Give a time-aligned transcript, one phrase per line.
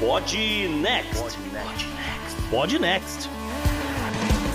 [0.00, 0.32] Pod
[0.80, 1.36] Next.
[2.50, 3.28] Pod Next.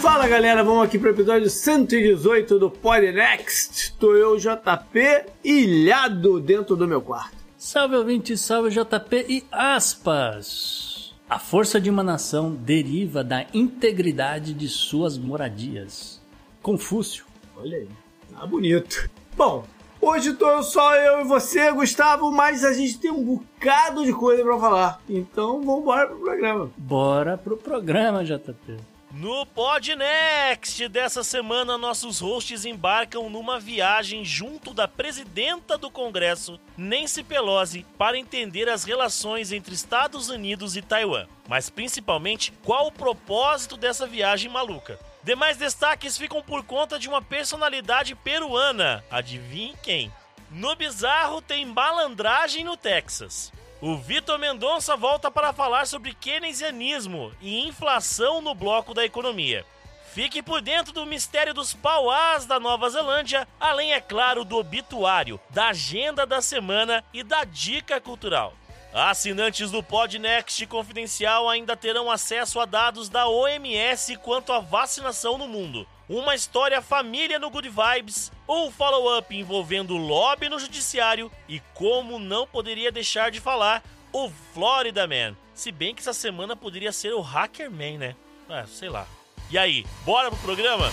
[0.01, 3.93] Fala galera, vamos aqui para o episódio 118 do Pod Next.
[3.99, 7.35] Tô eu, JP, ilhado dentro do meu quarto.
[7.57, 11.13] Salve ouvinte, salve JP e aspas.
[11.29, 16.21] A força de uma nação deriva da integridade de suas moradias.
[16.61, 17.25] Confúcio.
[17.57, 17.89] Olha aí,
[18.33, 19.09] tá bonito.
[19.35, 19.65] Bom,
[20.03, 24.43] hoje tô só eu e você, Gustavo, mas a gente tem um bocado de coisa
[24.43, 25.01] para falar.
[25.09, 26.71] Então vamos embora pro programa.
[26.77, 28.77] Bora pro programa, JP.
[29.13, 37.23] No Podnext dessa semana, nossos hosts embarcam numa viagem junto da presidenta do Congresso, Nancy
[37.23, 41.27] Pelosi, para entender as relações entre Estados Unidos e Taiwan.
[41.47, 44.97] Mas principalmente, qual o propósito dessa viagem maluca?
[45.23, 49.03] Demais destaques ficam por conta de uma personalidade peruana.
[49.09, 50.11] Adivinhe quem?
[50.51, 53.51] No bizarro tem malandragem no Texas.
[53.81, 59.65] O Vitor Mendonça volta para falar sobre keynesianismo e inflação no bloco da economia.
[60.13, 65.39] Fique por dentro do mistério dos pauás da Nova Zelândia, além, é claro, do obituário,
[65.49, 68.53] da agenda da semana e da dica cultural.
[68.93, 75.47] Assinantes do Podnext Confidencial ainda terão acesso a dados da OMS quanto à vacinação no
[75.47, 82.19] mundo, uma história família no Good Vibes, um follow-up envolvendo lobby no judiciário e como
[82.19, 85.35] não poderia deixar de falar, o Florida Man.
[85.55, 88.15] Se bem que essa semana poderia ser o Hacker Man, né?
[88.47, 89.07] Ah, sei lá.
[89.49, 90.91] E aí, bora pro programa?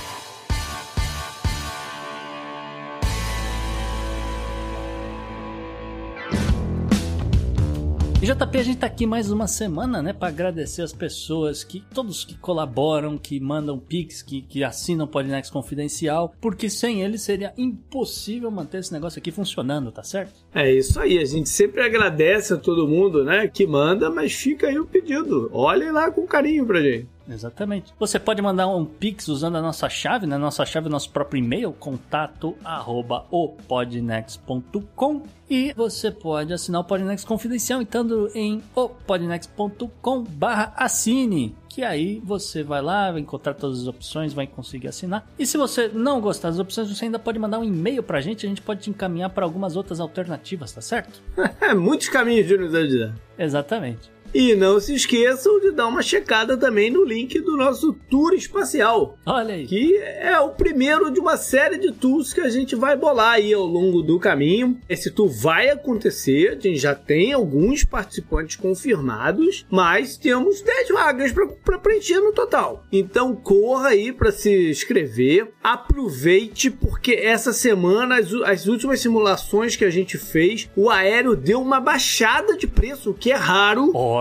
[8.23, 11.83] E JP, a gente tá aqui mais uma semana, né, para agradecer as pessoas que
[11.95, 17.23] todos que colaboram, que mandam pix, que, que assinam o Podnext Confidencial, porque sem eles
[17.23, 20.35] seria impossível manter esse negócio aqui funcionando, tá certo?
[20.55, 24.67] É isso aí, a gente sempre agradece a todo mundo, né, que manda, mas fica
[24.67, 25.49] aí o pedido.
[25.51, 27.09] Olhem lá com carinho pra gente.
[27.31, 27.93] Exatamente.
[27.99, 30.37] Você pode mandar um pix usando a nossa chave, né?
[30.37, 37.27] Nossa chave, o nosso próprio e-mail, contato arroba opodnext.com e você pode assinar o Podnext
[37.27, 43.87] Confidencial entrando em opodnext.com barra assine que aí você vai lá, vai encontrar todas as
[43.87, 45.25] opções, vai conseguir assinar.
[45.39, 48.45] E se você não gostar das opções, você ainda pode mandar um e-mail pra gente,
[48.45, 51.23] a gente pode te encaminhar para algumas outras alternativas, tá certo?
[51.79, 53.15] Muitos caminhos de nos ajudar.
[53.39, 54.11] Exatamente.
[54.33, 59.19] E não se esqueçam de dar uma checada também no link do nosso tour espacial.
[59.27, 59.67] Olha aí.
[59.67, 63.53] Que é o primeiro de uma série de tours que a gente vai bolar aí
[63.53, 64.79] ao longo do caminho.
[64.89, 71.33] Esse tour vai acontecer, a gente já tem alguns participantes confirmados, mas temos 10 vagas
[71.65, 72.85] para preencher no total.
[72.93, 79.85] Então corra aí para se inscrever, aproveite, porque essa semana, as, as últimas simulações que
[79.85, 83.91] a gente fez, o aéreo deu uma baixada de preço, o que é raro.
[83.95, 84.19] Olha.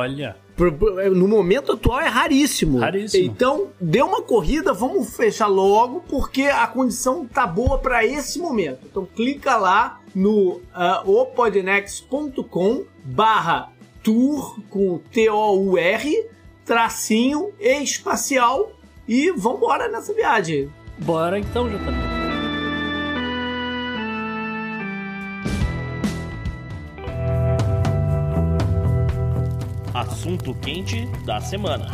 [1.15, 2.79] No momento atual é raríssimo.
[2.79, 3.23] Raríssimo.
[3.23, 8.79] Então, dê uma corrida, vamos fechar logo, porque a condição tá boa para esse momento.
[8.85, 13.71] Então, clica lá no uh, opodnext.com barra
[14.03, 16.25] tour com T-O-U-R,
[16.65, 18.71] tracinho espacial
[19.07, 20.69] e vambora nessa viagem.
[20.97, 22.08] Bora então, JP.
[30.29, 31.87] Assunto quente da semana.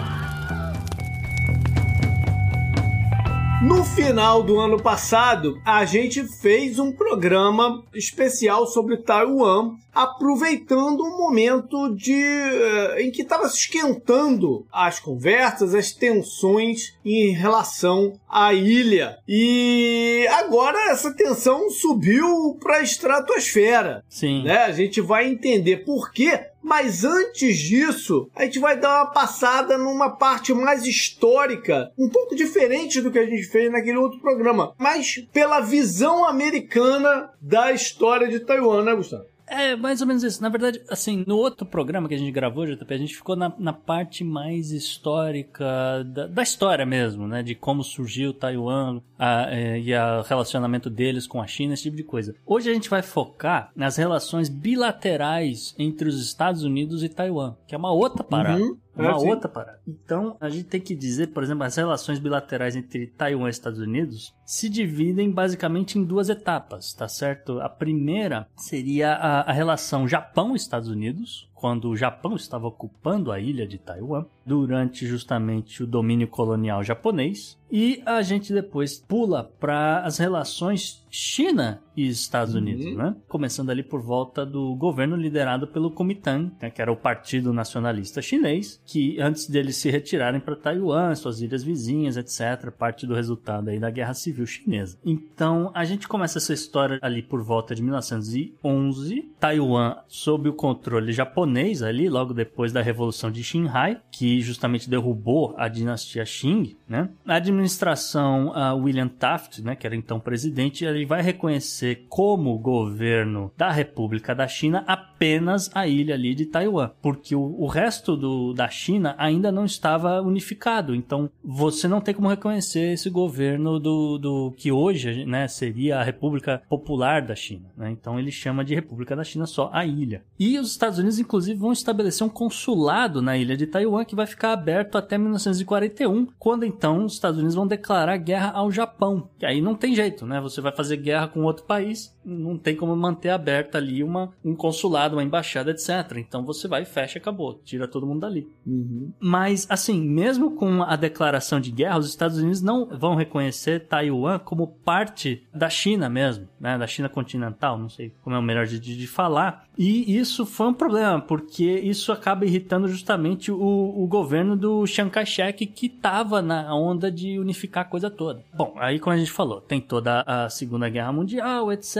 [3.63, 11.17] No final do ano passado, a gente fez um programa especial sobre Taiwan, aproveitando um
[11.17, 18.53] momento de eh, em que estava se esquentando as conversas, as tensões em relação à
[18.53, 19.17] ilha.
[19.25, 24.03] E agora essa tensão subiu para a estratosfera.
[24.09, 24.43] Sim.
[24.43, 24.57] Né?
[24.57, 29.77] A gente vai entender por quê mas antes disso, a gente vai dar uma passada
[29.77, 34.73] numa parte mais histórica, um pouco diferente do que a gente fez naquele outro programa,
[34.79, 39.25] mas pela visão americana da história de Taiwan, né, Gustavo?
[39.47, 40.41] É, mais ou menos isso.
[40.41, 43.53] Na verdade, assim, no outro programa que a gente gravou, JP, a gente ficou na,
[43.57, 47.43] na parte mais histórica da, da história mesmo, né?
[47.43, 51.97] De como surgiu Taiwan a, é, e o relacionamento deles com a China, esse tipo
[51.97, 52.35] de coisa.
[52.45, 57.75] Hoje a gente vai focar nas relações bilaterais entre os Estados Unidos e Taiwan, que
[57.75, 58.61] é uma outra parada.
[58.61, 58.77] Uhum.
[58.95, 59.79] Uma outra parada.
[59.85, 63.79] Então, a gente tem que dizer, por exemplo, as relações bilaterais entre Taiwan e Estados
[63.79, 67.59] Unidos se dividem basicamente em duas etapas, tá certo?
[67.59, 73.65] A primeira seria a, a relação Japão-Estados Unidos, quando o Japão estava ocupando a ilha
[73.65, 77.57] de Taiwan, durante justamente o domínio colonial japonês.
[77.71, 82.61] E a gente depois pula para as relações China e Estados uhum.
[82.61, 83.15] Unidos, né?
[83.27, 86.69] Começando ali por volta do governo liderado pelo Kuomintang, né?
[86.69, 91.63] que era o Partido Nacionalista Chinês, que antes deles se retirarem para Taiwan, suas ilhas
[91.63, 94.97] vizinhas, etc., parte do resultado aí da Guerra Civil Chinesa.
[95.05, 101.11] Então, a gente começa essa história ali por volta de 1911, Taiwan sob o controle
[101.11, 107.09] japonês ali, logo depois da Revolução de Xinhai, que justamente derrubou a dinastia Qing, né?
[107.25, 113.51] A administração uh, William Taft, né, que era então presidente, ele vai reconhecer como governo
[113.57, 118.53] da República da China apenas a ilha ali de Taiwan, porque o, o resto do,
[118.53, 120.95] da China ainda não estava unificado.
[120.95, 126.03] Então, você não tem como reconhecer esse governo do, do que hoje, né, seria a
[126.03, 127.69] República Popular da China.
[127.77, 127.91] Né?
[127.91, 130.23] Então, ele chama de República da China só a ilha.
[130.39, 134.25] E os Estados Unidos, inclusive, vão estabelecer um consulado na ilha de Taiwan que vai
[134.25, 139.29] ficar aberto até 1941, quando então os Estados Unidos vão declarar guerra ao Japão.
[139.39, 140.41] E aí não tem jeito, né?
[140.41, 144.55] Você vai fazer guerra com outro país, não tem como manter aberta ali uma, um
[144.55, 146.17] consulado, uma embaixada, etc.
[146.17, 148.47] Então você vai, fecha e acabou, tira todo mundo dali.
[148.65, 149.11] Uhum.
[149.19, 154.14] Mas, assim, mesmo com a declaração de guerra, os Estados Unidos não vão reconhecer Taiwan
[154.43, 156.77] como parte da China mesmo, né?
[156.77, 159.64] Da China continental, não sei como é o melhor de, de falar.
[159.77, 165.11] E isso foi um problema, porque isso acaba irritando justamente o, o governo do Chiang
[165.11, 168.43] Kai-shek, que estava na onda de unificar a coisa toda.
[168.53, 171.97] Bom, aí como a gente falou, tem toda a Segunda Guerra Mundial, etc.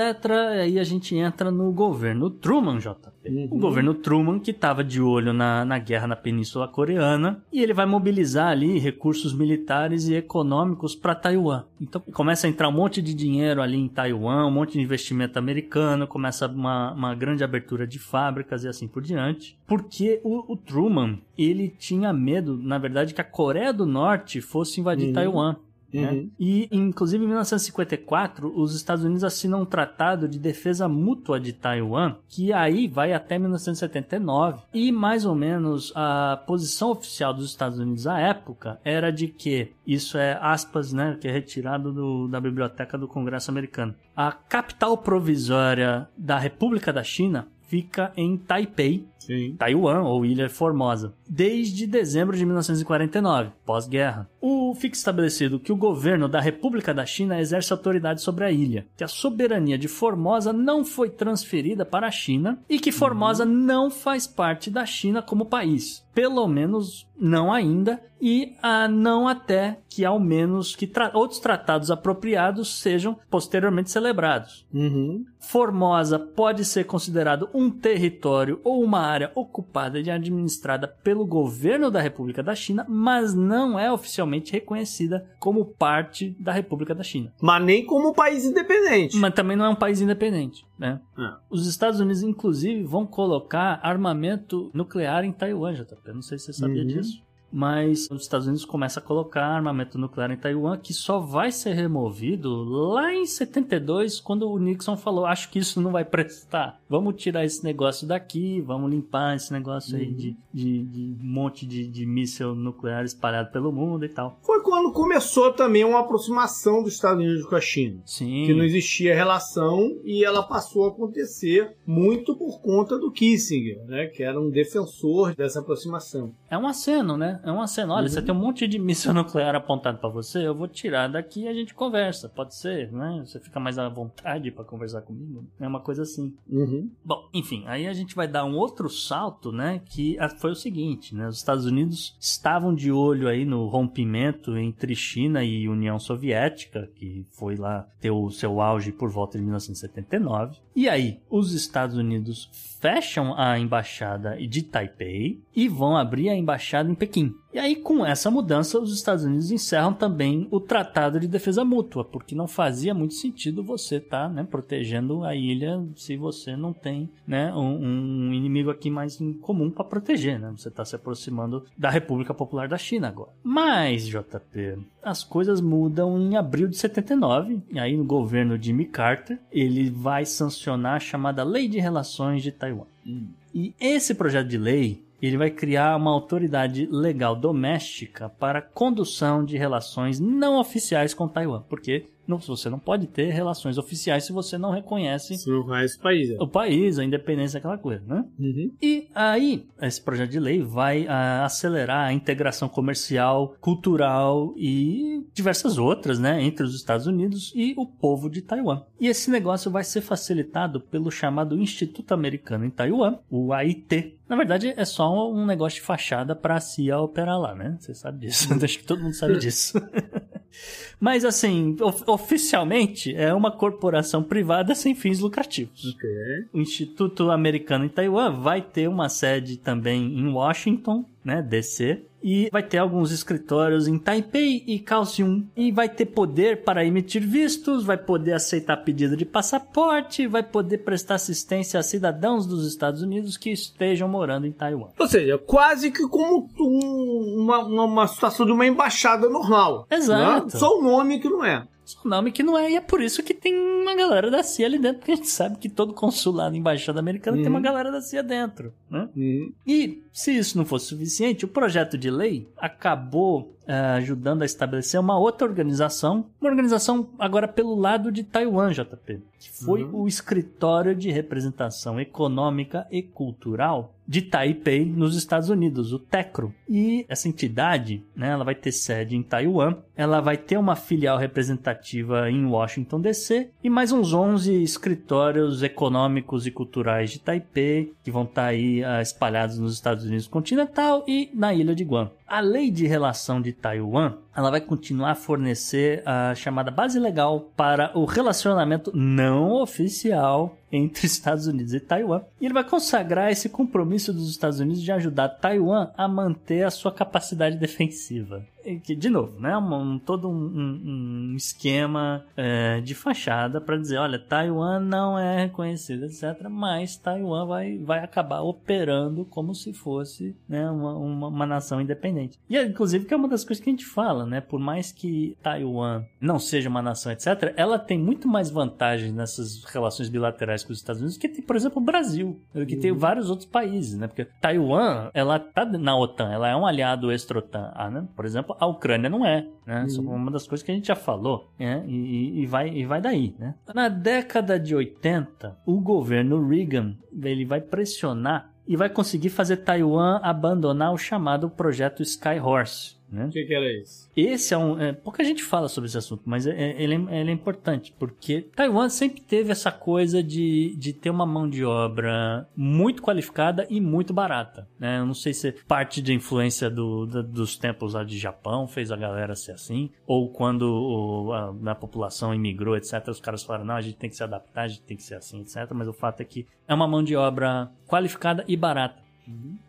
[0.62, 3.16] Aí a gente entra no governo Truman, JP.
[3.25, 3.48] Uhum.
[3.51, 7.74] O governo Truman, que estava de olho na, na guerra na Península Coreana, e ele
[7.74, 11.63] vai mobilizar ali recursos militares e econômicos para Taiwan.
[11.81, 15.39] Então começa a entrar um monte de dinheiro ali em Taiwan, um monte de investimento
[15.39, 19.58] americano, começa uma, uma grande abertura de fábricas e assim por diante.
[19.66, 24.80] Porque o, o Truman, ele tinha medo, na verdade, que a Coreia do Norte fosse
[24.80, 25.14] invadir uhum.
[25.14, 25.56] Taiwan.
[26.02, 26.12] Né?
[26.12, 26.32] Uhum.
[26.40, 32.16] E, inclusive, em 1954, os Estados Unidos assinam um tratado de defesa mútua de Taiwan,
[32.28, 34.64] que aí vai até 1979.
[34.74, 39.72] E, mais ou menos, a posição oficial dos Estados Unidos à época era de que,
[39.86, 44.98] isso é aspas, né, que é retirado do, da biblioteca do Congresso americano, a capital
[44.98, 49.56] provisória da República da China fica em Taipei, Sim.
[49.57, 54.30] Taiwan ou Ilha Formosa, desde dezembro de 1949, pós-guerra.
[54.39, 58.86] O fica estabelecido que o governo da República da China exerce autoridade sobre a ilha,
[58.95, 63.51] que a soberania de Formosa não foi transferida para a China e que Formosa uhum.
[63.51, 66.06] não faz parte da China como país.
[66.13, 71.92] Pelo menos não ainda, e a não até que ao menos que tra outros tratados
[71.92, 74.66] apropriados sejam posteriormente celebrados.
[74.74, 75.25] Uhum.
[75.39, 82.00] Formosa pode ser considerado um território ou uma área ocupada e administrada pelo governo da
[82.00, 87.34] República da China, mas não é oficialmente reconhecida como parte da República da China.
[87.42, 89.18] Mas nem como país independente.
[89.18, 91.02] Mas também não é um país independente, né?
[91.18, 91.34] É.
[91.50, 96.14] Os Estados Unidos, inclusive, vão colocar armamento nuclear em Taiwan, JP.
[96.14, 96.88] Não sei se você sabia uhum.
[96.88, 97.25] disso
[97.56, 101.72] mas os Estados Unidos começam a colocar armamento nuclear em Taiwan que só vai ser
[101.72, 106.81] removido lá em 72, quando o Nixon falou: Acho que isso não vai prestar.
[106.90, 110.02] Vamos tirar esse negócio daqui, vamos limpar esse negócio uhum.
[110.02, 114.38] aí de, de, de, monte de, de míssil nuclear espalhado pelo mundo e tal.
[114.44, 118.01] Foi quando começou também uma aproximação dos Estados Unidos com a China.
[118.06, 118.48] Sim.
[118.48, 124.08] Que não existia relação e ela passou a acontecer muito por conta do Kissinger, né?
[124.08, 126.34] Que era um defensor dessa aproximação.
[126.50, 127.39] É um aceno, né?
[127.46, 127.94] É uma cena.
[127.94, 128.10] Olha, uhum.
[128.10, 131.48] você tem um monte de míssil nuclear apontado para você, eu vou tirar daqui e
[131.48, 132.28] a gente conversa.
[132.28, 133.24] Pode ser, né?
[133.24, 135.46] Você fica mais à vontade para conversar comigo.
[135.60, 136.34] É uma coisa assim.
[136.50, 136.90] Uhum.
[137.04, 139.80] Bom, enfim, aí a gente vai dar um outro salto, né?
[139.86, 141.28] Que foi o seguinte, né?
[141.28, 147.28] Os Estados Unidos estavam de olho aí no rompimento entre China e União Soviética, que
[147.30, 150.58] foi lá ter o seu auge por volta de 1979.
[150.75, 152.50] E aí, os Estados Unidos
[152.86, 157.34] fecham a embaixada de Taipei e vão abrir a embaixada em Pequim.
[157.56, 162.04] E aí, com essa mudança, os Estados Unidos encerram também o Tratado de Defesa Mútua,
[162.04, 166.74] porque não fazia muito sentido você estar tá, né, protegendo a ilha se você não
[166.74, 170.38] tem né, um, um inimigo aqui mais em comum para proteger.
[170.38, 170.54] Né?
[170.58, 173.32] Você está se aproximando da República Popular da China agora.
[173.42, 179.40] Mas, JP, as coisas mudam em abril de 79, e aí no governo Jimmy Carter,
[179.50, 182.84] ele vai sancionar a chamada Lei de Relações de Taiwan.
[183.08, 183.28] Hum.
[183.54, 189.58] E esse projeto de lei ele vai criar uma autoridade legal doméstica para condução de
[189.58, 194.58] relações não oficiais com Taiwan, porque não, você não pode ter relações oficiais se você
[194.58, 196.29] não reconhece Se não conhece o país.
[196.29, 196.38] É.
[196.39, 198.25] o país, a independência, aquela coisa, né?
[198.39, 198.72] Uhum.
[198.82, 205.77] E aí, esse projeto de lei vai ah, acelerar a integração comercial, cultural e diversas
[205.77, 208.84] outras, né, entre os Estados Unidos e o povo de Taiwan.
[209.00, 214.17] E esse negócio vai ser facilitado pelo chamado Instituto Americano em Taiwan, o AIT.
[214.27, 217.77] Na verdade, é só um negócio de fachada para a CIA operar lá, né?
[217.79, 218.48] Você sabe disso.
[218.63, 219.79] Acho que todo mundo sabe disso.
[221.00, 225.94] Mas assim, of- oficialmente é uma corporação privada sem fins lucrativos.
[225.96, 226.10] Ok.
[226.54, 232.50] O Instituto Americano em Taiwan vai ter uma sede também em Washington, né, DC, e
[232.51, 237.84] vai ter alguns escritórios em Taipei e Kaohsiung, e vai ter poder para emitir vistos,
[237.84, 243.38] vai poder aceitar pedido de passaporte, vai poder prestar assistência a cidadãos dos Estados Unidos
[243.38, 244.89] que estejam morando em Taiwan.
[245.00, 249.88] Ou seja, quase que como um- uma, uma, situação de uma embaixada normal.
[249.89, 250.46] Exato.
[250.46, 250.60] né?
[250.60, 251.67] Só o nome que não é.
[251.84, 254.65] Só nome que não é, e é por isso que tem uma galera da CIA
[254.65, 257.51] ali dentro, porque a gente sabe que todo consulado, embaixada americana tem Uhum.
[257.51, 259.08] uma galera da CIA dentro, né?
[259.15, 259.53] Uhum.
[259.67, 264.98] E, se isso não fosse suficiente, o projeto de lei acabou eh, ajudando a estabelecer
[264.98, 270.03] uma outra organização, uma organização agora pelo lado de Taiwan, JP, que foi Uhum.
[270.03, 276.53] o Escritório de Representação Econômica e Cultural de Taipei, nos Estados Unidos, o TECRO.
[276.69, 281.17] E essa entidade, né, ela vai ter sede em Taiwan, ela vai ter uma filial
[281.17, 288.12] representativa em Washington DC e mais uns 11 escritórios econômicos e culturais de Taipei, que
[288.12, 292.12] vão estar aí ah, espalhados nos Estados Unidos continental e na ilha de Guam.
[292.28, 297.50] A lei de relação de Taiwan, ela vai continuar a fornecer a chamada base legal
[297.56, 302.22] para o relacionamento não oficial entre Estados Unidos e Taiwan.
[302.42, 306.72] E ele vai consagrar esse compromisso dos Estados Unidos de ajudar Taiwan a manter a
[306.72, 308.44] sua capacidade defensiva.
[308.65, 313.98] E que, de novo, né, um, todo um, um- esquema é, de fachada para dizer,
[314.00, 316.48] olha, Taiwan não é reconhecido, etc.
[316.50, 322.39] Mas Taiwan vai, vai acabar operando como se fosse né, uma, uma, uma nação independente.
[322.50, 324.41] E, inclusive, que é uma das coisas que a gente fala, né?
[324.41, 329.63] Por mais que Taiwan não seja uma nação, etc., ela tem muito mais vantagens nessas
[329.65, 333.29] relações bilaterais com os Estados Unidos que tem, por exemplo, o Brasil, que tem vários
[333.29, 334.08] outros países, né?
[334.08, 338.08] Porque Taiwan, ela tá na OTAN, ela é um aliado extra-OTAN, ah, né?
[338.15, 339.86] Por exemplo, a Ucrânia não é, né?
[339.88, 341.84] Isso é uma das coisas que a gente já falou, né?
[341.88, 343.55] E, e- e vai, e vai daí, né?
[343.74, 350.20] Na década de 80, o governo Reagan, ele vai pressionar e vai conseguir fazer Taiwan
[350.24, 352.96] abandonar o chamado projeto Skyhorse.
[353.15, 353.25] Né?
[353.27, 354.10] O que, que era isso?
[354.15, 354.79] Esse é um.
[354.79, 357.93] É, pouca gente fala sobre esse assunto, mas é- é- ele, é, ele é importante,
[357.98, 363.65] porque Taiwan sempre teve essa coisa de, de ter uma mão de obra muito qualificada
[363.69, 364.67] e muito barata.
[364.79, 365.00] Né?
[365.00, 368.91] Eu não sei se parte de influência do, da- dos tempos lá de Japão fez
[368.91, 373.65] a galera ser assim, ou quando o- a, a população imigrou, etc., os caras falaram:
[373.65, 375.67] não, a gente tem que se adaptar, a gente tem que ser assim, etc.
[375.74, 379.05] Mas o fato é que é uma mão de obra qualificada e barata.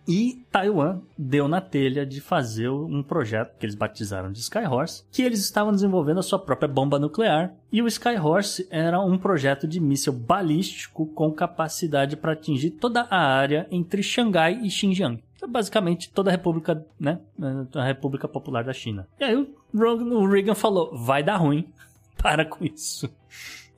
[0.06, 5.22] E Taiwan deu na telha de fazer um projeto que eles batizaram de Skyhorse, que
[5.22, 7.54] eles estavam desenvolvendo a sua própria bomba nuclear.
[7.72, 13.18] E o Skyhorse era um projeto de míssil balístico com capacidade para atingir toda a
[13.18, 15.22] área entre Xangai e Xinjiang.
[15.36, 17.20] Então, basicamente toda a República, né,
[17.74, 19.06] a República Popular da China.
[19.20, 21.68] E aí o Reagan falou: vai dar ruim,
[22.16, 23.10] para com isso.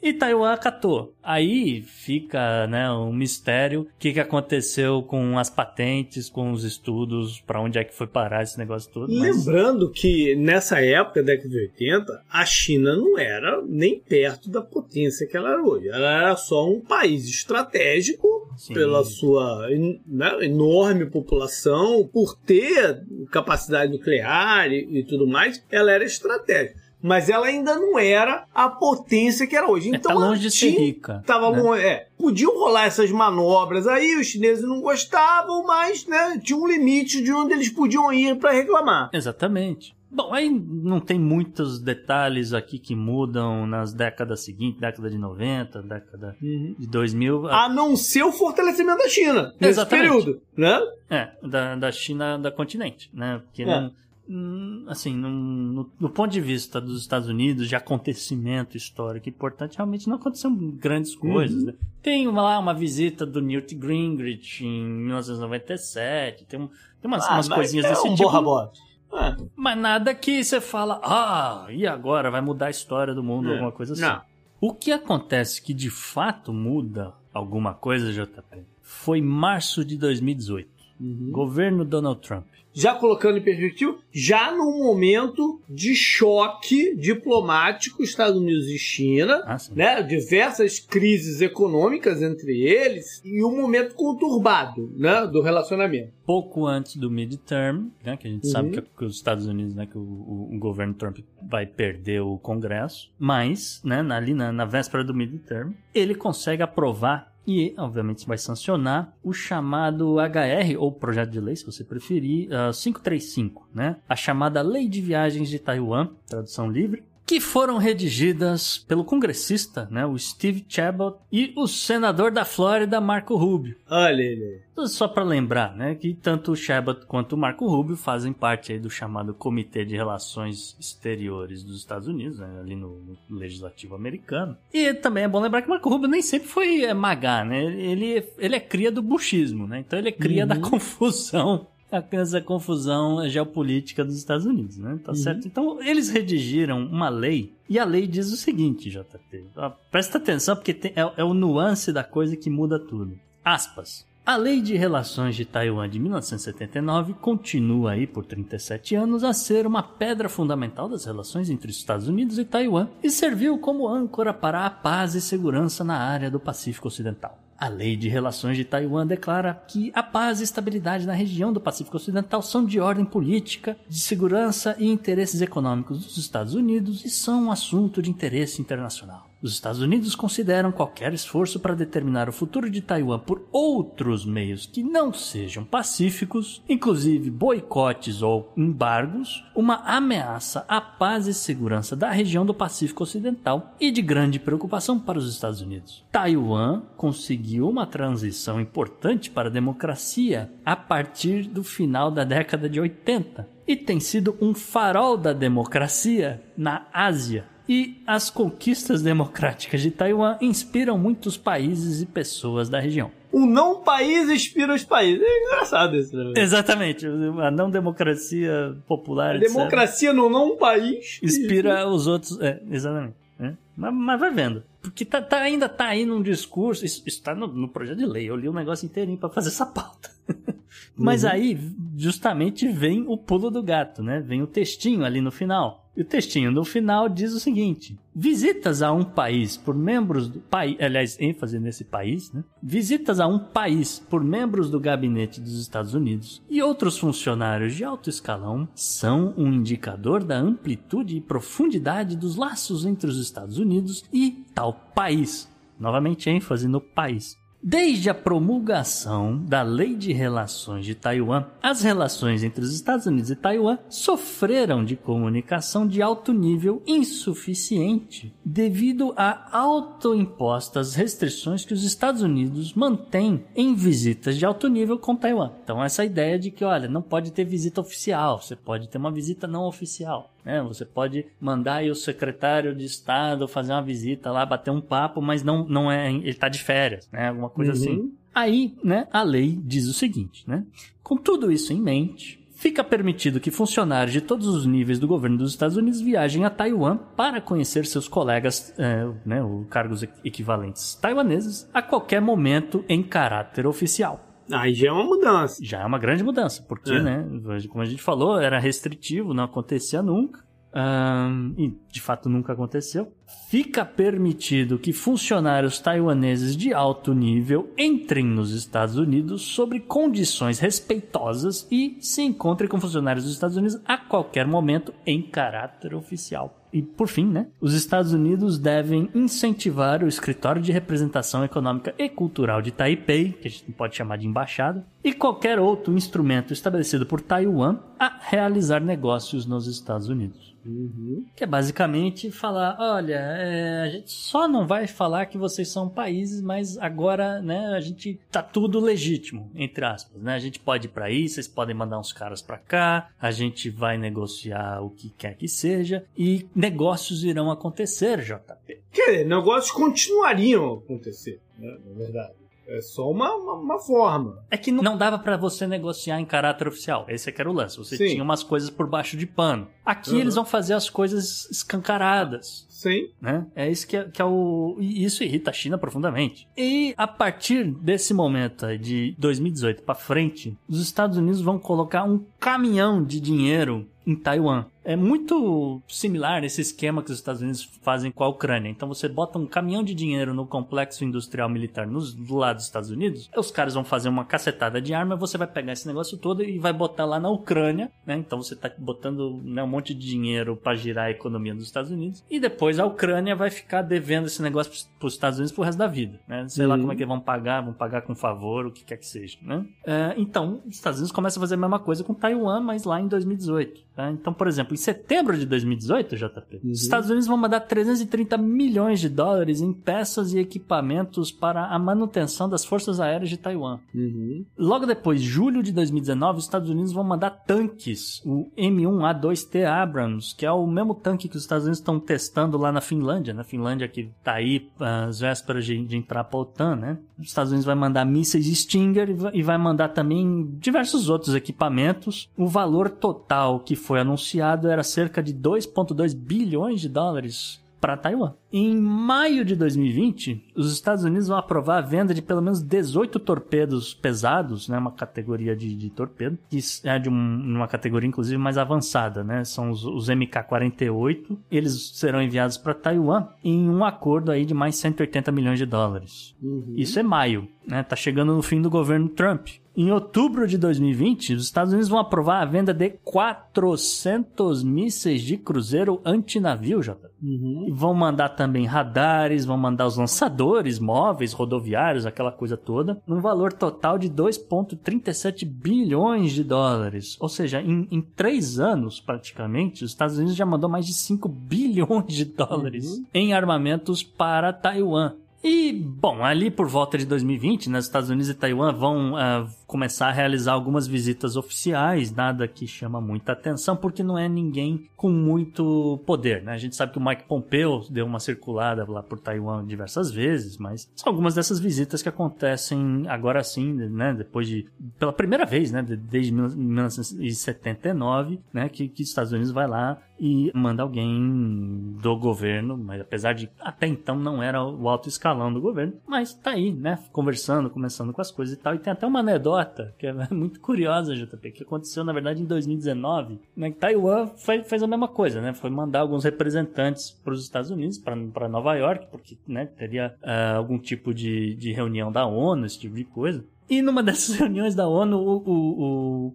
[0.01, 1.13] E Taiwan acatou.
[1.23, 3.81] Aí fica, né, um mistério.
[3.83, 8.07] O que, que aconteceu com as patentes, com os estudos, pra onde é que foi
[8.07, 9.13] parar esse negócio todo.
[9.13, 14.63] mas- Lembrando que nessa época, década de 80, a China não era nem perto da
[14.63, 15.89] potência que ela era hoje.
[15.89, 18.75] Ela era só um país estratégico Sim.
[18.75, 19.67] pela sua
[20.07, 26.88] né, enorme população, por ter capacidade nuclear e, e tudo mais, ela era estratégica.
[27.03, 29.91] Mas ela ainda não era a potência que era hoje.
[29.93, 31.23] É, Então tá longe de ser rica.
[31.27, 31.63] Tava né?
[31.63, 36.67] bom, é, podiam rolar essas manobras aí, os chineses não gostavam, mas né, tinha um
[36.67, 39.11] limite de onde eles podiam ir para reclamar.
[39.13, 39.97] Exatamente.
[40.11, 45.83] Bom, aí não tem muitos detalhes aqui que mudam nas décadas seguintes, década de 90,
[45.83, 47.47] década de 2000.
[47.49, 50.09] A não ser o fortalecimento da China nesse Exatamente.
[50.09, 50.81] período, né?
[51.11, 53.43] É, da, da China da continente, né?
[53.45, 53.67] Porque É.
[53.67, 53.93] não.
[54.29, 60.09] Hum, Assim, no, no ponto de vista dos Estados Unidos, de acontecimento histórico importante, realmente
[60.09, 61.21] não aconteceram grandes Uhum.
[61.33, 61.65] coisas.
[61.65, 61.75] né?
[62.03, 66.71] Tem uma, lá uma visita do Newt Gingrich em 1997, tem, tem
[67.05, 68.25] umas, Ah, umas mas coisinhas é desse um tipo.
[68.25, 68.81] borra-bote.
[69.13, 69.37] É.
[69.57, 72.31] Mas nada que você fala, ah, e agora?
[72.31, 73.53] Vai mudar a história do mundo, É.
[73.55, 74.03] alguma coisa assim.
[74.03, 74.21] Não.
[74.61, 80.69] O que acontece que de fato muda alguma coisa, JP, foi março de 2018.
[81.01, 81.31] Uhum.
[81.31, 82.47] Governo Donald Trump
[82.79, 89.57] já colocando em perspectiva, já num momento de choque diplomático Estados Unidos e China, ah,
[89.75, 90.01] né?
[90.01, 95.27] Diversas crises econômicas entre eles e um momento conturbado, né?
[95.27, 96.13] Do relacionamento.
[96.25, 98.17] Pouco antes do midterm, né?
[98.17, 98.53] Que a gente uhum.
[98.53, 99.85] sabe que, que, os Estados Unidos, né?
[99.87, 101.19] Que o, o, o, governo Trump
[101.51, 104.07] vai perder o Congresso, mas, né?
[104.11, 110.17] Ali na, na véspera do midterm, ele consegue aprovar e, obviamente, vai sancionar o chamado
[110.19, 113.97] HR, ou projeto de lei, se você preferir, uh, ah, 535, né?
[114.07, 120.07] A chamada Lei de Viagens de Taiwan, tradução livre, que foram redigidas pelo congressista, né,
[120.07, 123.77] o Steve Chabot, e o senador da Flórida, Marco Rubio.
[123.91, 124.63] Olha ele.
[124.87, 128.79] Só para lembrar, né, que tanto o Chabot quanto o Marco Rubio fazem parte aí
[128.79, 134.57] do chamado Comitê de Relações Exteriores dos Estados Unidos, né, ali no, no, Legislativo americano.
[134.73, 137.63] E também é bom lembrar que o Marco Rubio nem sempre foi é, magá, né?
[137.63, 139.81] Ele, ele é cria do buchismo, né?
[139.81, 140.49] Então ele é cria uhum.
[140.49, 141.67] da confusão
[142.11, 144.99] essa confusão geopolítica dos Estados Unidos, né?
[145.03, 145.17] Tá uhum.
[145.17, 145.47] certo?
[145.47, 149.45] Então, eles redigiram uma lei, e a lei diz o seguinte, JT.
[149.91, 153.19] Presta atenção, porque tem, é, é o nuance da coisa que muda tudo.
[153.45, 154.07] Aspas.
[154.29, 159.67] A Lei de Relações de Taiwan de 1979 continua aí por 37 anos a ser
[159.67, 164.35] uma pedra fundamental das relações entre os Estados Unidos e Taiwan e serviu como âncora
[164.35, 167.39] para a paz e segurança na área do Pacífico Ocidental.
[167.59, 171.61] A Lei de Relações de Taiwan declara que a paz e estabilidade na região do
[171.61, 177.11] Pacífico Ocidental são de ordem política, de segurança e interesses econômicos dos Estados Unidos e
[177.11, 179.28] são um assunto de interesse internacional.
[179.41, 184.67] Os Estados Unidos consideram qualquer esforço para determinar o futuro de Taiwan por outros meios
[184.67, 192.11] que não sejam pacíficos, inclusive boicotes ou embargos, uma ameaça à paz e segurança da
[192.11, 196.05] região do Pacífico Ocidental e de grande preocupação para os Estados Unidos.
[196.11, 202.81] Taiwan conseguiu uma transição importante para a democracia a partir do final da década de
[202.81, 209.91] 80 e tem sido um farol da democracia na Ásia e as conquistas democráticas de
[209.91, 213.11] Taiwan inspiram muitos países e pessoas da região.
[213.31, 215.23] O não país inspira os países.
[215.23, 216.17] É engraçado isso.
[216.17, 216.33] Né?
[216.37, 217.07] Exatamente.
[217.07, 219.37] A não democracia popular.
[219.37, 221.21] A democracia no não país.
[221.23, 222.41] Inspira os outros.
[222.41, 223.17] É, exatamente.
[223.39, 223.53] É.
[223.77, 224.65] Mas, mas, vai vendo.
[224.81, 226.87] Porque tá, tá, ainda tá aí num discurso.
[226.87, 228.31] Isso, isso tá no, no, projeto de lei.
[228.31, 230.11] Eu li o um negócio inteirinho para fazer essa pauta.
[230.99, 231.31] mas uhum.
[231.31, 231.59] aí,
[231.97, 234.21] justamente, vem o pulo do gato, né?
[234.21, 235.89] Vem o textinho ali no final.
[235.97, 240.39] E o textinho no final diz o seguinte: Visitas a um país por membros do
[240.39, 242.45] país, aliás, ênfase nesse país, né?
[242.63, 247.83] Visitas a um país por membros do gabinete dos Estados Unidos e outros funcionários de
[247.83, 254.05] alto escalão são um indicador da amplitude e profundidade dos laços entre os Estados Unidos
[254.13, 255.51] e tal país.
[255.81, 257.37] Novamente ênfase no país.
[257.61, 263.33] Desde a promulgação da Lei de Relações de Taiwan, as relações entre os Estados Unidos
[263.33, 271.83] e Taiwan sofreram de comunicação de alto nível insuficiente devido a autoimpostas restrições que os
[271.83, 275.51] Estados Unidos mantêm em visitas de alto nível com Taiwan.
[275.65, 279.11] Então essa ideia de que, olha, não pode ter visita oficial, você pode ter uma
[279.11, 280.33] visita não oficial.
[280.49, 280.63] Né?
[280.63, 285.21] Você pode mandar aí o secretário de Estado fazer uma visita lá, bater um papo,
[285.21, 286.11] mas não, não é.
[286.11, 287.29] Ele está de férias, né?
[287.29, 287.91] Alguma coisa assim.
[287.91, 287.97] uhum.
[287.97, 288.13] assim.
[288.35, 290.65] Aí, né, a lei diz o seguinte, né?
[291.03, 295.37] Com tudo isso em mente, fica permitido que funcionários de todos os níveis do governo
[295.37, 300.95] dos Estados Unidos viajem a Taiwan para conhecer seus colegas, é, né, os cargos equivalentes
[300.95, 304.28] taiwaneses, a qualquer momento em caráter oficial.
[304.53, 305.65] Aí já é uma mudança.
[305.65, 307.01] Já é uma grande mudança, porque, é.
[307.03, 307.27] né,
[307.69, 310.47] como a gente falou, era restritivo, não acontecia nunca.
[310.71, 313.11] Um, e de fato nunca aconteceu.
[313.49, 321.67] Fica permitido que funcionários taiwaneses de alto nível entrem nos Estados Unidos sobre condições respeitosas
[321.71, 326.58] e se encontrem com funcionários dos Estados Unidos a qualquer momento em caráter oficial.
[326.73, 332.09] E por fim, né, os Estados Unidos devem incentivar o Escritório de Representação Econômica e
[332.09, 337.07] Cultural de Taipei, que a gente pode chamar de embaixada, e qualquer outro instrumento estabelecido
[337.07, 340.48] por Taiwan a realizar negócios nos Estados Unidos.
[340.69, 341.25] Uhum.
[341.35, 345.89] Que é basicamente falar, olha, é, a gente só não vai falar que vocês são
[345.89, 350.35] países, mas agora, né, a gente tá tudo legítimo, entre aspas, né?
[350.35, 353.71] A gente pode ir para aí, vocês podem mandar uns caras para cá, a gente
[353.71, 358.81] vai negociar o que quer que seja e negócios irão acontecer, JP.
[358.93, 362.38] Quer dizer, negócios continuariam a acontecer, né, na verdade.
[362.69, 364.45] É só uma, uma, uma forma.
[364.51, 367.07] É que não dava para você negociar em caráter oficial.
[367.09, 367.79] Esse é que era o lance.
[367.79, 368.09] Você Sim.
[368.09, 369.69] tinha umas coisas por baixo de pano.
[369.87, 370.19] Aqui uhum.
[370.19, 372.67] eles vão fazer as coisas escancaradas.
[372.79, 373.09] Sim.
[373.21, 373.45] Né?
[373.57, 374.77] É isso que é, que é o.
[374.79, 376.47] E isso irrita a China profundamente.
[376.57, 382.25] E a partir desse momento de 2018 para frente, os Estados Unidos vão colocar um
[382.39, 384.65] caminhão de dinheiro em Taiwan.
[384.83, 388.71] É muito similar esse esquema que os Estados Unidos fazem com a Ucrânia.
[388.71, 392.65] Então você bota um caminhão de dinheiro no complexo industrial militar nos, do lado dos
[392.65, 396.17] Estados Unidos, os caras vão fazer uma cacetada de arma, você vai pegar esse negócio
[396.17, 398.17] todo e vai botar lá na Ucrânia, né?
[398.17, 401.91] Então você tá botando né, um monte de dinheiro para girar a economia dos Estados
[401.91, 402.25] Unidos.
[402.31, 405.79] E depois a Ucrânia vai ficar devendo esse negócio para os Estados Unidos pro resto
[405.79, 406.49] da vida, né?
[406.49, 406.71] Sei uhum.
[406.71, 409.39] lá como é que vão pagar, vão pagar com favor, o que quer que seja,
[409.41, 409.65] né?
[409.87, 413.01] É, então, os Estados Unidos começam a fazer a mesma coisa com Taiwan, mas lá
[413.01, 413.89] em 2018.
[413.95, 414.11] Tá?
[414.11, 416.71] Então, por exemplo, em setembro de 2018, JP, uhum.
[416.71, 421.79] os Estados Unidos vão mandar 330 milhões de dólares em peças e equipamentos para a
[421.79, 423.81] manutenção das forças aéreas de Taiwan.
[423.95, 424.45] Uhum.
[424.57, 430.47] Logo depois, julho de 2019, os Estados Unidos vão mandar tanques, o M1A2T Abrams, que
[430.47, 433.89] é o mesmo tanque que os Estados Unidos estão testando lá na Finlândia, na Finlândia
[433.89, 436.99] que está aí às vésperas de, de entrar para a OTAN, né?
[437.19, 442.29] Os Estados Unidos vai mandar mísseis Stinger e vai mandar também diversos outros equipamentos.
[442.37, 448.35] O valor total que foi anunciado era cerca de 2,2 bilhões de dólares para Taiwan.
[448.51, 453.19] Em maio de 2020, os Estados Unidos vão aprovar a venda de pelo menos 18
[453.19, 458.39] torpedos pesados, né, uma categoria de, de torpedo, que é de um, uma categoria inclusive
[458.39, 461.37] mais avançada, né, são os, os MK-48.
[461.51, 466.35] Eles serão enviados para Taiwan em um acordo aí de mais 180 milhões de dólares.
[466.43, 466.75] Uhum.
[466.75, 469.49] Isso é maio, né, tá chegando no fim do governo Trump.
[469.79, 475.37] Em outubro de 2020, os Estados Unidos vão aprovar a venda de 400 mísseis de
[475.37, 477.13] cruzeiro antinavio, Jota.
[477.23, 477.67] Uhum.
[477.69, 483.21] E vão mandar também radares, vão mandar os lançadores móveis, rodoviários, aquela coisa toda, num
[483.21, 487.17] valor total de 2,37 bilhões de dólares.
[487.19, 491.29] Ou seja, em, em três anos, praticamente, os Estados Unidos já mandou mais de 5
[491.29, 493.07] bilhões de dólares uhum.
[493.13, 495.15] em armamentos para Taiwan.
[495.43, 500.09] E, bom, ali por volta de 2020, né, Estados Unidos e Taiwan vão uh, começar
[500.09, 505.11] a realizar algumas visitas oficiais, nada que chama muita atenção, porque não é ninguém com
[505.11, 506.53] muito poder, né?
[506.53, 510.57] A gente sabe que o Mike Pompeo deu uma circulada lá por Taiwan diversas vezes,
[510.57, 514.15] mas são algumas dessas visitas que acontecem agora sim, né?
[514.15, 514.67] Depois de,
[514.99, 515.83] pela primeira vez, né?
[515.83, 518.71] Desde 1979, né?
[518.71, 523.51] Que, que os Estados Unidos vai lá e manda alguém do governo, mas apesar de
[523.61, 526.99] até então não era o alto escalão do governo, mas tá aí, né?
[527.13, 528.75] Conversando, começando com as coisas e tal.
[528.75, 529.58] E tem até uma anedota
[529.99, 533.41] que é muito curiosa, JP, que aconteceu na verdade em 2019.
[533.57, 533.71] Né?
[533.73, 535.55] Taiwan fez, fez a mesma coisa, né?
[535.55, 540.57] Foi mandar alguns representantes para os Estados Unidos, para Nova York, porque né, teria uh,
[540.57, 543.45] algum tipo de, de reunião da ONU, esse tipo de coisa.
[543.69, 546.35] E numa dessas reuniões da ONU, o, o, o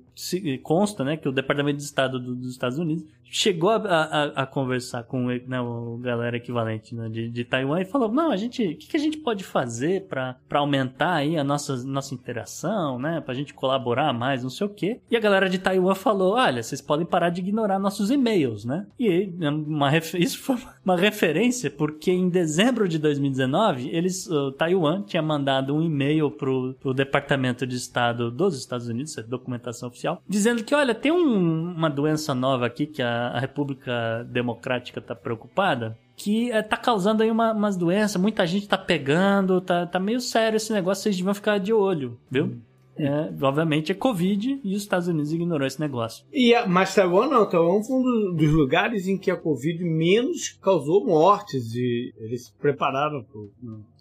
[0.62, 4.46] consta né, que o Departamento de Estado do, dos Estados Unidos chegou a, a, a
[4.46, 8.63] conversar com né, o galera equivalente né, de, de Taiwan e falou: não, a gente,
[8.63, 13.22] o que, que a gente pode fazer para aumentar aí a nossa, nossa interação, né,
[13.26, 15.00] a gente colaborar mais, não sei o quê.
[15.10, 18.86] E a galera de Taiwan falou: olha, vocês podem parar de ignorar nossos e-mails, né?
[19.00, 25.24] E né, uma, isso foi uma referência porque em dezembro de 2019 eles, Taiwan tinha
[25.24, 30.63] mandado um e-mail pro, pro Departamento de Estado dos Estados Unidos, é documentação oficial, dizendo
[30.63, 35.98] que olha, tem um, uma doença nova aqui que a a República Democrática está preocupada,
[36.16, 40.20] que é, tá causando aí uma, umas doenças, muita gente tá pegando, tá, tá meio
[40.20, 42.46] sério esse negócio, vocês deviam ficar de olho, viu?
[42.46, 42.62] Hum.
[42.96, 46.26] É, obviamente é Covid e os Estados Unidos ignorou esse negócio.
[46.32, 50.50] E a, mas Taiwan não, Taiwan foi um dos lugares em que a Covid menos
[50.62, 53.42] causou mortes e eles se prepararam para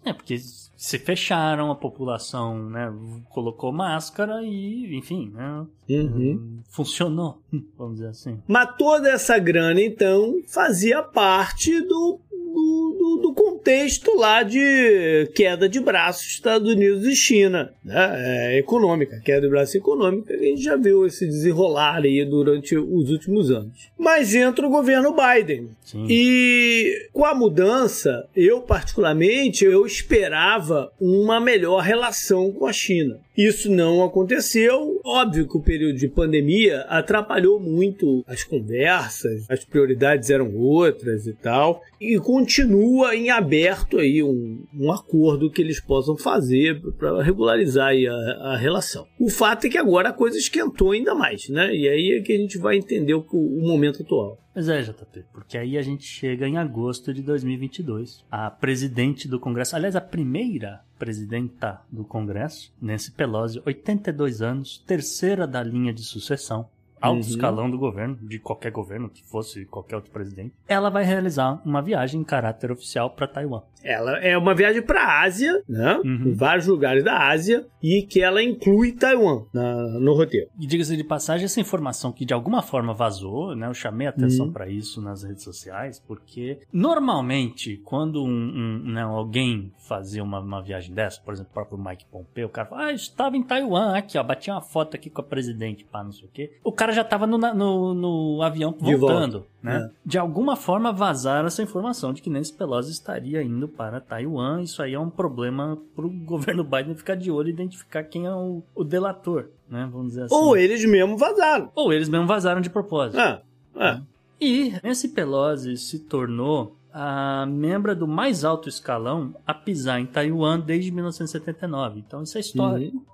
[0.05, 2.93] É, porque se fecharam, a população né,
[3.29, 6.59] colocou máscara e, enfim, né, uhum.
[6.69, 7.41] funcionou,
[7.77, 8.41] vamos dizer assim.
[8.47, 12.19] Mas toda essa grana, então, fazia parte do
[12.53, 18.53] do, do, do, contexto lá de queda de braços Estados Unidos e China, né?
[18.53, 23.09] É, econômica, queda de braço econômica, a gente já viu esse desenrolar aí durante os
[23.09, 23.91] últimos anos.
[23.97, 25.69] Mas entra o governo Biden.
[25.83, 26.05] Sim.
[26.09, 33.19] E com a mudança, eu particularmente, eu esperava uma melhor relação com a China.
[33.37, 35.01] Isso não aconteceu.
[35.03, 41.33] Óbvio que o período de pandemia atrapalhou muito as conversas, as prioridades eram outras e
[41.33, 41.81] tal.
[41.99, 48.51] E continua em aberto aí um, um acordo que eles possam fazer para regularizar a,
[48.51, 49.07] a, relação.
[49.17, 51.73] O fato é que agora a coisa esquentou ainda mais, né?
[51.73, 54.37] E aí é que a gente vai entender o, o momento atual.
[54.53, 58.25] Pois é, JP, porque aí a gente chega em agosto de 2022.
[58.29, 65.47] A presidente do Congresso, aliás, a primeira presidenta do Congresso, Nancy Pelosi, 82 anos, terceira
[65.47, 66.67] da linha de sucessão,
[67.03, 67.29] alto Uhum.
[67.29, 71.81] escalão do governo, de qualquer governo que fosse qualquer outro presidente, ela vai realizar uma
[71.81, 73.61] viagem em caráter oficial para Taiwan.
[73.83, 75.99] Ela é uma viagem para a Ásia, né?
[76.05, 76.33] Uhum.
[76.33, 80.47] Vários lugares da Ásia e que ela inclui Taiwan na- no roteiro.
[80.59, 83.67] E diga-se de passagem, essa informação que de alguma forma vazou, né?
[83.67, 84.53] Eu chamei a atenção Uhum.
[84.53, 90.61] para isso nas redes sociais, porque normalmente, quando um, um, né, alguém fazia uma, uma
[90.61, 93.43] viagem dessa, por exemplo, o próprio Mike Pompeo, o cara fala, ah, eu estava em
[93.43, 96.51] Taiwan, aqui, ó, bati uma foto aqui com a presidente, pá, não sei o quê.
[96.63, 99.89] O cara já estava no, no, no avião voltando, né?
[99.89, 99.91] É.
[100.05, 104.61] De alguma forma vazaram essa informação de que Nancy Pelosi estaria indo para Taiwan.
[104.61, 108.33] Isso aí é um problema pro governo Biden ficar de olho e identificar quem é
[108.33, 109.87] o, o delator, né?
[109.89, 110.35] Vamos dizer assim.
[110.35, 111.71] Ou eles mesmo vazaram.
[111.73, 113.19] Ou eles mesmo vazaram de propósito.
[113.19, 113.41] Ah,
[113.75, 114.01] ah.
[114.41, 120.59] E Nancy Pelosi se tornou a membro do mais alto escalão a pisar em Taiwan
[120.59, 121.99] desde 1979.
[121.99, 122.97] Então isso é histórico.
[122.97, 123.12] Uhum.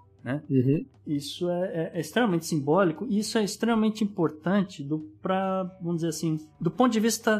[1.07, 6.09] Isso é, é- é extremamente simbólico e isso é extremamente importante do para vamos dizer
[6.09, 7.39] assim do ponto de vista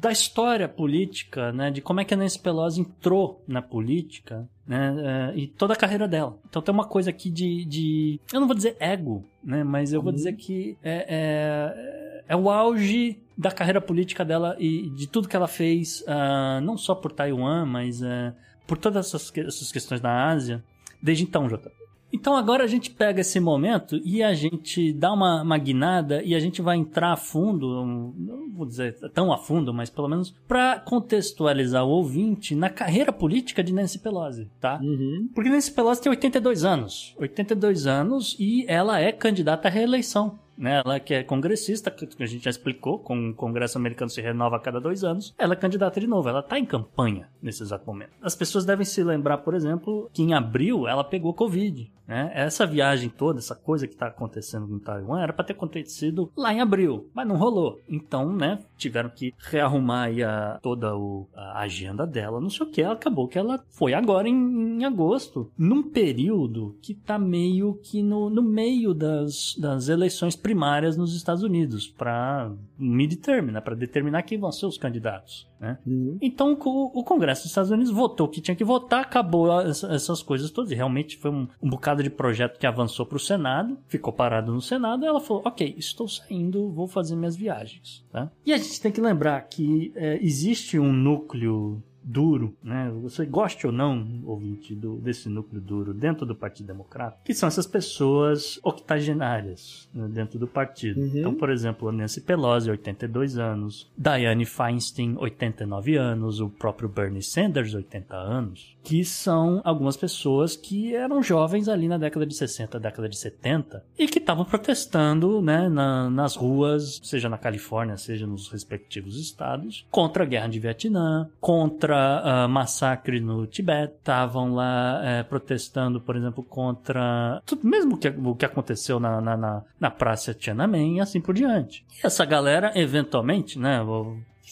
[0.00, 5.30] da história política, né, de como é que a Nancy Pelosi entrou na política, né,
[5.32, 6.36] é, e toda a carreira dela.
[6.48, 10.02] Então tem uma coisa aqui de, de eu não vou dizer ego, né, mas eu
[10.02, 10.16] vou Uhum.
[10.16, 15.36] dizer que é, é, é o auge da carreira política dela e de tudo que
[15.36, 18.34] ela fez, ah, não só por Taiwan, mas ah,
[18.66, 20.64] por todas essas, essas questões na Ásia,
[21.00, 21.70] desde então, Jota.
[22.12, 26.34] Então agora a gente pega esse momento e a gente dá uma, uma guinada e
[26.34, 30.34] a gente vai entrar a fundo, não vou dizer tão a fundo, mas pelo menos
[30.46, 34.78] para contextualizar o ouvinte na carreira política de Nancy Pelosi, tá?
[34.82, 35.28] Uhum.
[35.34, 37.14] Porque Nancy Pelosi tem 82 anos.
[37.18, 40.38] 82 anos e ela é candidata à reeleição.
[40.56, 40.82] Né?
[40.84, 44.56] Ela que é congressista, que a gente já explicou, com o Congresso americano se renova
[44.56, 45.34] a cada dois anos.
[45.38, 48.12] Ela é candidata de novo, ela está em campanha nesse exato momento.
[48.22, 51.90] As pessoas devem se lembrar, por exemplo, que em abril ela pegou Covid.
[52.06, 52.30] Né?
[52.34, 56.52] Essa viagem toda, essa coisa que está acontecendo em Taiwan, era para ter acontecido lá
[56.52, 57.80] em abril, mas não rolou.
[57.88, 62.82] Então, né, tiveram que rearrumar a, toda o- a agenda dela, não sei o que.
[62.82, 64.34] Acabou que ela foi agora em,
[64.80, 70.96] em agosto, num período que tá meio que no, no meio das, das eleições primárias
[70.96, 75.46] nos Estados Unidos, para midterm, né, para determinar quem vão ser os candidatos.
[75.60, 75.78] Né?
[75.86, 76.18] Uhum.
[76.20, 80.20] Então o, o Congresso dos Estados Unidos votou que tinha que votar, acabou essa- essas
[80.20, 80.72] coisas todas.
[80.72, 84.52] E realmente foi um, um bocado de projeto que avançou para o Senado, ficou parado
[84.52, 85.04] no Senado.
[85.04, 88.04] E ela falou: Ok, estou saindo, vou fazer minhas viagens.
[88.12, 88.30] Tá?
[88.46, 92.90] E a gente tem que lembrar que é, existe um núcleo duro, né?
[93.02, 97.46] Você goste ou não, ouvinte, do, desse núcleo duro dentro do Partido Democrata, que são
[97.46, 101.00] essas pessoas octogenárias né, dentro do partido.
[101.00, 101.10] Uhum.
[101.14, 107.22] Então, por exemplo, a Nancy Pelosi, 82 anos, Dianne Feinstein, 89 anos, o próprio Bernie
[107.22, 112.78] Sanders, 80 anos, que são algumas pessoas que eram jovens ali na década de 60,
[112.80, 118.26] década de 70, e que estavam protestando, né, na- nas ruas, seja na Califórnia, seja
[118.26, 125.00] nos respectivos estados, contra a guerra de Vietnã, contra ah, massacre no Tibete, estavam lá
[125.02, 129.90] eh, protestando, por exemplo, contra tudo, mesmo que, o que aconteceu na, na, na, na
[129.90, 131.84] Praça Tiananmen e assim por diante.
[132.02, 133.80] E essa galera, eventualmente, né,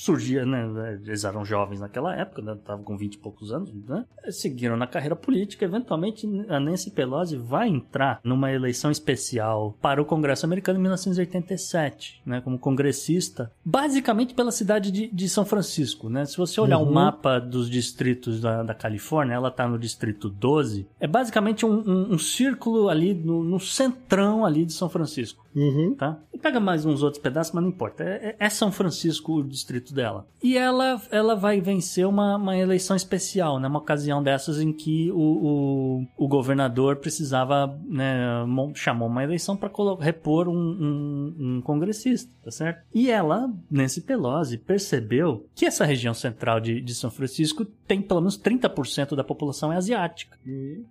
[0.04, 4.04] surgia, né, eles eram jovens naquela época, né, estavam com 20 e poucos anos, né,
[4.30, 10.04] seguiram na carreira política, eventualmente a Nancy Pelosi vai entrar numa eleição especial para o
[10.06, 16.24] Congresso americano em 1987, né, como congressista, basicamente pela cidade de, de São Francisco, né,
[16.24, 16.92] se você olhar o Uhum.
[16.92, 22.14] mapa dos distritos da, da Califórnia, ela tá no distrito 12, é basicamente um, um-
[22.14, 25.94] um círculo ali no, no centrão ali de São Francisco Uhum.
[25.94, 26.18] tá?
[26.32, 28.04] E pega mais uns outros pedaços, mas não importa.
[28.04, 30.26] É, é São Francisco o distrito dela.
[30.42, 33.68] E ela, ela vai vencer uma, uma eleição especial, né?
[33.68, 38.44] Uma ocasião dessas em que o, o, o governador precisava, né?
[38.74, 42.82] Chamou uma eleição para repor um, um, um congressista, tá certo?
[42.94, 48.20] E ela, Nancy Pelosi, percebeu que essa região central de, de São Francisco tem pelo
[48.20, 50.38] menos 30% da população é asiática.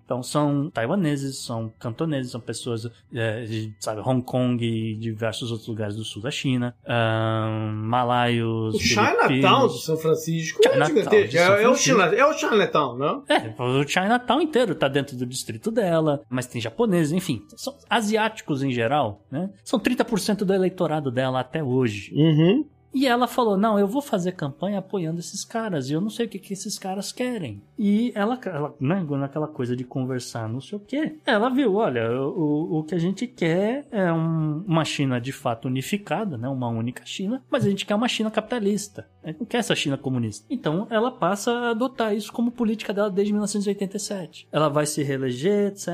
[0.06, 5.68] Então são taiwaneses, são cantoneses, são pessoas é, de, sabe, Hong Kong e diversos outros
[5.68, 11.38] lugares do sul da China, ahn, malaios, O Chinatown de São Francisco é gigantesco.
[11.38, 11.76] É, é o.
[11.76, 13.24] China, é o Chinatown, não?
[13.28, 18.64] É, o Chinatown inteiro tá dentro do distrito dela, mas tem japoneses, enfim, são asiáticos
[18.64, 19.50] em geral, né?
[19.64, 22.14] São 30% do eleitorado dela até hoje.
[22.16, 22.66] Uhum.
[22.94, 25.90] E ela falou: Não, eu vou fazer campanha apoiando esses caras.
[25.90, 27.62] E eu não sei o que, que esses caras querem.
[27.78, 32.12] E ela, ela né, naquela coisa de conversar, não sei o que, ela viu: Olha,
[32.20, 36.68] o, o que a gente quer é um- uma China de fato unificada, né, uma
[36.68, 39.08] única China, mas a gente quer uma China capitalista.
[39.24, 40.46] Ela não quer essa China comunista.
[40.50, 44.48] Então ela passa a adotar isso como política dela desde 1987.
[44.52, 45.88] Ela vai se reeleger, etc.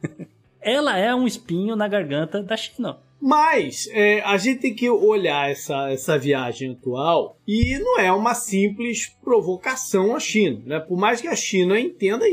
[0.61, 2.99] Ela é um espinho na garganta da China.
[3.27, 8.35] Mas é, a gente tem que olhar essa, essa viagem atual e não é uma
[8.35, 10.61] simples provocação à China.
[10.65, 10.81] Né?
[10.81, 12.25] Por mais que a China entenda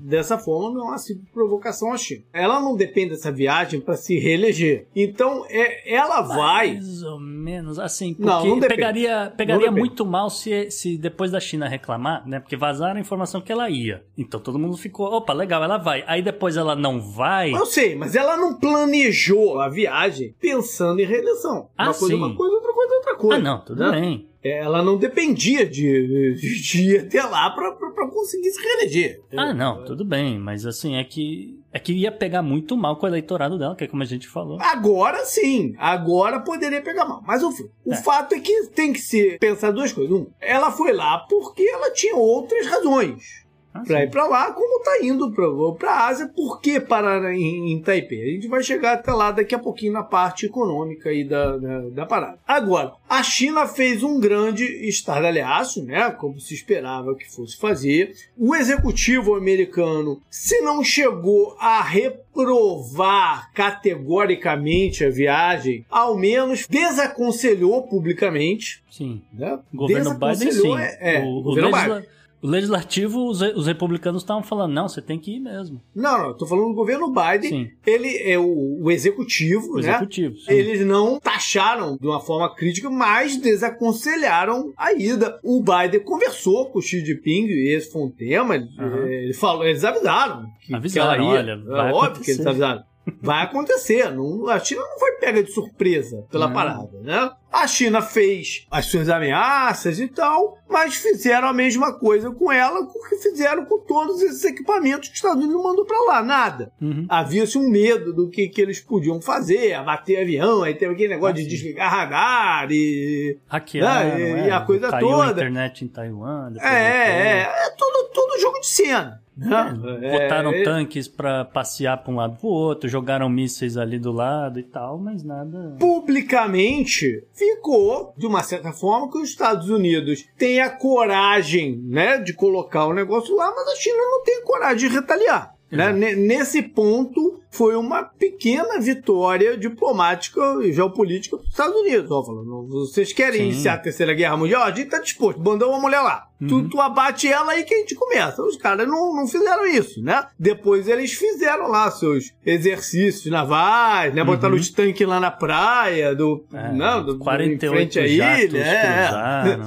[0.00, 2.22] dessa forma, não é uma simples provocação à China.
[2.32, 4.86] Ela não depende dessa viagem para se reeleger.
[4.94, 6.74] Então, é, ela vai.
[6.74, 11.40] Mais ou menos assim, porque não, não pegaria, pegaria muito mal se, se depois da
[11.40, 12.40] China reclamar, né?
[12.40, 14.04] Porque vazaram a informação que ela ia.
[14.16, 16.02] Então todo mundo ficou, opa, legal, ela vai.
[16.06, 17.52] Aí depois ela não vai.
[17.52, 21.68] Eu sei, mas ela não planejou a viagem pensando em reeleição.
[21.76, 22.14] Ah, uma coisa sim.
[22.14, 23.36] uma coisa, outra coisa outra coisa.
[23.36, 24.00] Ah, não, tudo né?
[24.00, 24.28] bem.
[24.52, 29.20] Ela não dependia de, de, de ir até lá para conseguir se reeleger.
[29.36, 33.04] Ah, não, tudo bem, mas assim, é que é que ia pegar muito mal com
[33.04, 34.58] o eleitorado dela, que é como a gente falou.
[34.62, 37.22] Agora sim, agora poderia pegar mal.
[37.26, 37.50] Mas o,
[37.84, 37.96] o é.
[37.96, 40.10] fato é que tem que se pensar duas coisas.
[40.10, 43.45] Um, ela foi lá porque ela tinha outras razões.
[43.80, 45.32] Ah, para ir para lá, como está indo
[45.78, 48.22] para a Ásia, por que parar em, em, Taipei?
[48.22, 51.80] A gente vai chegar até lá daqui a pouquinho na parte econômica aí da, da,
[51.88, 52.38] da parada.
[52.46, 56.10] Agora, a China fez um grande estardalhaço, né?
[56.10, 58.14] Como se esperava que fosse fazer.
[58.36, 68.82] O executivo americano, se não chegou a reprovar categoricamente a viagem, ao menos desaconselhou publicamente.
[68.90, 69.22] Sim.
[69.32, 69.58] Né?
[69.72, 70.78] O governo Biden, sim.
[70.78, 72.16] É, é, o, o governo Biden.
[72.42, 75.80] O legislativo, os, os republicanos estavam falando, não, você tem que ir mesmo.
[75.94, 77.50] Não, não, tô falando do governo Biden.
[77.50, 77.70] Sim.
[77.86, 79.88] Ele é o, o executivo, o né?
[79.90, 80.52] Executivo, sim.
[80.52, 85.40] Eles não taxaram de uma forma crítica, mas desaconselharam a ida.
[85.42, 88.56] O Biden conversou com o Xi Jinping, e esse foi um tema.
[88.56, 89.06] Uhum.
[89.06, 91.40] Ele falou, eles avisaram que, avisaram, que ela ia.
[91.40, 92.24] Olha, é óbvio acontecer.
[92.24, 92.84] que eles avisaram.
[93.20, 94.10] Vai acontecer.
[94.10, 96.54] Não, a China não foi pega de surpresa pela não.
[96.54, 97.30] parada, né?
[97.52, 102.86] A China fez as suas ameaças e tal, mas fizeram a mesma coisa com ela
[103.08, 106.22] que fizeram com todos esses equipamentos que os Estados Unidos mandou para lá.
[106.22, 106.72] Nada.
[106.80, 107.06] Uhum.
[107.08, 111.36] Havia-se um medo do que, que eles podiam fazer, abater avião, aí teve aquele negócio
[111.36, 113.38] ah, de desligar radar e.
[113.48, 114.20] Hackear, né?
[114.20, 115.28] e, e a coisa Caiu toda.
[115.28, 116.52] a internet em Taiwan.
[116.60, 119.22] É, é, é, todo, todo jogo de cena.
[119.38, 124.10] É, botaram é, tanques para passear para um lado pro outro, jogaram mísseis ali do
[124.10, 125.76] lado e tal, mas nada.
[125.78, 132.32] Publicamente ficou, de uma certa forma, que os Estados Unidos têm a coragem, né, de
[132.32, 135.55] colocar o negócio lá, mas a China não tem coragem de retaliar.
[135.70, 135.92] Né?
[135.92, 142.10] Nesse ponto, foi uma pequena vitória diplomática e geopolítica para os Estados Unidos.
[142.10, 143.46] Ó, falando, vocês querem Sim.
[143.48, 144.62] iniciar a Terceira Guerra Mundial?
[144.62, 146.28] A gente está disposto, mandou uma mulher lá.
[146.40, 146.48] Uhum.
[146.48, 148.42] Tu, tu, abate ela aí que a gente começa.
[148.42, 150.26] Os caras não, não fizeram isso, né?
[150.38, 154.22] Depois eles fizeram lá seus exercícios navais, né?
[154.22, 154.60] Botaram uhum.
[154.60, 158.58] os tanques lá na praia, do, é, não, do, 48 em frente à ilha.
[158.58, 159.58] É.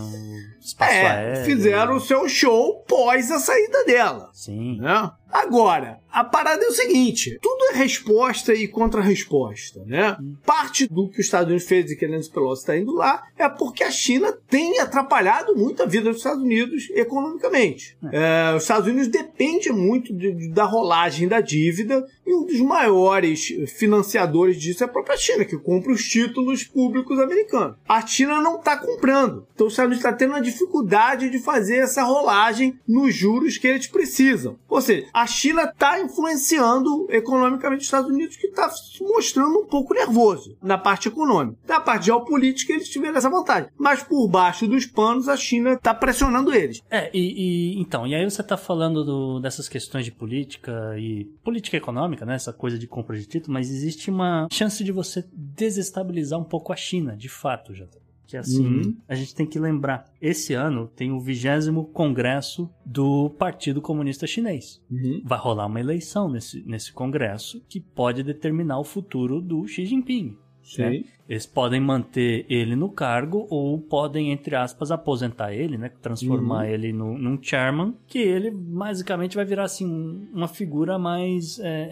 [0.62, 1.45] Espaço é, aéreo.
[1.45, 4.29] fizeram o seu show pós a saída dela.
[4.33, 4.77] Sim.
[4.79, 5.12] Né?
[5.31, 10.17] Agora, a parada é o seguinte: tudo é resposta e contra-resposta, né?
[10.45, 13.23] Parte do que os Estados Unidos fez e que a Nancy Pelosi está indo lá
[13.37, 17.97] é porque a China tem atrapalhado muito a vida dos Estados Unidos economicamente.
[18.12, 22.60] É, os Estados Unidos dependem muito de, de, da rolagem da dívida e um dos
[22.62, 23.47] maiores
[23.77, 27.75] financiadores disso é a própria China, que compra os títulos públicos americanos.
[27.87, 29.47] A China não está comprando.
[29.54, 33.67] Então os Estados Unidos está tendo a dificuldade de fazer essa rolagem nos juros que
[33.67, 34.58] eles precisam.
[34.67, 39.65] Ou seja, a China está influenciando economicamente os Estados Unidos, que está se mostrando um
[39.65, 41.57] pouco nervoso na parte econômica.
[41.67, 43.69] Na parte geopolítica, eles tiveram essa vantagem.
[43.77, 46.81] Mas por baixo dos panos, a China está pressionando eles.
[46.89, 51.25] É, e, e, então, e aí você está falando do, dessas questões de política e
[51.43, 52.35] política econômica, né?
[52.35, 56.71] Essa coisa de compra de título, mas existe uma chance de você desestabilizar um pouco
[56.71, 57.85] a China, de fato, já
[58.30, 58.98] que assim, uhum.
[59.08, 64.80] a gente tem que lembrar, esse ano tem o vigésimo congresso do Partido Comunista Chinês.
[64.90, 65.23] Uhum.
[65.25, 70.38] Vai rolar uma eleição nesse, nesse congresso que pode determinar o futuro do Xi Jinping.
[70.77, 71.03] Né?
[71.29, 75.91] Eles podem manter ele no cargo ou podem, entre aspas, aposentar ele, né?
[76.01, 76.71] Transformar uhum.
[76.71, 81.59] ele no, num chairman, que ele basicamente vai virar assim uma figura mais.
[81.59, 81.89] É,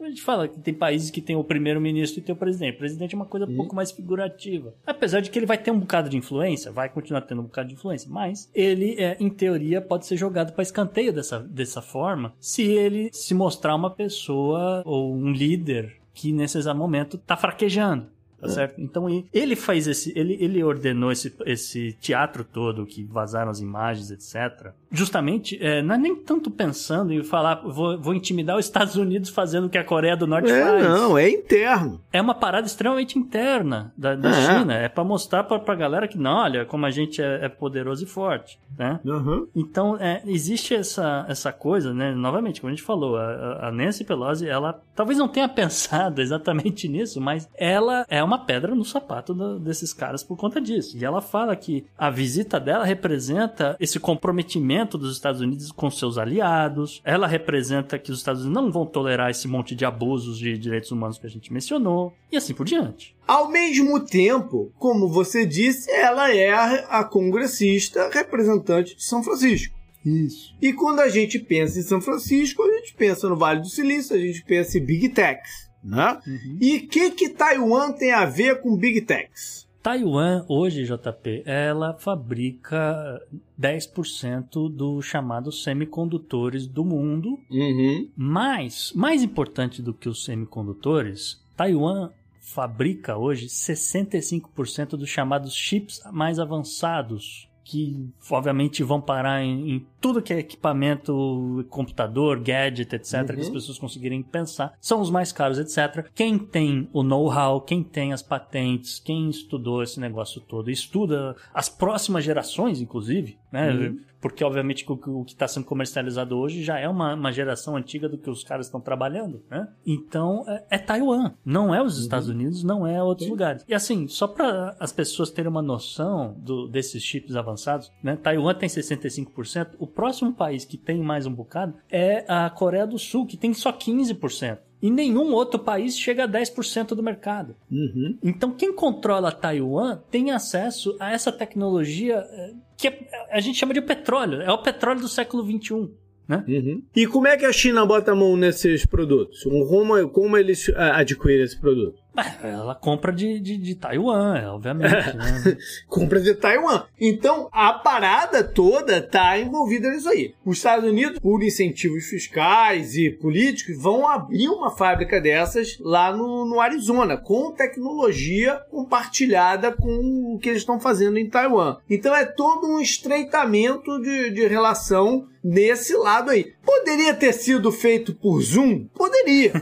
[0.00, 0.04] é...
[0.04, 2.76] A gente fala que tem países que tem o primeiro-ministro e tem o presidente.
[2.76, 3.56] O presidente é uma coisa um uhum.
[3.56, 4.72] pouco mais figurativa.
[4.86, 7.68] Apesar de que ele vai ter um bocado de influência, vai continuar tendo um bocado
[7.68, 12.32] de influência, mas ele, é, em teoria, pode ser jogado para escanteio dessa, dessa forma
[12.40, 18.13] se ele se mostrar uma pessoa ou um líder que nesse exato momento tá fraquejando.
[18.44, 18.52] Tá é.
[18.52, 18.80] certo?
[18.80, 20.12] Então ele faz esse.
[20.16, 24.72] Ele, ele ordenou esse, esse teatro todo que vazaram as imagens, etc.
[24.90, 29.30] Justamente, é, não é nem tanto pensando em falar, vou, vou intimidar os Estados Unidos
[29.30, 30.84] fazendo o que a Coreia do Norte é, faz.
[30.84, 32.00] Não, é interno.
[32.12, 34.32] É uma parada extremamente interna da, da é.
[34.32, 34.74] China.
[34.74, 38.04] É para mostrar pra, pra galera que, não, olha, como a gente é, é poderoso
[38.04, 38.58] e forte.
[38.78, 39.00] Né?
[39.04, 39.46] Uhum.
[39.54, 42.14] Então, é, existe essa, essa coisa, né?
[42.14, 46.88] Novamente, como a gente falou, a, a Nancy Pelosi, ela talvez não tenha pensado exatamente
[46.88, 50.96] nisso, mas ela é uma pedra no sapato do, desses caras por conta disso.
[50.96, 56.18] E ela fala que a visita dela representa esse comprometimento dos Estados Unidos com seus
[56.18, 60.56] aliados, ela representa que os Estados Unidos não vão tolerar esse monte de abusos de
[60.58, 63.14] direitos humanos que a gente mencionou, e assim por diante.
[63.26, 69.74] Ao mesmo tempo, como você disse, ela é a, a congressista representante de São Francisco.
[70.04, 70.54] Isso.
[70.60, 74.14] E quando a gente pensa em São Francisco, a gente pensa no Vale do Silício,
[74.14, 76.18] a gente pensa em Big Techs, né?
[76.26, 76.58] Uhum.
[76.60, 79.64] E o que que Taiwan tem a ver com Big Techs?
[79.82, 83.20] Taiwan, hoje, JP, ela fabrica
[83.60, 87.38] 10% dos chamados semicondutores do mundo.
[87.50, 88.08] Uhum.
[88.16, 92.10] Mas, mais importante do que os semicondutores, Taiwan
[92.40, 100.20] fabrica hoje 65% dos chamados chips mais avançados que obviamente vão parar em, em, tudo
[100.20, 103.26] que é equipamento, computador, gadget, etc., uhum.
[103.26, 106.06] que as pessoas conseguirem pensar, são os mais caros, etc.
[106.14, 111.68] Quem tem o know-how, quem tem as patentes, quem estudou esse negócio todo, estuda as
[111.68, 113.72] próximas gerações, inclusive, né?
[113.72, 118.08] Uhum porque obviamente o, que está sendo comercializado hoje já é uma, uma, geração antiga
[118.08, 119.68] do que os caras estão trabalhando, né?
[119.84, 122.34] Então é, é, Taiwan, não é os Estados uhum.
[122.34, 123.32] Unidos, não é outros Sim.
[123.32, 123.62] lugares.
[123.68, 128.16] E assim, só para as pessoas terem uma noção do, desses chips avançados, né?
[128.16, 132.98] Taiwan tem 65%, o próximo país que tem mais um bocado é a Coreia do
[132.98, 137.56] Sul, que tem só 15% e nenhum outro país chega a 10% do mercado.
[137.72, 138.18] Uhum.
[138.22, 142.92] Então, quem controla Taiwan tem acesso a essa tecnologia eh, que
[143.30, 144.42] a gente chama de petróleo.
[144.42, 145.90] É o petróleo do século 21.
[146.28, 146.44] Né?
[146.46, 146.82] Uhum.
[146.94, 149.42] E como é que a China bota a mão nesses produtos?
[149.44, 152.03] Como, como eles ah, adquirem esse produto?
[152.42, 155.16] Ela compra de, de, de Taiwan, é, obviamente.
[155.16, 155.56] Né?
[155.88, 156.84] compra de Taiwan.
[157.00, 160.34] Então, a parada toda tá envolvida nisso aí.
[160.44, 166.44] Os Estados Unidos, por incentivos fiscais e políticos, vão abrir uma fábrica dessas lá no,
[166.44, 171.78] no Arizona, com tecnologia compartilhada com o que eles estão fazendo em Taiwan.
[171.90, 176.54] Então, é todo um estreitamento de, de relação nesse lado aí.
[176.64, 178.86] Poderia ter sido feito por Zoom?
[178.94, 179.52] Poderia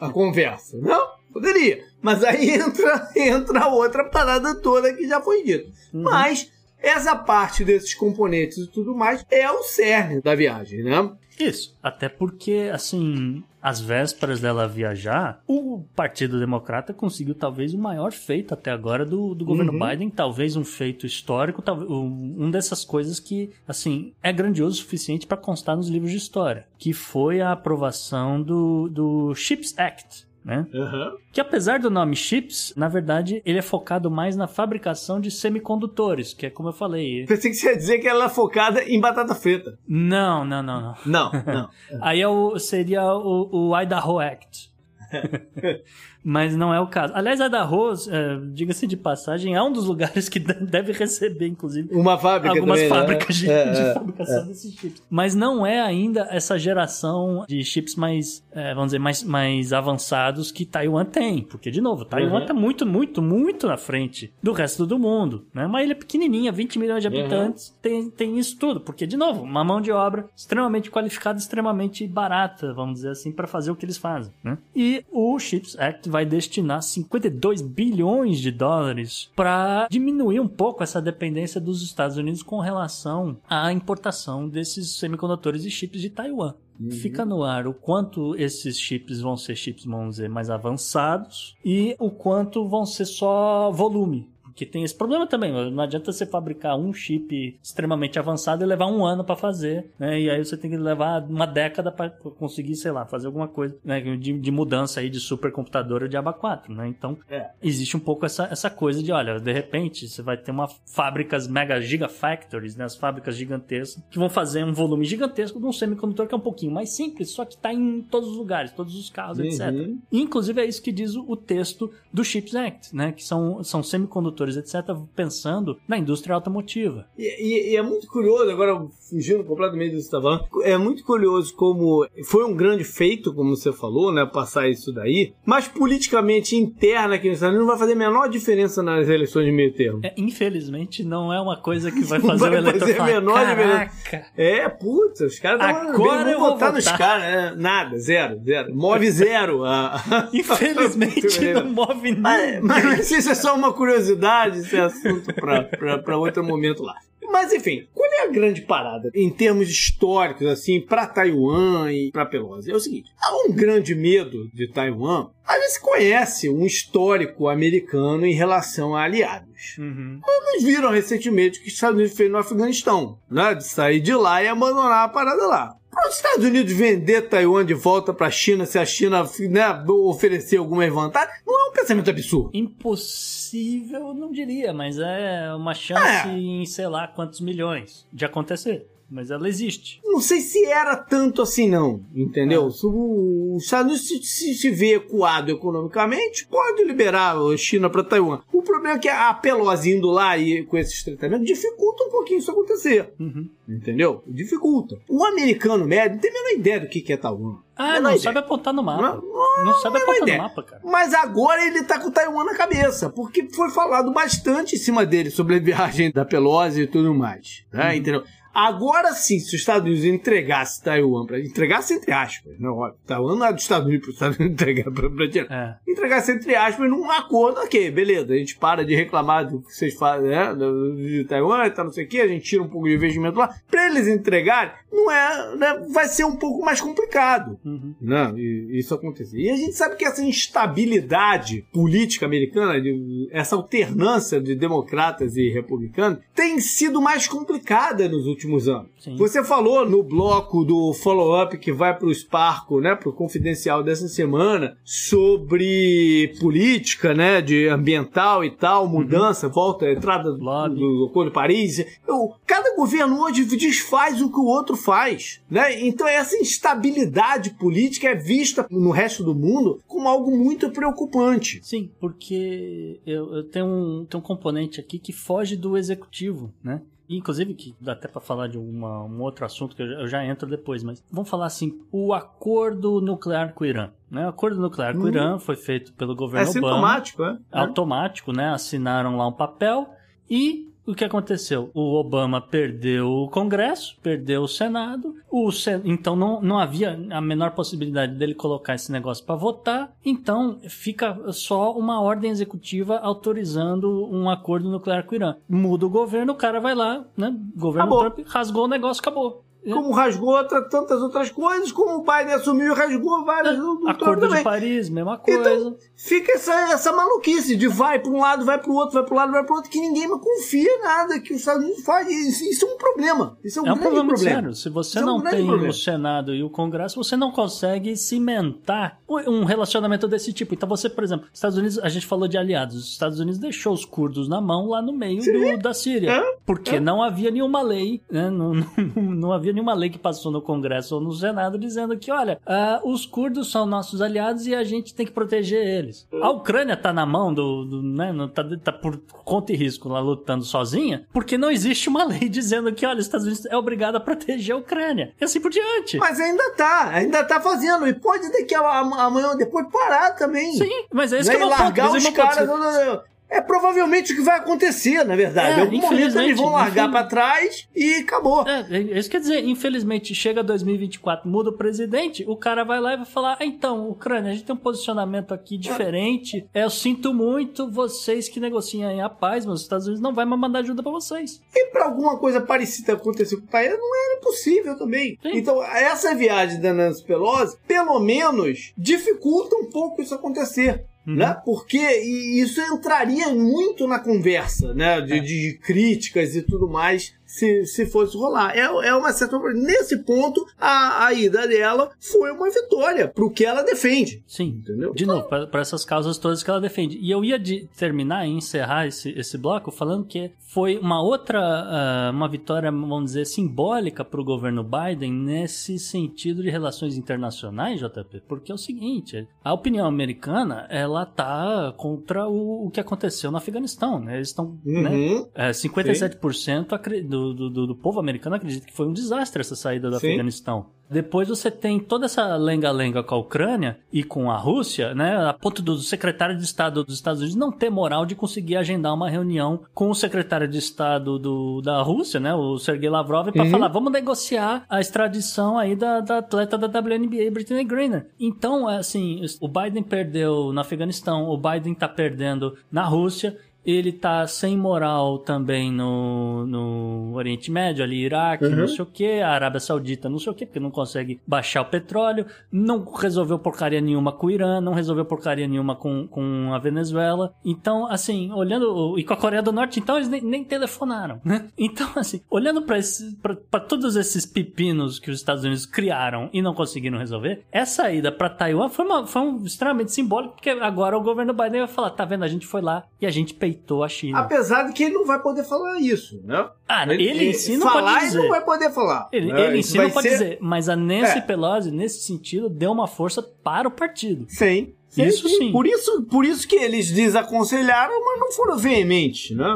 [0.00, 1.22] a conversa, não?
[1.32, 1.91] Poderia.
[2.02, 5.70] Mas aí entra, entra outra parada toda que já foi dita.
[5.94, 6.02] Uhum.
[6.02, 11.12] Mas essa parte desses componentes e tudo mais é o cerne da viagem, né?
[11.38, 11.76] Isso.
[11.82, 18.52] Até porque, assim, às vésperas dela viajar, o Partido Democrata conseguiu talvez o maior feito
[18.52, 19.88] até agora do, do governo uhum.
[19.88, 25.26] Biden, talvez um feito histórico, talvez um dessas coisas que, assim, é grandioso o suficiente
[25.26, 30.66] para constar nos livros de história, que foi a aprovação do, do Chips Act, né?
[30.74, 31.12] Aham.
[31.32, 36.34] Que apesar do nome chips, na verdade, ele é focado mais na fabricação de semicondutores,
[36.34, 37.24] que é como eu falei.
[37.28, 39.78] Pensei que você ia dizer que ela é focada em batata frita.
[39.86, 40.94] Não, não, não, não.
[41.06, 41.70] Não, não.
[42.00, 44.72] Aí é o- seria o, o Idaho Act.
[46.24, 47.12] Mas não é o caso.
[47.16, 51.88] Aliás, Idaho, é, diga-se de passagem, é um dos lugares que de- deve receber, inclusive,
[51.94, 53.00] Uma fábrica algumas também, né?
[53.00, 55.02] fábricas de, É, de é, fabricação desses chips.
[55.10, 60.50] Mas não é ainda essa geração de chips mais, é, vamos dizer, mais, mais avançados
[60.52, 61.42] que Taiwan tem.
[61.42, 62.38] Porque, de novo, Taiwan Uhum.
[62.42, 65.46] está muito, muito, muito na frente do resto do mundo.
[65.52, 65.66] Né?
[65.66, 67.18] Uma ilha pequenininha, 20 milhões de Uhum.
[67.20, 68.80] habitantes, tem, tem isso tudo.
[68.80, 73.46] Porque, de novo, uma mão de obra extremamente qualificada, extremamente barata, vamos dizer assim, para
[73.46, 74.32] fazer o que eles fazem.
[74.42, 74.56] Né?
[74.74, 81.00] E o Chips Act vai destinar 52 bilhões de dólares para diminuir um pouco essa
[81.00, 86.54] dependência dos Estados Unidos com relação à importação desses semicondutores e chips de Taiwan.
[86.90, 91.94] Fica no ar o quanto esses chips vão ser chips, vamos dizer, mais avançados e
[91.98, 94.28] o quanto vão ser só volume.
[94.52, 95.52] Porque tem esse problema também.
[95.70, 100.20] Não adianta você fabricar um chip extremamente avançado e levar um ano para fazer, né?
[100.20, 103.76] E aí você tem que levar uma década para conseguir, sei lá, fazer alguma coisa
[103.84, 104.00] né?
[104.00, 106.86] de, de mudança aí de supercomputador ou de aba 4, né?
[106.88, 107.50] Então, É.
[107.62, 111.48] existe um pouco essa, essa coisa de, olha, de repente você vai ter uma fábricas
[111.48, 112.84] mega gigafactories, né?
[112.84, 116.40] As fábricas gigantescas que vão fazer um volume gigantesco de um semicondutor que é um
[116.40, 119.70] pouquinho mais simples, só que está em todos os lugares, todos os carros, etc.
[119.72, 119.98] Uhum.
[120.12, 123.12] Inclusive é isso que diz o, o texto do Chips Act, né?
[123.12, 127.06] Que são, são semicondutores, etc., pensando na indústria automotiva.
[127.18, 128.80] E, e- e é muito curioso, agora
[129.10, 133.32] fugindo completamente do que você está falando, é muito curioso como foi um grande feito,
[133.34, 137.76] como você falou, né, passar isso daí, mas politicamente interna aqui nos Estados Unidos não
[137.76, 140.00] vai fazer a menor diferença nas eleições de meio termo.
[140.02, 143.38] É, infelizmente, não é uma coisa que vai fazer vai o eleitor fazer falar, menor
[143.46, 146.98] diferença." caraca, É, putz, os caras Agora estão eu vou votar nos votar.
[146.98, 147.54] caras, né?
[147.56, 148.74] Nada, zero, zero.
[148.74, 149.64] Move zero.
[149.64, 152.60] a- infelizmente não move Mas, nada.
[152.62, 154.12] mas isso é só uma curiosidade,
[154.56, 156.94] isso é assunto pra outro momento lá.
[157.32, 162.26] Mas enfim, qual é a grande parada em termos históricos, assim, pra Taiwan e pra
[162.26, 162.70] Pelosi?
[162.70, 165.30] É o seguinte: há um grande medo de Taiwan.
[165.46, 169.76] A gente conhece um histórico americano em relação a aliados.
[169.78, 170.20] Uhum.
[170.60, 173.54] Viram recentemente o que os Estados Unidos fez no Afeganistão, né?
[173.54, 175.74] De sair de lá e abandonar a parada lá.
[175.90, 179.84] Para os Estados Unidos vender Taiwan de volta para a China, se a China né,
[179.88, 182.50] oferecer algumas vantagens, não um pensamento absurdo.
[182.52, 186.32] Impossível, não diria, mas é uma chance É.
[186.38, 188.86] em sei lá quantos milhões de acontecer.
[189.14, 190.00] Mas ela existe.
[190.04, 192.00] Não sei se era tanto assim, não.
[192.14, 192.70] Entendeu?
[192.70, 197.90] Se o- Os Estados Unidos se, se, se vê ecoado economicamente, pode liberar a China
[197.90, 198.40] para Taiwan.
[198.50, 202.38] O problema é que a Pelosi indo lá e com esses tratamentos dificulta um pouquinho
[202.38, 203.12] isso acontecer.
[203.20, 203.46] Uhum.
[203.68, 204.22] Entendeu?
[204.26, 204.98] Dificulta.
[205.06, 207.56] O americano médio não tem a menor ideia do que é Taiwan.
[207.76, 208.22] Ah, não ideia.
[208.22, 209.02] sabe apontar no mapa.
[209.22, 210.38] Não- Não sabe menor apontar no ideia.
[210.42, 210.82] mapa, cara.
[210.84, 215.30] Mas agora ele tá com Taiwan na cabeça, porque foi falado bastante em cima dele
[215.30, 217.64] sobre a viagem da Pelosi e tudo mais.
[217.72, 217.90] Né?
[217.90, 217.92] Uhum.
[217.96, 218.22] Entendeu?
[218.54, 223.36] Agora sim, se os Estados Unidos entregasse Taiwan para entregasse entre aspas, não, ó, Taiwan
[223.36, 225.46] não é dos Estados Unidos para os Estados Unidos entregar para China.
[225.86, 225.90] É.
[225.90, 229.94] Entregasse entre aspas num acordo, ok, beleza, a gente para de reclamar do que vocês
[229.94, 232.86] fazem, né, de Taiwan e tal, não sei o que, a gente tira um pouco
[232.86, 233.54] de investimento lá.
[233.70, 237.58] Para eles entregarem, não é, né, vai ser um pouco mais complicado.
[237.64, 237.94] Uhum.
[238.36, 239.38] E- isso acontecer.
[239.38, 245.48] E a gente sabe que essa instabilidade política americana, de- essa alternância de democratas e
[245.50, 248.88] republicanos, tem sido mais complicada nos últimos anos.
[248.98, 249.16] Sim.
[249.16, 253.82] Você falou no bloco do follow-up que vai para o Sparco, né, para o confidencial
[253.82, 261.30] dessa semana, sobre política, né, de ambiental e tal, mudança, volta, entrada do, do Acordo
[261.30, 261.84] de Paris.
[262.06, 265.80] Eu, cada governo hoje desfaz o que o outro faz, né?
[265.86, 271.60] Então essa instabilidade política é vista no resto do mundo como algo muito preocupante.
[271.62, 276.82] Sim, porque eu, eu tenho, um, tenho um componente aqui que foge do executivo, né?
[277.08, 280.08] Inclusive, que dá até para falar de uma, um outro assunto que eu já, eu
[280.08, 283.90] já entro depois, mas vamos falar assim: o acordo nuclear com o Irã.
[284.10, 284.24] Né?
[284.24, 285.08] O acordo nuclear com o Hum.
[285.08, 286.68] Irã foi feito pelo É governo Obama.
[286.68, 287.38] sintomático, é?
[287.50, 288.48] automático, né?
[288.50, 289.90] Assinaram lá um papel
[290.30, 291.70] e o que aconteceu?
[291.74, 297.20] O Obama perdeu o Congresso, perdeu o Senado, o Sen- então não, não havia a
[297.20, 304.08] menor possibilidade dele colocar esse negócio para votar, então fica só uma ordem executiva autorizando
[304.12, 305.36] um acordo nuclear com o Irã.
[305.48, 307.34] Muda o governo, o cara vai lá, né?
[307.56, 308.10] Governo Acabou.
[308.10, 309.44] Trump rasgou o negócio, acabou.
[309.64, 314.42] Como rasgou tantas outras coisas, como o Biden assumiu e rasgou várias Trump Acordo de.
[314.42, 315.40] Paris, mesma coisa.
[315.40, 319.04] Então, fica essa, essa maluquice de vai para um lado, vai para o outro, vai
[319.04, 321.62] para o lado, vai para o outro, que ninguém confia em nada que os Estados
[321.64, 322.08] Unidos faz.
[322.08, 323.38] Isso, isso é um problema.
[323.44, 324.34] Isso é um, é um problema, problema.
[324.36, 324.54] sério.
[324.54, 325.70] Se você Isso é um não tem problema.
[325.70, 330.54] o Senado e o Congresso, você não consegue cimentar um relacionamento desse tipo.
[330.54, 332.76] Então você, por exemplo, Estados Unidos, a gente falou de aliados.
[332.76, 336.10] Os Estados Unidos deixou os curdos na mão lá no meio do- da Síria.
[336.10, 338.30] É, Porque não havia nenhuma lei, né?
[338.30, 338.52] não,
[338.96, 342.38] não, não havia nenhuma lei que passou no Congresso ou no Senado dizendo que, olha,
[342.46, 346.06] ah, os curdos são nossos aliados e a gente tem que proteger eles.
[346.22, 348.12] A Ucrânia tá na mão do, do né?
[348.34, 352.72] Tá, tá por conta e risco lá lutando sozinha, porque não existe uma lei dizendo
[352.72, 355.12] que, olha, os Estados Unidos é obrigado a proteger a Ucrânia.
[355.20, 355.96] E assim por diante.
[355.98, 357.86] Mas ainda tá, ainda tá fazendo.
[357.86, 360.52] E pode daqui a, a- amanhã ou depois parar também.
[360.52, 361.36] Sim, mas é isso Né?
[361.36, 362.34] que eu E não largar ponto, os é o meu ponto.
[362.34, 362.48] caras.
[362.48, 363.00] não, não, não.
[363.32, 365.52] É provavelmente o que vai acontecer, na verdade.
[365.52, 368.46] É, em algum momento eles vão largar pra trás e acabou.
[368.46, 372.92] É, é, isso quer dizer, infelizmente, chega 2024, muda o presidente, o cara vai lá
[372.92, 376.46] e vai falar: ah, então, Ucrânia, a gente tem um posicionamento aqui diferente.
[376.52, 380.26] É, eu sinto muito vocês que negociam a paz, mas os Estados Unidos não vai
[380.26, 381.40] mais mandar ajuda pra vocês.
[381.54, 385.18] E pra alguma coisa parecida acontecer com o país, não era possível também.
[385.22, 385.36] Sim.
[385.36, 390.84] Então, essa viagem da Nancy Pelosi, pelo menos, dificulta um pouco isso acontecer.
[391.06, 391.16] Uhum.
[391.16, 391.36] Né?
[391.44, 395.00] Porque e isso entraria muito na conversa, né?
[395.00, 395.20] De, É.
[395.20, 398.56] de críticas e tudo mais, se, se fosse rolar.
[398.56, 399.38] É, é uma certa.
[399.54, 404.22] Nesse ponto, a, a ida dela foi uma vitória pro que ela defende.
[404.26, 404.60] Sim.
[404.62, 404.92] Entendeu?
[404.94, 406.98] De novo, para essas causas todas que ela defende.
[406.98, 411.40] E eu ia de- terminar e encerrar esse, esse bloco falando que foi uma outra,
[411.40, 417.80] ah, uma vitória, vamos dizer, simbólica para o governo Biden nesse sentido de relações internacionais,
[417.80, 418.22] JP.
[418.28, 423.38] Porque é o seguinte, a opinião americana, ela tá contra o, o que aconteceu no
[423.38, 424.16] Afeganistão, né?
[424.16, 424.90] Eles estão, né?
[424.90, 425.26] Uhum.
[425.34, 429.54] É, 57% acre- do, do, do- do povo americano acredita que foi um desastre essa
[429.54, 430.08] saída do Sim.
[430.08, 430.66] Afeganistão.
[430.90, 435.16] Depois você tem toda essa lenga-lenga com a Ucrânia e com a Rússia, né?
[435.26, 438.92] A ponto do secretário de Estado dos Estados Unidos não ter moral de conseguir agendar
[438.92, 442.34] uma reunião com o secretário de Estado do, da Rússia, né?
[442.34, 443.50] O Sergei Lavrov, para Uhum.
[443.50, 448.08] falar, vamos negociar a extradição aí da, da atleta da WNBA, Brittany Griner.
[448.20, 454.26] Então, assim, o Biden perdeu no Afeganistão, o Biden tá perdendo na Rússia, ele tá
[454.26, 458.56] sem moral também no, no Oriente Médio, ali Iraque, Uhum.
[458.56, 461.62] não sei o que, a Arábia Saudita, não sei o que, porque não consegue baixar
[461.62, 466.52] o petróleo, não resolveu porcaria nenhuma com o Irã, não resolveu porcaria nenhuma com, com
[466.52, 467.34] a Venezuela.
[467.44, 468.98] Então, assim, olhando.
[468.98, 471.48] E com a Coreia do Norte, então eles nem, nem telefonaram, né?
[471.56, 476.98] Então, assim, olhando pra todos esses pepinos que os Estados Unidos criaram e não conseguiram
[476.98, 481.32] resolver, essa ida pra Taiwan foi, uma, foi um extremamente simbólico, porque agora o governo
[481.32, 483.51] Biden vai falar: tá vendo, a gente foi lá e a gente peitou
[483.82, 484.18] a China.
[484.20, 486.48] Apesar de que ele não vai poder falar isso, né?
[486.68, 488.18] ah, ele, em si não falar, pode dizer.
[488.18, 489.08] ele não vai poder falar.
[489.12, 489.46] Ele, né?
[489.46, 491.20] ele em si não pode ser- dizer, mas a Nancy É.
[491.20, 494.24] Pelosi, nesse sentido, deu uma força para o partido.
[494.28, 494.72] Sim.
[494.88, 495.50] Sim, Isso sim.
[495.50, 499.46] Por isso, por isso que eles desaconselharam, mas não foram veementes, né?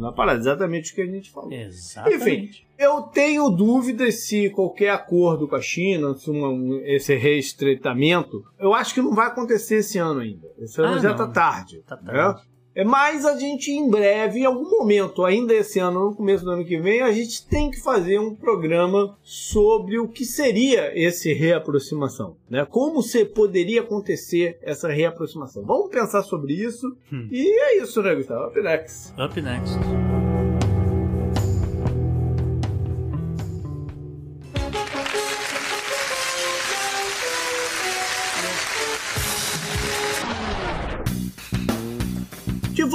[0.00, 1.52] Na parada, exatamente o que a gente falou.
[1.52, 2.66] Exatamente.
[2.76, 8.74] Eu tenho dúvidas se qualquer acordo com a China, se uma- um- esse reestreitamento, eu
[8.74, 10.48] acho que não vai acontecer esse ano ainda.
[10.58, 11.16] Esse ano Ah, já não.
[11.18, 11.82] tá tarde.
[11.86, 12.12] Tá né?
[12.12, 12.40] tarde.
[12.40, 16.50] É, mas a gente em breve, em algum momento, ainda esse ano, no começo do
[16.50, 21.32] ano que vem, a gente tem que fazer um programa sobre o que seria esse
[21.32, 22.64] reaproximação, né?
[22.64, 25.64] Como se poderia acontecer essa reaproximação.
[25.64, 26.96] Vamos pensar sobre isso.
[27.12, 27.28] Hum.
[27.30, 28.48] E é isso, né, Gustavo?
[28.48, 29.12] Up next.
[29.20, 30.13] Up next.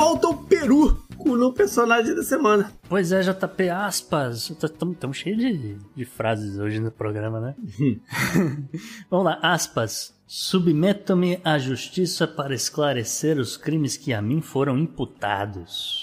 [0.10, 2.72] Volta ao Peru com o personagem da semana.
[2.88, 4.50] Pois é, JP, aspas.
[4.50, 7.56] Estamos cheios de, de frases hoje no programa, né?
[9.10, 10.18] Vamos lá, aspas.
[10.26, 15.99] Submeto-me à justiça para esclarecer os crimes que a mim foram imputados.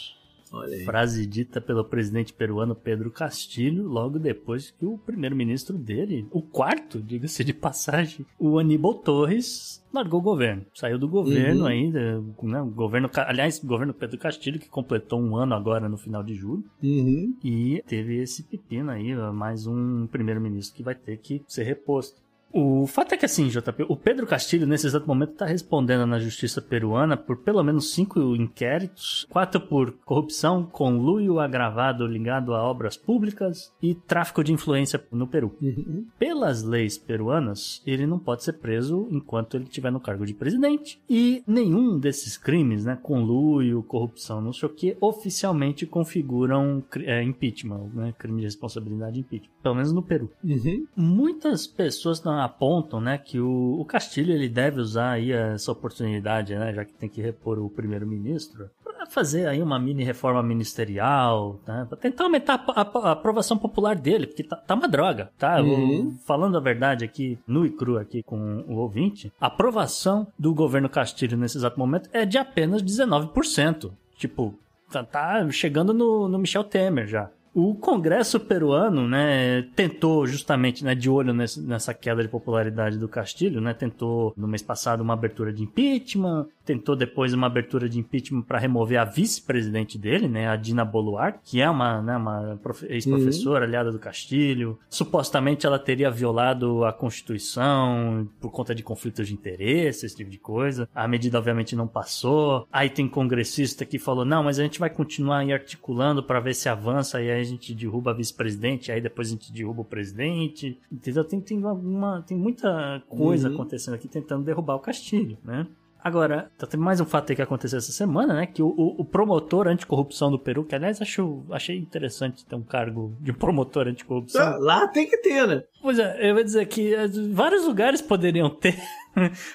[0.85, 7.01] Frase dita pelo presidente peruano Pedro Castilho logo depois que o primeiro-ministro dele, o quarto,
[7.03, 10.65] diga-se de passagem, o Aníbal Torres, largou o governo.
[10.75, 11.67] Saiu do governo Uhum.
[11.67, 15.97] ainda, né, o governo, aliás, o governo Pedro Castilho, que completou um ano agora no
[15.97, 17.35] final de julho, Uhum.
[17.43, 22.26] e teve esse pepino aí, mais um primeiro-ministro que vai ter que ser reposto.
[22.53, 26.19] O fato é que assim, JP, o Pedro Castilho, nesse exato momento, está respondendo na
[26.19, 32.97] justiça peruana por pelo menos cinco inquéritos, quatro por corrupção, conluio agravado ligado a obras
[32.97, 35.55] públicas e tráfico de influência no Peru.
[35.61, 36.07] Uhum.
[36.19, 41.01] Pelas leis peruanas, ele não pode ser preso enquanto ele estiver no cargo de presidente.
[41.09, 47.91] E nenhum desses crimes, né, conluio, corrupção, não sei o que, oficialmente configuram é, impeachment,
[47.93, 49.51] né, crime de responsabilidade impeachment.
[49.63, 50.31] Pelo menos no Peru.
[50.43, 50.87] Uhum.
[50.97, 56.73] Muitas pessoas apontam, né, que o, o Castilho ele deve usar aí essa oportunidade, né,
[56.73, 61.87] já que tem que repor o primeiro-ministro, para fazer aí uma mini reforma ministerial, né,
[61.89, 65.61] para tentar aumentar a, a, a, aprovação popular dele, porque tá, tá uma droga, tá?
[65.61, 66.17] Uhum.
[66.27, 70.89] Falando a verdade aqui, nu e cru aqui com o ouvinte, a aprovação do governo
[70.89, 73.93] Castilho nesse exato momento é de apenas 19%.
[74.17, 74.59] Tipo,
[74.91, 77.31] tá, tá chegando no, no Michel Temer já.
[77.59, 83.09] O Congresso peruano, né, tentou justamente, né, de olho nesse, nessa queda de popularidade do
[83.09, 87.99] Castilho, né, tentou no mês passado uma abertura de impeachment, tentou depois uma abertura de
[87.99, 92.61] impeachment para remover a vice-presidente dele, né, a Dina Boluarte, que é uma, né, uma
[92.91, 93.69] ex-professora uhum.
[93.69, 94.79] aliada do Castilho.
[94.91, 100.39] Supostamente ela teria violado a Constituição por conta de conflitos de interesse, esse tipo de
[100.39, 100.87] coisa.
[100.95, 102.69] A medida obviamente não passou.
[102.71, 106.55] Aí tem congressista que falou: "Não, mas a gente vai continuar aí articulando para ver
[106.55, 110.79] se avança e aí gente derruba a vice-presidente, aí depois a gente derruba o presidente.
[110.91, 111.25] Entendeu?
[111.25, 113.55] Tem, tem, uma, tem muita coisa uhum.
[113.55, 115.67] acontecendo aqui tentando derrubar o Castilho, né?
[116.07, 118.47] Agora, tá tendo mais um fato aí que aconteceu essa semana, né?
[118.47, 122.63] Que o, o, o, promotor anticorrupção do Peru, que aliás acho, achei interessante ter um
[122.63, 124.57] cargo de promotor anticorrupção.
[124.61, 125.65] Lá, tem que ter, né?
[125.83, 128.79] Pois é, eu vou dizer que eh, vários lugares poderiam ter.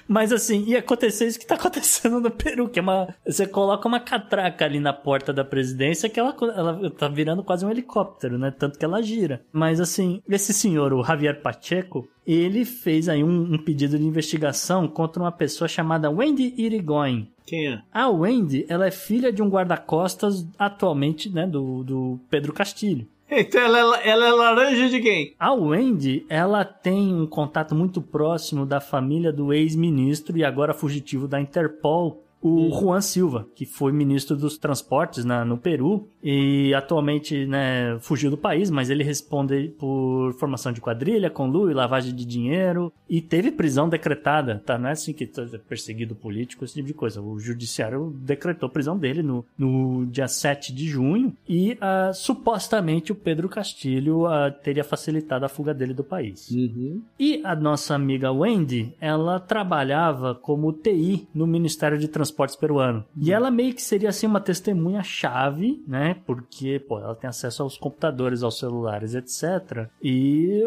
[0.08, 3.14] Mas assim, ia acontecer isso que tá acontecendo no Peru, que é uma.
[3.26, 7.64] Você coloca uma catraca ali na porta da presidência que ela, ela tá virando quase
[7.64, 8.50] um helicóptero, né?
[8.50, 9.42] Tanto que ela gira.
[9.52, 14.86] Mas assim, esse senhor, o Javier Pacheco, ele fez aí um, um pedido de investigação
[14.88, 17.28] contra uma pessoa chamada Wendy Irigoyen.
[17.46, 17.82] Quem é?
[17.92, 23.06] A Wendy, ela é filha de um guarda-costas atualmente, né, do, do Pedro Castilho.
[23.42, 25.34] Então ela é, ela é laranja de quem?
[25.38, 31.26] A Wendy, ela tem um contato muito próximo da família do ex-ministro e agora fugitivo
[31.26, 37.46] da Interpol, o Juan Silva, que foi ministro dos transportes na, no Peru e atualmente
[37.46, 42.92] né, fugiu do país, mas ele responde por formação de quadrilha, conluio, lavagem de dinheiro
[43.08, 44.76] e teve prisão decretada, tá?
[44.76, 47.22] Não é assim que é perseguido político, esse tipo de coisa.
[47.22, 53.14] O judiciário decretou prisão dele no, no dia 7 de junho e uh, supostamente o
[53.14, 56.50] Pedro Castilho uh, teria facilitado a fuga dele do país.
[56.50, 57.02] Uhum.
[57.18, 63.04] E a nossa amiga Wendy, ela trabalhava como TI no Ministério de Transportes transportes peruano.
[63.16, 66.16] E ela meio que seria assim uma testemunha-chave, né?
[66.26, 69.88] Porque, pô, ela tem acesso aos computadores, aos celulares, etc.
[70.02, 70.62] E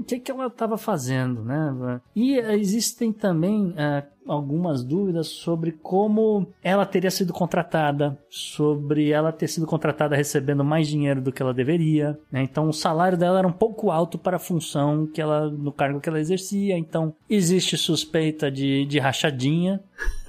[0.00, 2.00] o que, que ela estava fazendo, né?
[2.14, 9.48] E existem também uh, algumas dúvidas sobre como ela teria sido contratada, sobre ela ter
[9.48, 12.18] sido contratada recebendo mais dinheiro do que ela deveria.
[12.30, 12.42] Né?
[12.42, 16.00] Então o salário dela era um pouco alto para a função que ela, no cargo
[16.00, 16.78] que ela exercia.
[16.78, 19.80] Então existe suspeita de, de rachadinha.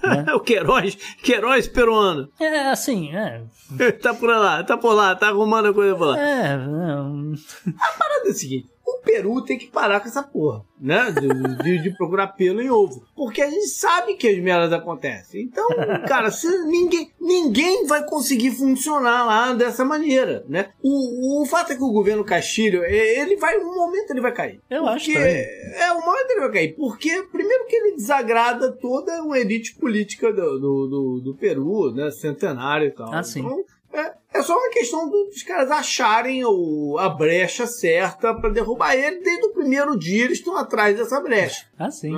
[0.04, 0.26] Né?
[0.34, 2.30] o Queiroz, Queiroz peruano.
[2.40, 3.44] É, assim, é.
[4.02, 6.20] tá por lá, tá por lá, tá arrumando a coisa por lá.
[6.20, 7.34] É, não.
[7.68, 11.12] A parada é a seguinte: o Peru tem que parar com essa porra, né?
[11.12, 13.04] De, de, de, procurar pelo em ovo.
[13.16, 15.44] Porque a gente sabe que as merdas acontecem.
[15.44, 15.68] Então,
[16.08, 20.72] cara, se ninguém, ninguém vai conseguir funcionar lá dessa maneira, né?
[20.82, 24.60] O, o fato é que o governo Castilho, ele vai, um momento ele vai cair.
[24.70, 26.76] Eu acho que É, um momento ele vai cair.
[26.76, 32.10] Porque, primeiro que ele desagrada toda uma elite política do, do, do, do Peru, né?
[32.12, 33.14] Centenário e tal.
[33.14, 33.40] Ah, sim.
[33.40, 33.64] Então,
[33.94, 39.22] é, é só uma questão dos caras acharem o, a brecha certa para derrubar ele.
[39.22, 41.66] Desde o primeiro dia eles estão atrás dessa brecha.
[41.78, 42.16] Ah, sim.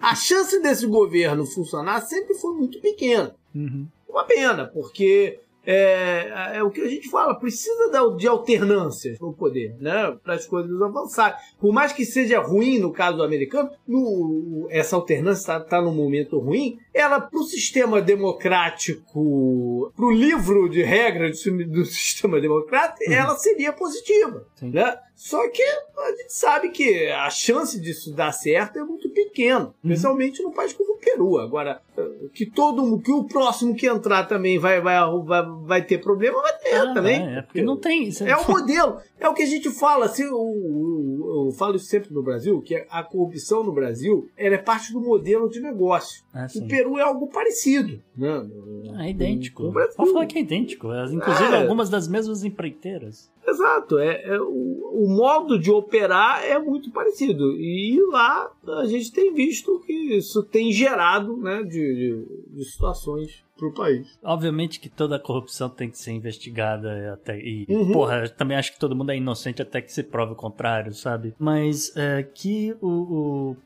[0.00, 3.34] A chance desse governo funcionar sempre foi muito pequena.
[3.54, 3.86] Uhum.
[4.08, 9.76] Uma pena, porque é, é o que a gente fala, precisa de alternâncias no poder,
[9.80, 10.16] né?
[10.22, 11.38] Para as coisas avançarem.
[11.60, 15.94] Por mais que seja ruim no caso do americano, no, essa alternância está tá num
[15.94, 23.08] momento ruim, ela, para o sistema democrático, para o livro de regras do, sistema democrático,
[23.08, 23.14] uhum.
[23.14, 24.46] ela seria positiva.
[24.60, 24.98] Né?
[25.14, 29.90] Só que a gente sabe que a chance disso dar certo é muito pequena, uhum.
[29.92, 31.38] especialmente no país como o Peru.
[31.38, 31.80] Agora,
[32.34, 36.58] que todo que o próximo que entrar também vai, vai, vai, vai ter problema, vai
[36.58, 37.36] ter ah, também.
[37.36, 38.10] É, porque não tem.
[38.26, 40.12] É o modelo, é o que a gente fala.
[40.32, 44.58] O, o, eu falo isso sempre no Brasil, que a corrupção no Brasil ela é
[44.58, 46.24] parte do modelo de negócio.
[46.34, 48.00] Ah, o Peru é algo parecido.
[48.16, 48.50] Né?
[49.00, 49.72] É idênco.
[49.72, 50.88] Pode falar que é idêntico.
[51.12, 51.62] Inclusive é.
[51.62, 53.30] algumas das mesmas empreiteiras.
[53.46, 57.52] Exato, é, é o, o, modo de operar é muito parecido.
[57.56, 63.42] E lá a gente tem visto que isso tem gerado né, de, de, de situações
[63.56, 64.18] para o país.
[64.22, 67.92] Obviamente que toda corrupção tem que ser investigada até e uhum.
[67.92, 71.34] porra, também acho que todo mundo é inocente até que se prove o contrário, sabe?
[71.38, 73.56] Mas é, que o, o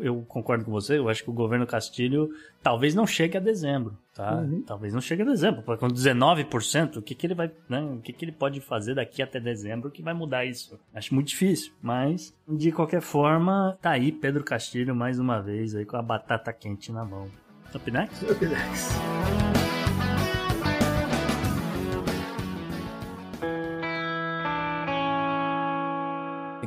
[0.00, 2.30] eu concordo com você, eu acho que o governo Castilho
[2.62, 4.36] talvez não chegue a dezembro, tá?
[4.36, 4.62] Uhum.
[4.62, 8.00] Talvez não chegue a dezembro, porque com 19%, o que, que ele vai, né, o
[8.00, 10.78] que, que ele pode fazer daqui até dezembro que vai mudar isso?
[10.94, 15.84] Acho muito difícil, mas de qualquer forma, tá aí Pedro Castilho mais uma vez aí
[15.84, 17.28] com a batata quente na mão.
[17.74, 18.24] Up next?
[18.24, 19.47] Up next.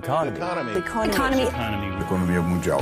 [0.01, 0.35] Economy.
[0.35, 0.77] Economy.
[0.79, 1.43] Economy.
[1.43, 2.01] Economy.
[2.01, 2.81] Economia mundial.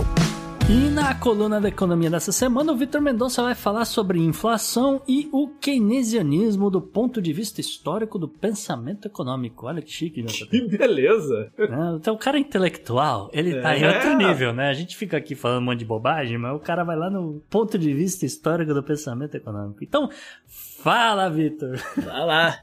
[0.70, 5.28] E na coluna da economia dessa semana, o Vitor Mendonça vai falar sobre inflação e
[5.34, 9.66] o keynesianismo do ponto de vista histórico do pensamento econômico.
[9.66, 10.48] Olha que chique, JP.
[10.70, 11.52] Que beleza!
[11.58, 13.62] É, então, o cara é intelectual, ele é.
[13.62, 14.70] tá em outro nível, né?
[14.70, 17.44] A gente fica aqui falando um monte de bobagem, mas o cara vai lá no
[17.50, 19.84] ponto de vista histórico do pensamento econômico.
[19.84, 20.10] Então,
[20.48, 21.82] fala, Vitor!
[21.98, 22.60] Vai lá!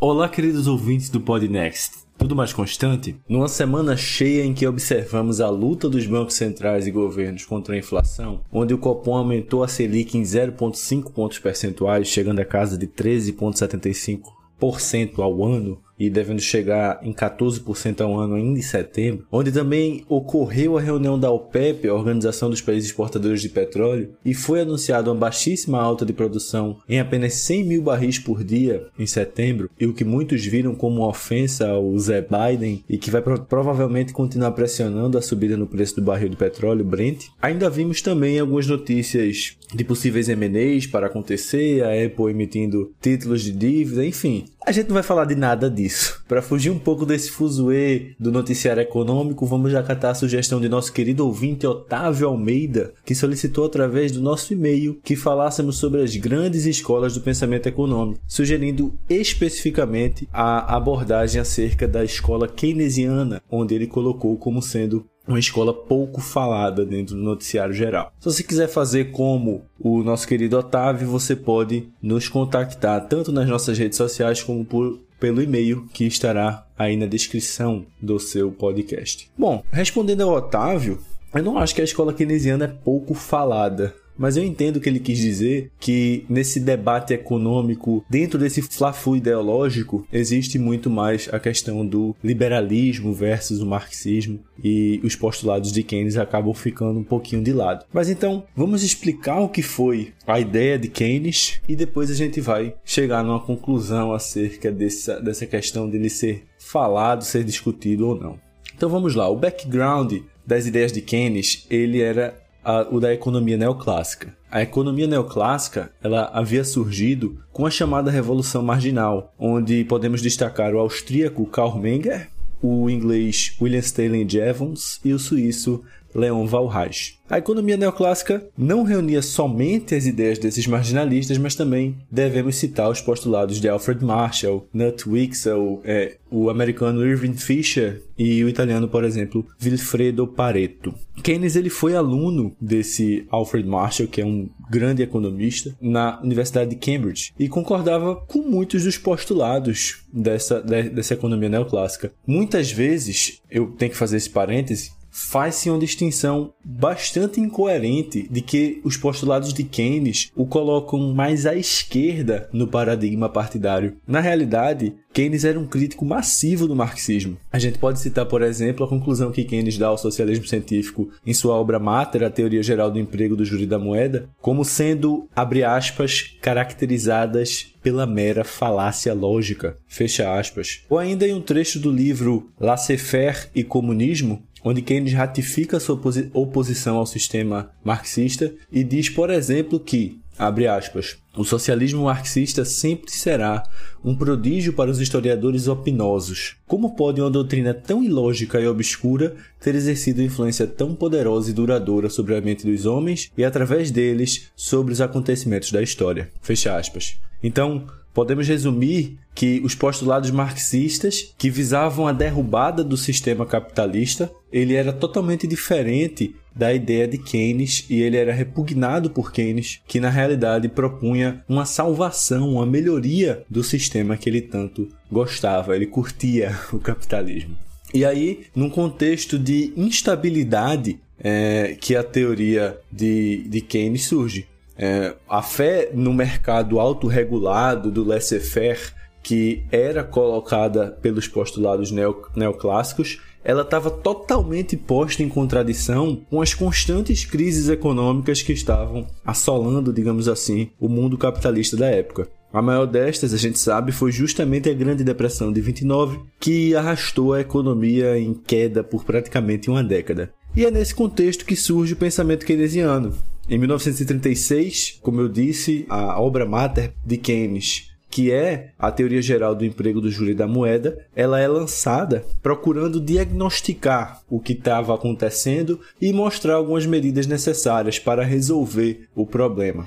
[0.00, 5.48] Olá, queridos ouvintes do Podnext tudo mais constante, numa semana cheia em que observamos a
[5.48, 10.18] luta dos bancos centrais e governos contra a inflação, onde o Copom aumentou a Selic
[10.18, 17.12] em 0,5 pontos percentuais, chegando a casa de 13,75% ao ano, e devendo chegar em
[17.12, 22.50] 14% ao ano ainda em setembro, onde também ocorreu a reunião da OPEP, a Organização
[22.50, 27.34] dos Países Exportadores de Petróleo, e foi anunciada uma baixíssima alta de produção em apenas
[27.34, 31.68] 100 mil barris por dia em setembro, e o que muitos viram como uma ofensa
[31.68, 36.02] ao Zé Biden e que vai pro provavelmente continuar pressionando a subida no preço do
[36.02, 37.26] barril de petróleo Brent.
[37.40, 43.52] Ainda vimos também algumas notícias de possíveis M&As para acontecer, a Apple emitindo títulos de
[43.52, 44.44] dívida, enfim.
[44.66, 45.87] A gente não vai falar de nada disso.
[46.26, 50.68] Para fugir um pouco desse fuzuê do noticiário econômico, vamos já catar a sugestão de
[50.68, 56.14] nosso querido ouvinte Otávio Almeida, que solicitou através do nosso e-mail que falássemos sobre as
[56.16, 63.86] grandes escolas do pensamento econômico, sugerindo especificamente a abordagem acerca da escola keynesiana, onde ele
[63.86, 68.12] colocou como sendo uma escola pouco falada dentro do noticiário geral.
[68.18, 73.46] Se você quiser fazer como o nosso querido Otávio, você pode nos contactar tanto nas
[73.46, 79.30] nossas redes sociais como por, pelo e-mail que estará aí na descrição do seu podcast.
[79.36, 81.00] Bom, respondendo ao Otávio,
[81.34, 83.94] eu não acho que a escola keynesiana é pouco falada.
[84.18, 90.06] Mas eu entendo que ele quis dizer que nesse debate econômico, dentro desse fla-flu ideológico,
[90.12, 96.16] existe muito mais a questão do liberalismo versus o marxismo e os postulados de Keynes
[96.16, 97.84] acabam ficando um pouquinho de lado.
[97.92, 102.40] Mas então, vamos explicar o que foi a ideia de Keynes e depois a gente
[102.40, 108.38] vai chegar numa conclusão acerca dessa, dessa questão dele ser falado, ser discutido ou não.
[108.74, 110.14] Então vamos lá, o background
[110.46, 112.34] das ideias de Keynes, ele era
[112.68, 114.36] a, o da economia neoclássica.
[114.50, 120.78] A economia neoclássica ela havia surgido com a chamada Revolução Marginal, onde podemos destacar o
[120.78, 122.28] austríaco Karl Menger,
[122.60, 125.82] o inglês William Stanley Jevons e o suíço
[126.18, 127.18] Leon Walras.
[127.30, 133.02] A economia neoclássica não reunia somente as ideias desses marginalistas, mas também devemos citar os
[133.02, 139.04] postulados de Alfred Marshall, Knut Wicksell, é, o americano Irving Fisher e o italiano, por
[139.04, 140.94] exemplo, Vilfredo Pareto.
[141.22, 146.76] Keynes ele foi aluno desse Alfred Marshall, que é um grande economista, na Universidade de
[146.76, 152.10] Cambridge e concordava com muitos dos postulados dessa, dessa economia neoclássica.
[152.26, 154.92] Muitas vezes, eu tenho que fazer esse parêntese,
[155.26, 161.54] faz-se uma distinção bastante incoerente de que os postulados de Keynes o colocam mais à
[161.54, 163.96] esquerda no paradigma partidário.
[164.06, 167.36] Na realidade, Keynes era um crítico massivo do marxismo.
[167.50, 171.34] A gente pode citar, por exemplo, a conclusão que Keynes dá ao socialismo científico em
[171.34, 175.64] sua obra Mater, a Teoria Geral do Emprego do Júri da Moeda, como sendo, abre
[175.64, 180.82] aspas, caracterizadas pela mera falácia lógica, fecha aspas.
[180.88, 185.98] Ou ainda em um trecho do livro Laissez-faire e Comunismo, onde Keynes ratifica sua
[186.34, 193.12] oposição ao sistema marxista e diz, por exemplo, que, abre aspas, O socialismo marxista sempre
[193.12, 193.62] será
[194.04, 196.56] um prodígio para os historiadores opinosos.
[196.66, 202.10] Como pode uma doutrina tão ilógica e obscura ter exercido influência tão poderosa e duradoura
[202.10, 206.28] sobre a mente dos homens e, através deles, sobre os acontecimentos da história?
[206.42, 207.16] Fecha aspas.
[207.40, 214.74] Então, podemos resumir que os postulados marxistas que visavam a derrubada do sistema capitalista, ele
[214.74, 220.10] era totalmente diferente da ideia de Keynes e ele era repugnado por Keynes, que na
[220.10, 226.78] realidade propunha uma salvação, uma melhoria do sistema que ele tanto gostava, ele curtia o
[226.78, 227.56] capitalismo.
[227.94, 234.46] E aí, num contexto de instabilidade é, que a teoria de, de Keynes surge.
[234.78, 243.20] É, a fé no mercado autorregulado do laissez-faire que era colocada pelos postulados neo, neoclássicos,
[243.44, 250.28] ela estava totalmente posta em contradição com as constantes crises econômicas que estavam assolando, digamos
[250.28, 252.28] assim, o mundo capitalista da época.
[252.52, 257.34] A maior destas, a gente sabe, foi justamente a Grande Depressão de 29, que arrastou
[257.34, 260.30] a economia em queda por praticamente uma década.
[260.56, 263.14] E é nesse contexto que surge o pensamento keynesiano,
[263.48, 269.54] em 1936, como eu disse, a obra mater de Keynes, que é a teoria geral
[269.54, 275.80] do emprego do júri da moeda, ela é lançada procurando diagnosticar o que estava acontecendo
[276.00, 279.86] e mostrar algumas medidas necessárias para resolver o problema.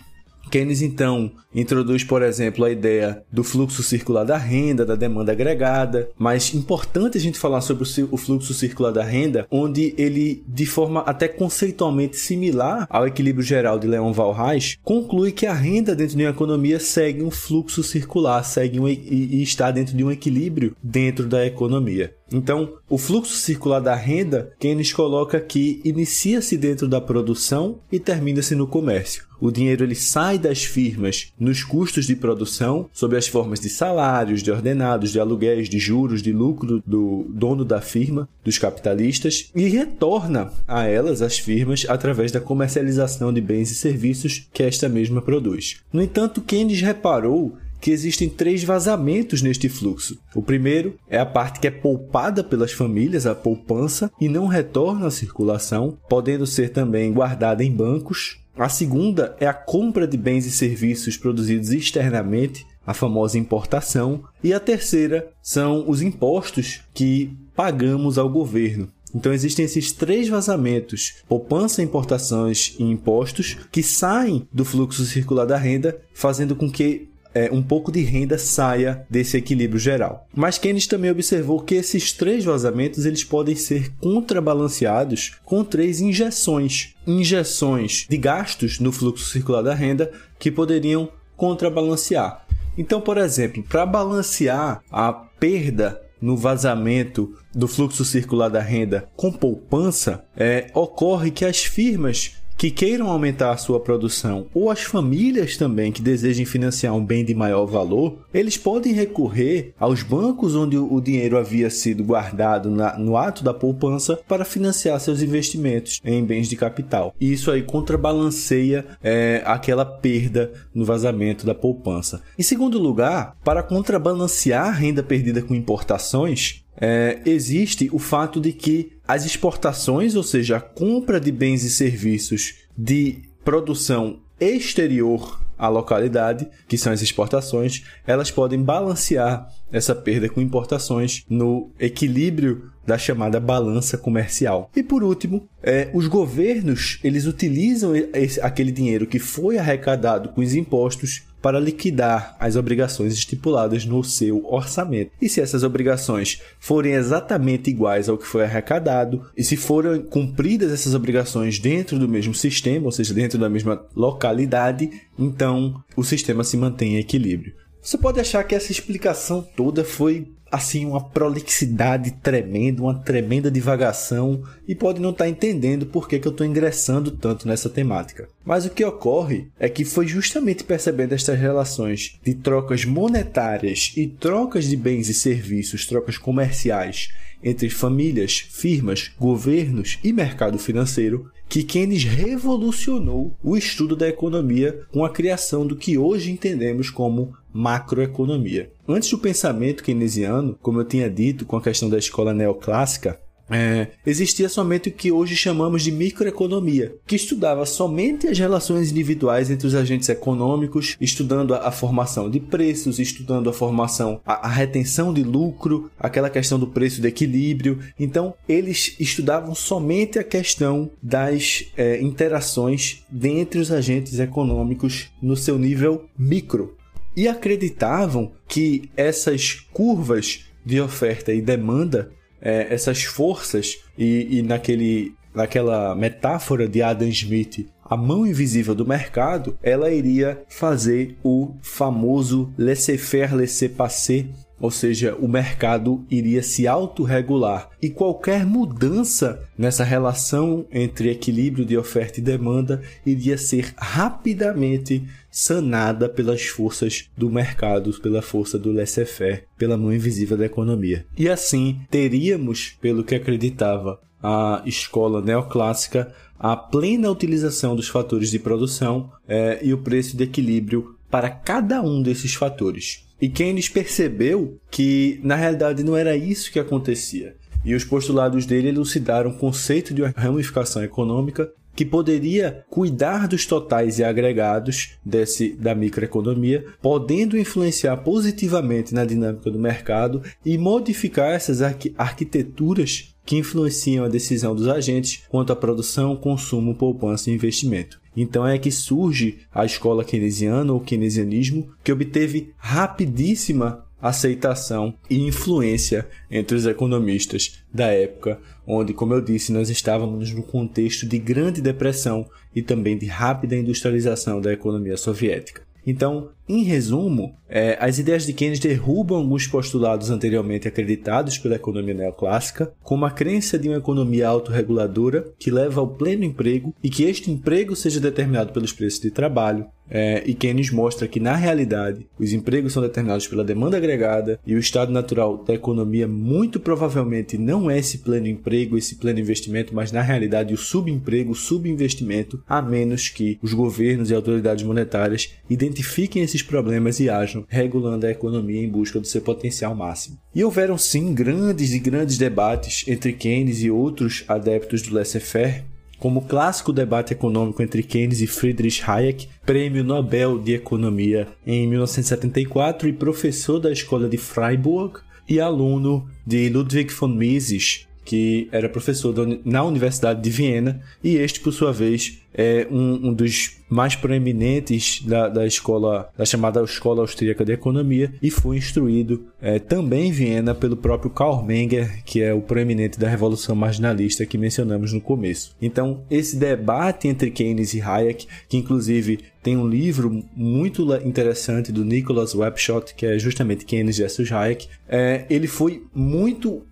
[0.51, 6.09] Keynes então introduz, por exemplo, a ideia do fluxo circular da renda, da demanda agregada,
[6.17, 11.01] mas importante a gente falar sobre o fluxo circular da renda, onde ele, de forma
[11.01, 16.23] até conceitualmente similar ao equilíbrio geral de Leon Walras, conclui que a renda dentro de
[16.23, 20.75] uma economia segue um fluxo circular, segue um, e, e está dentro de um equilíbrio
[20.83, 22.13] dentro da economia.
[22.31, 28.55] Então, o fluxo circular da renda, Keynes coloca que inicia-se dentro da produção e termina-se
[28.55, 29.29] no comércio.
[29.41, 34.43] O dinheiro ele sai das firmas nos custos de produção, sob as formas de salários,
[34.43, 39.67] de ordenados, de aluguéis, de juros, de lucro do dono da firma, dos capitalistas, e
[39.67, 45.23] retorna a elas, as firmas, através da comercialização de bens e serviços que esta mesma
[45.23, 45.81] produz.
[45.91, 50.17] No entanto, Keynes reparou que existem três vazamentos neste fluxo.
[50.35, 55.07] O primeiro é a parte que é poupada pelas famílias, a poupança, e não retorna
[55.07, 58.39] à circulação, podendo ser também guardada em bancos.
[58.55, 64.23] A segunda é a compra de bens e serviços produzidos externamente, a famosa importação.
[64.43, 68.87] E a terceira são os impostos que pagamos ao governo.
[69.13, 75.57] Então existem esses três vazamentos: poupança, importações e impostos que saem do fluxo circular da
[75.57, 80.27] renda, fazendo com que é, um pouco de renda saia desse equilíbrio geral.
[80.35, 86.93] Mas Keynes também observou que esses três vazamentos eles podem ser contrabalanceados com três injeções.
[87.05, 92.45] Injeções de gastos no fluxo circular da renda que poderiam contrabalancear.
[92.77, 99.31] Então, por exemplo, para balancear a perda no vazamento do fluxo circular da renda com
[99.31, 105.57] poupança, é, ocorre que as firmas que queiram aumentar a sua produção ou as famílias
[105.57, 110.77] também que desejem financiar um bem de maior valor, eles podem recorrer aos bancos onde
[110.77, 116.23] o dinheiro havia sido guardado na, no ato da poupança para financiar seus investimentos em
[116.23, 117.15] bens de capital.
[117.19, 122.21] E isso aí contrabalanceia é, aquela perda no vazamento da poupança.
[122.37, 128.53] Em segundo lugar, para contrabalancear a renda perdida com importações, é, existe o fato de
[128.53, 135.67] que as exportações, ou seja, a compra de bens e serviços de produção exterior à
[135.67, 142.97] localidade, que são as exportações, elas podem balancear essa perda com importações no equilíbrio da
[142.97, 144.71] chamada balança comercial.
[144.75, 150.41] E por último, é, os governos eles utilizam esse, aquele dinheiro que foi arrecadado com
[150.41, 155.11] os impostos para liquidar as obrigações estipuladas no seu orçamento.
[155.21, 160.71] E se essas obrigações forem exatamente iguais ao que foi arrecadado, e se forem cumpridas
[160.71, 166.43] essas obrigações dentro do mesmo sistema, ou seja, dentro da mesma localidade, então o sistema
[166.43, 167.53] se mantém em equilíbrio.
[167.81, 174.43] Você pode achar que essa explicação toda foi assim uma prolixidade tremenda, uma tremenda divagação
[174.67, 178.27] e pode não estar tá entendendo por que, que eu estou ingressando tanto nessa temática.
[178.43, 184.07] Mas o que ocorre é que foi justamente percebendo estas relações de trocas monetárias e
[184.07, 187.09] trocas de bens e serviços, trocas comerciais
[187.43, 195.03] entre famílias, firmas, governos e mercado financeiro que Keynes revolucionou o estudo da economia com
[195.03, 198.71] a criação do que hoje entendemos como macroeconomia.
[198.87, 203.19] Antes do pensamento keynesiano, como eu tinha dito com a questão da escola neoclássica,
[203.51, 209.51] é, existia somente o que hoje chamamos de microeconomia, que estudava somente as relações individuais
[209.51, 214.49] entre os agentes econômicos, estudando a, a formação de preços, estudando a formação, a, a,
[214.49, 217.79] retenção de lucro, aquela questão do preço de equilíbrio.
[217.99, 225.59] Então, eles estudavam somente a questão das é, interações dentre os agentes econômicos no seu
[225.59, 226.77] nível micro.
[227.15, 235.13] E acreditavam que essas curvas de oferta e demanda é, essas forças e, e naquele,
[235.33, 242.53] naquela metáfora de Adam Smith, a mão invisível do mercado, ela iria fazer o famoso
[242.57, 244.27] laissez-faire, laissez-passer,
[244.61, 247.69] ou seja, o mercado iria se autorregular.
[247.81, 256.09] E qualquer mudança nessa relação entre equilíbrio de oferta e demanda iria ser rapidamente sanada
[256.09, 261.05] pelas forças do mercado, pela força do laissez-faire, pela mão invisível da economia.
[261.17, 268.37] E assim teríamos, pelo que acreditava a escola neoclássica, a plena utilização dos fatores de
[268.37, 273.07] produção é, e o preço de equilíbrio para cada um desses fatores.
[273.21, 277.35] E Keynes percebeu que na realidade não era isso que acontecia.
[277.63, 283.45] E os postulados dele elucidaram o conceito de uma ramificação econômica que poderia cuidar dos
[283.45, 291.33] totais e agregados desse da microeconomia, podendo influenciar positivamente na dinâmica do mercado e modificar
[291.33, 297.33] essas arqu arquiteturas que influenciam a decisão dos agentes quanto à produção, consumo, poupança e
[297.33, 298.01] investimento.
[298.15, 306.07] Então é que surge a escola keynesiana ou keynesianismo, que obteve rapidíssima aceitação e influência
[306.29, 308.39] entre os economistas da época,
[308.71, 313.57] onde, como eu disse, nós estávamos num contexto de grande depressão e também de rápida
[313.57, 315.61] industrialização da economia soviética.
[315.85, 321.93] Então, em resumo, é, as ideias de Keynes derrubam alguns postulados anteriormente acreditados pela economia
[321.93, 327.03] neoclássica, como a crença de uma economia autorreguladora que leva ao pleno emprego e que
[327.03, 332.07] este emprego seja determinado pelos preços de trabalho, é, e Keynes mostra que, na realidade,
[332.17, 337.37] os empregos são determinados pela demanda agregada e o estado natural da economia muito provavelmente
[337.37, 342.41] não é esse pleno emprego, esse pleno investimento, mas na realidade o subemprego, o subinvestimento,
[342.47, 348.11] a menos que os governos e autoridades monetárias identifiquem esses problemas e ajam, regulando a
[348.11, 350.17] economia em busca do seu potencial máximo.
[350.33, 355.65] E houveram sim grandes e grandes debates entre Keynes e outros adeptos do laissez-faire
[356.01, 362.89] como clássico debate econômico entre Keynes e Friedrich Hayek, prêmio Nobel de Economia em 1974
[362.89, 364.99] e professor da escola de Freiburg
[365.29, 369.13] e aluno de Ludwig von Mises, que era professor
[369.45, 375.01] na Universidade de Viena, e este, por sua vez, é um, um dos mais proeminentes
[375.01, 380.11] da, da escola, da chamada Escola Austríaca de Economia, e foi instruído é, também em
[380.11, 384.99] Viena pelo próprio Karl Menger, que é o proeminente da Revolução Marginalista que mencionamos no
[384.99, 385.55] começo.
[385.61, 391.83] Então, esse debate entre Keynes e Hayek, que inclusive tem um livro muito interessante do
[391.83, 396.63] Nicholas Webshot, que é justamente Keynes versus Hayek, é, ele foi muito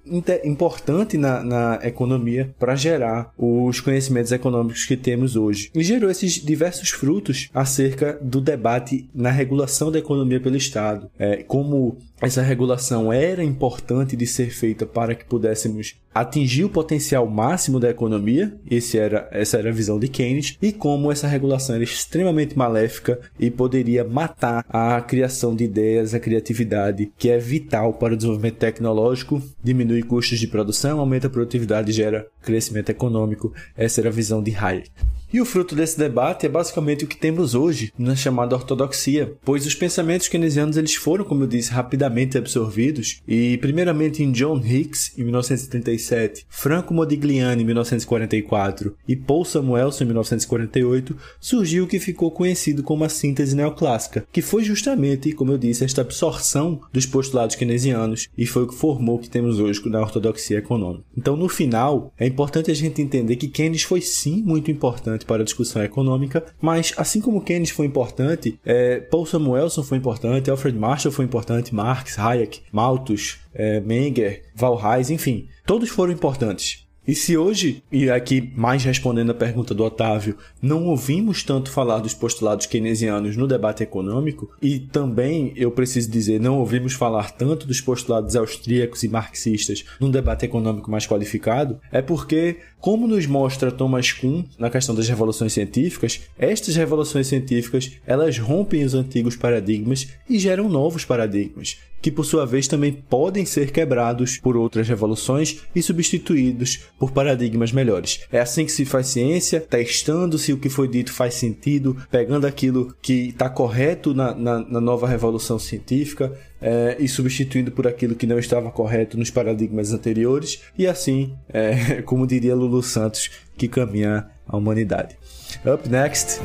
[0.44, 6.10] importante na, na economia para gerar os conhecimentos econômicos que temos hoje hoje, e gerou
[6.10, 12.42] esses diversos frutos acerca do debate na regulação da economia pelo Estado, é, como essa
[12.42, 18.54] regulação era importante de ser feita para que pudéssemos atingir o potencial máximo da economia,
[18.70, 23.20] esse era, essa era a visão de Keynes, e como essa regulação era extremamente maléfica
[23.40, 28.58] e poderia matar a criação de ideias, a criatividade, que é vital para o desenvolvimento
[28.58, 33.54] tecnológico, diminui custos de produção, aumenta a produtividade gera crescimento econômico.
[33.78, 34.90] Essa era a visão de Hayek.
[35.32, 39.64] E o fruto desse debate é basicamente o que temos hoje na chamada ortodoxia, pois
[39.64, 45.14] os pensamentos keynesianos eles foram, como eu disse, rapidamente absorvidos e primeiramente em John Hicks
[45.20, 52.32] em 1937, Franco Modigliani em 1944 e Paul Samuelson em 1948 surgiu o que ficou
[52.32, 57.56] conhecido como a síntese neoclássica, que foi justamente, como eu disse, esta absorção dos postulados
[57.56, 61.04] keynesianos e foi o que formou o que temos hoje na ortodoxia econômica.
[61.16, 65.26] Então, no final, é importante a gente entender que Keynes foi sim muito importante importante
[65.26, 70.50] para a discussão econômica, mas assim como Keynes foi importante, é, Paul Samuelson foi importante,
[70.50, 76.88] Alfred Marshall foi importante, Marx, Hayek, Malthus, é, Menger, Valreis, enfim, todos foram importantes.
[77.10, 81.98] E se hoje, e aqui mais respondendo a pergunta do Otávio, não ouvimos tanto falar
[82.02, 87.66] dos postulados keynesianos no debate econômico, e também, eu preciso dizer, não ouvimos falar tanto
[87.66, 93.74] dos postulados austríacos e marxistas num debate econômico mais qualificado, é porque Como nos mostra
[93.74, 100.08] Thomas Kuhn na questão das revoluções científicas, estas revoluções científicas elas rompem os antigos paradigmas
[100.30, 105.60] e geram novos paradigmas, que por sua vez também podem ser quebrados por outras revoluções
[105.76, 108.22] e substituídos por paradigmas melhores.
[108.32, 112.48] É assim que se faz ciência, testando se o que foi dito faz sentido, pegando
[112.48, 118.16] aquilo que está correto na, na, na, nova revolução científica é, e substituindo por aquilo
[118.16, 123.68] que não estava correto nos paradigmas anteriores, e assim, é, como diria Lulu Santos, que
[123.68, 125.18] caminha a humanidade.
[125.66, 126.40] Up next.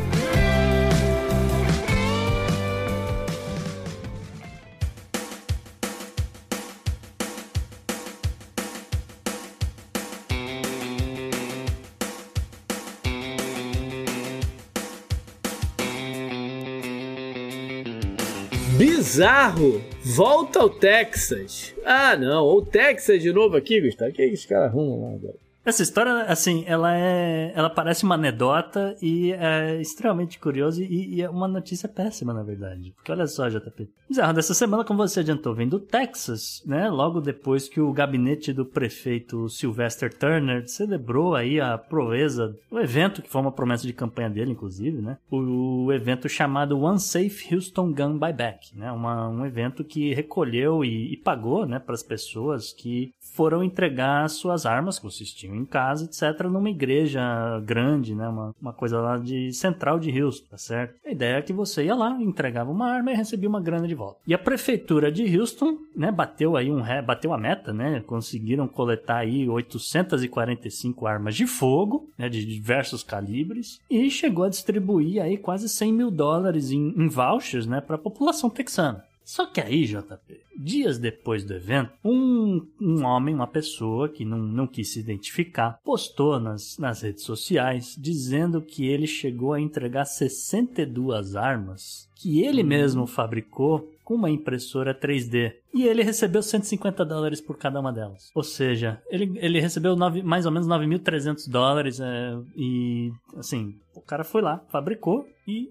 [19.14, 21.72] Bizarro volta ao Texas.
[21.84, 24.10] Ah, não, o Texas de novo aqui, Gustavo.
[24.10, 25.43] O que, é que esse cara arruma lá agora?
[25.64, 27.52] Essa história, assim, ela é.
[27.54, 32.42] Ela parece uma anedota e é extremamente curiosa e, e, é uma notícia péssima, na
[32.42, 32.92] verdade.
[32.94, 33.88] Porque olha só, JP.
[34.06, 36.90] Bizarro, dessa semana, como você adiantou, vem do Texas, né?
[36.90, 43.22] Logo depois que o gabinete do prefeito Sylvester Turner celebrou aí a proeza, o evento
[43.22, 45.16] que foi uma promessa de campanha dele, inclusive, né?
[45.30, 48.92] O, o evento chamado One Safe Houston Gun Buyback, né?
[48.92, 54.28] Uma, um evento que recolheu e, e pagou, né, para as pessoas que foram entregar
[54.30, 57.20] suas armas, consistiu em casa, etc., numa igreja
[57.64, 58.28] grande, né?
[58.28, 60.94] Uma, uma coisa lá de central de Houston, tá certo?
[61.04, 63.94] A ideia é que você ia lá, entregava uma arma e recebia uma grana de
[63.94, 64.20] volta.
[64.24, 68.04] E a prefeitura de Houston, né, bateu aí um bateu a meta, né?
[68.06, 75.20] Conseguiram coletar aí 845 armas de fogo, né, de diversos calibres, e chegou a distribuir
[75.20, 79.04] aí quase 100 mil dólares em, em vouchers, né, para a população texana.
[79.24, 84.38] Só que aí, JP, dias depois do evento, um, um homem, uma pessoa que não,
[84.38, 90.04] não quis se identificar, postou nas, nas redes sociais dizendo que ele chegou a entregar
[90.04, 92.66] 62 armas que ele hum.
[92.66, 95.54] mesmo fabricou com uma impressora 3D.
[95.72, 98.30] E ele recebeu 150 dólares por cada uma delas.
[98.34, 102.00] Ou seja, ele, ele recebeu mais ou menos 9.300 dólares.
[102.00, 105.70] É, e, assim, o cara foi lá, fabricou e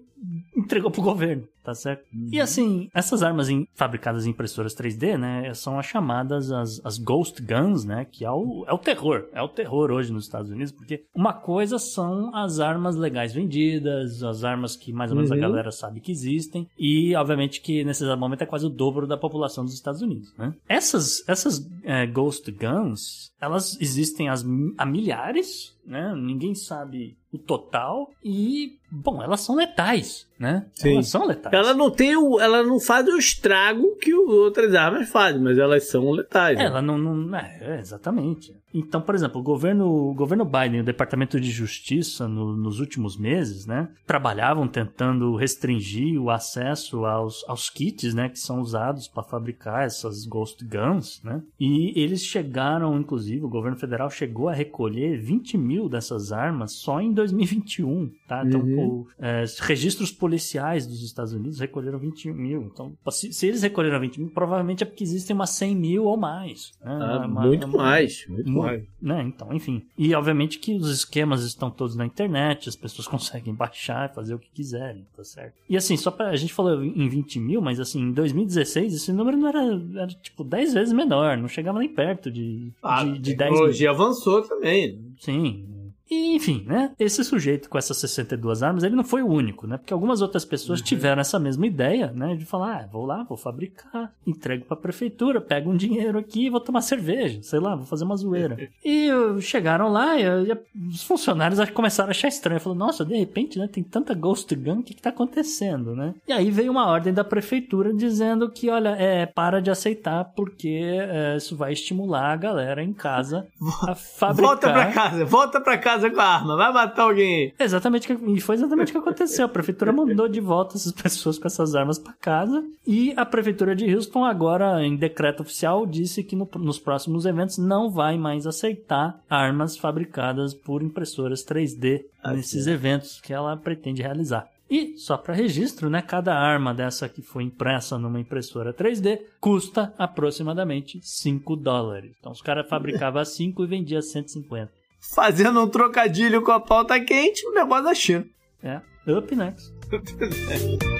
[0.56, 2.04] entregou pro governo, tá certo?
[2.14, 2.28] Uhum.
[2.30, 6.98] E assim, essas armas em, fabricadas em impressoras 3D, né, são as chamadas as, as
[6.98, 10.50] Ghost Guns, né, que é o, é o terror, é o terror hoje nos Estados
[10.50, 15.30] Unidos, porque uma coisa são as armas legais vendidas, as armas que mais ou menos
[15.30, 15.38] uhum.
[15.38, 19.16] a galera sabe que existem, e obviamente que nesse momento é quase o dobro da
[19.16, 20.54] população dos Estados Unidos, né?
[20.68, 24.44] Essas, essas é, Ghost Guns, elas existem as,
[24.76, 26.14] há milhares, né?
[26.14, 30.66] Ninguém sabe o total e, bom, elas são letais, né?
[30.72, 30.94] Sim.
[30.94, 31.54] Elas são letais.
[31.54, 35.88] Ela não tem o, ela não faz o estrago que outras armas fazem, mas elas
[35.88, 36.58] são letais.
[36.58, 36.64] Né?
[36.64, 38.54] Ela não, não é, exatamente.
[38.74, 43.16] Então, por exemplo, o governo, o governo Biden, o Departamento de Justiça, no, nos últimos
[43.16, 49.22] meses, né, trabalhavam tentando restringir o acesso aos, aos kits, né, que são usados para
[49.22, 55.20] fabricar essas Ghost Guns, né, e eles chegaram, inclusive, o governo federal chegou a recolher
[55.20, 58.42] 20 mil dessas armas só em 2021, tá?
[58.44, 58.73] Então, uhum.
[58.74, 62.62] O, é, registros policiais dos Estados Unidos recolheram 20 mil.
[62.62, 66.16] Então, se, se, eles recolheram 20 mil, provavelmente é porque existem umas 100 mil ou
[66.16, 66.72] mais.
[66.82, 66.98] Né?
[67.00, 68.84] Ah, uma, muito uma, mais, muito uma, mais.
[69.00, 69.22] Né?
[69.22, 69.82] Então, enfim.
[69.96, 74.34] E, obviamente, que os esquemas estão todos na internet, as pessoas conseguem baixar e fazer
[74.34, 75.54] o que quiserem, tá certo?
[75.68, 76.30] E, assim, só pra...
[76.30, 79.62] A gente falou em 20 mil, mas, assim, em 2016, esse número não era,
[79.96, 83.44] era tipo, 10 vezes menor, não chegava nem perto de, ah, de, de 10 mil.
[83.44, 84.98] A tecnologia avançou também.
[85.18, 85.64] Sim,
[86.10, 86.92] e, enfim, né?
[86.98, 89.78] Esse sujeito com essas 62 armas, ele não foi o único, né?
[89.78, 90.84] Porque algumas outras pessoas uhum.
[90.84, 92.34] tiveram essa mesma ideia, né?
[92.36, 96.50] De falar, ah, vou lá, vou fabricar, entrego pra prefeitura, pego um dinheiro aqui e
[96.50, 98.68] vou tomar cerveja, sei lá, vou fazer uma zoeira.
[98.84, 99.08] e
[99.40, 102.60] chegaram lá e, e, os funcionários começaram a achar estranho.
[102.60, 103.66] Falaram, nossa, de repente, né?
[103.66, 106.14] Tem tanta Ghost Gun, o que que tá acontecendo, né?
[106.28, 110.68] E aí veio uma ordem da prefeitura dizendo que, olha, é, para de aceitar porque
[110.68, 113.46] é, isso vai estimular a galera em casa
[113.82, 114.44] a fabricar...
[114.44, 117.52] Volta pra casa, volta pra casa casa com a arma, vai matar alguém.
[117.58, 119.46] Exatamente, e foi exatamente o que aconteceu.
[119.46, 123.74] A prefeitura mandou de volta essas pessoas com essas armas para casa e a prefeitura
[123.74, 128.46] de Houston agora, em decreto oficial, disse que no, nos próximos eventos não vai mais
[128.46, 132.70] aceitar armas fabricadas por impressoras 3D ah, nesses sim.
[132.70, 134.48] eventos que ela pretende realizar.
[134.70, 139.92] E, só para registro, né, cada arma dessa que foi impressa numa impressora 3D custa
[139.98, 142.12] aproximadamente 5 dólares.
[142.18, 147.46] Então os caras fabricavam 5 e vendiam 150 fazendo um trocadilho com a pauta quente,
[147.46, 148.24] o negócio da China.
[148.62, 148.80] É,
[149.12, 149.72] up next.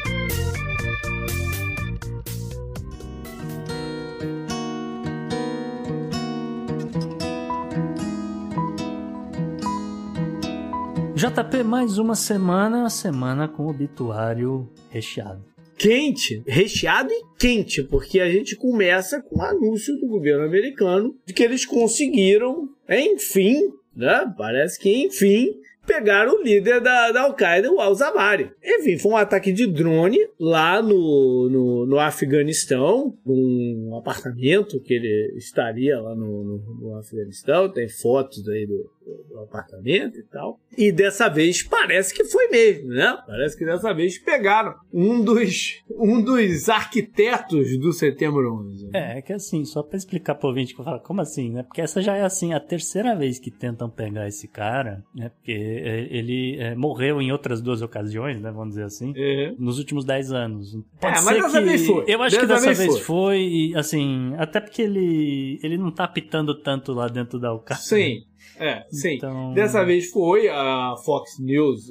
[11.15, 18.57] JP, mais uma semana, semana com obituário recheado quente, recheado e quente, porque a gente
[18.57, 24.33] começa com o anúncio do governo americano de que eles conseguiram, enfim, né?
[24.37, 28.51] Parece que enfim pegaram o líder da, da Al-Qaeda, o Al-Zawahri.
[28.63, 35.35] Enfim, foi um ataque de drone lá no, no, no Afeganistão, num apartamento que ele
[35.37, 37.71] estaria lá no, no, no Afeganistão.
[37.71, 38.91] Tem fotos aí do,
[39.29, 40.59] do apartamento e tal.
[40.77, 43.17] E dessa vez parece que foi mesmo, né?
[43.27, 48.91] Parece que dessa vez pegaram um dos, um dos arquitetos do Setembro 11.
[48.93, 51.63] É, é que assim, só pra explicar pro ouvinte que eu falo, como assim, né?
[51.63, 55.31] Porque essa já é assim a terceira vez que tentam pegar esse cara, né?
[55.31, 58.51] Porque ele é, morreu em outras duas ocasiões, né?
[58.51, 59.55] Vamos dizer assim, é.
[59.59, 60.77] nos últimos dez anos.
[61.01, 61.65] Pode é, mas dessa que...
[61.65, 62.05] vez foi.
[62.07, 63.01] Eu acho dessa que dessa vez, vez foi.
[63.01, 67.81] foi, e assim, até porque ele, ele não tá apitando tanto lá dentro da Alcântara.
[67.81, 68.25] Sim.
[68.59, 69.17] É, sim.
[69.17, 69.53] Então...
[69.53, 71.89] Dessa vez foi, a Fox News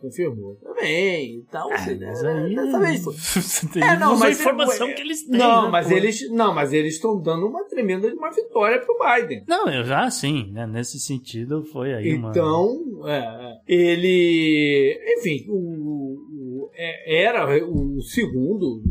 [0.00, 1.68] confirmou também e tal.
[1.68, 2.54] Ah, mas aí...
[2.54, 3.14] Dessa vez foi.
[3.82, 5.38] é, não, mas informação que eles têm.
[5.38, 9.44] Não, né, mas eles, não, mas eles estão dando uma tremenda uma vitória pro Biden.
[9.48, 10.66] Não, eu já sim, né?
[10.66, 13.12] Nesse sentido foi aí então, uma...
[13.12, 18.82] é, ele, enfim, o, o, é, era o segundo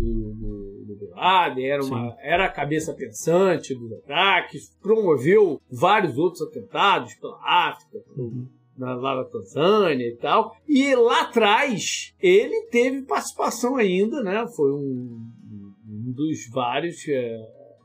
[1.23, 8.03] Laden, era, uma, era a cabeça pensante dos ataques, promoveu vários outros atentados pela África,
[8.17, 8.47] uhum.
[8.77, 10.55] na, lá na Tanzânia e tal.
[10.67, 14.45] E lá atrás ele teve participação ainda, né?
[14.53, 15.31] Foi um,
[15.87, 17.37] um dos vários é,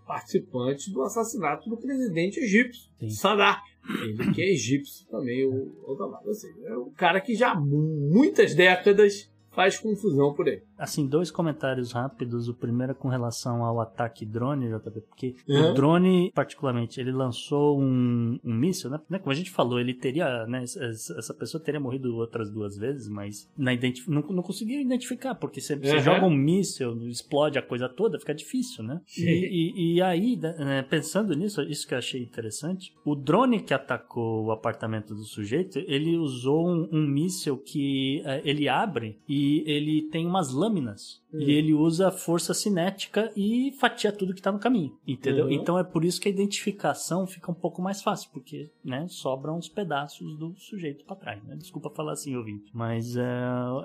[0.06, 3.10] participantes do assassinato do presidente egípcio, Sim.
[3.10, 3.62] Sadat.
[4.02, 7.58] Ele que é egípcio também, o, o, ou seja, é um cara que já há
[7.58, 10.62] muitas décadas faz confusão por aí.
[10.78, 12.48] Assim, dois comentários rápidos.
[12.48, 15.70] O primeiro é com relação ao ataque drone, JP, porque uhum.
[15.70, 19.18] o drone, particularmente, ele lançou um, um míssil, né?
[19.18, 20.62] Como a gente falou, ele teria, né?
[20.62, 25.60] Essa pessoa teria morrido outras duas vezes, mas na identif não, não conseguia identificar, porque
[25.60, 26.02] você, você uhum.
[26.02, 29.00] joga um míssil, explode a coisa toda, fica difícil, né?
[29.16, 33.74] E, e, e, aí, né, pensando nisso, isso que eu achei interessante, o drone que
[33.74, 39.64] atacou o apartamento do sujeito, ele usou um, um míssil que uh, ele abre e
[39.66, 41.20] ele tem umas lâmpadas lâminas.
[41.32, 41.40] Uhum.
[41.40, 45.46] E ele usa força cinética e fatia tudo que está no caminho, entendeu?
[45.46, 45.52] Uhum.
[45.52, 49.58] Então é por isso que a identificação fica um pouco mais fácil, porque, né, sobram
[49.58, 51.56] os pedaços do sujeito para trás, né?
[51.56, 53.22] Desculpa falar assim, ouvinte, mas é,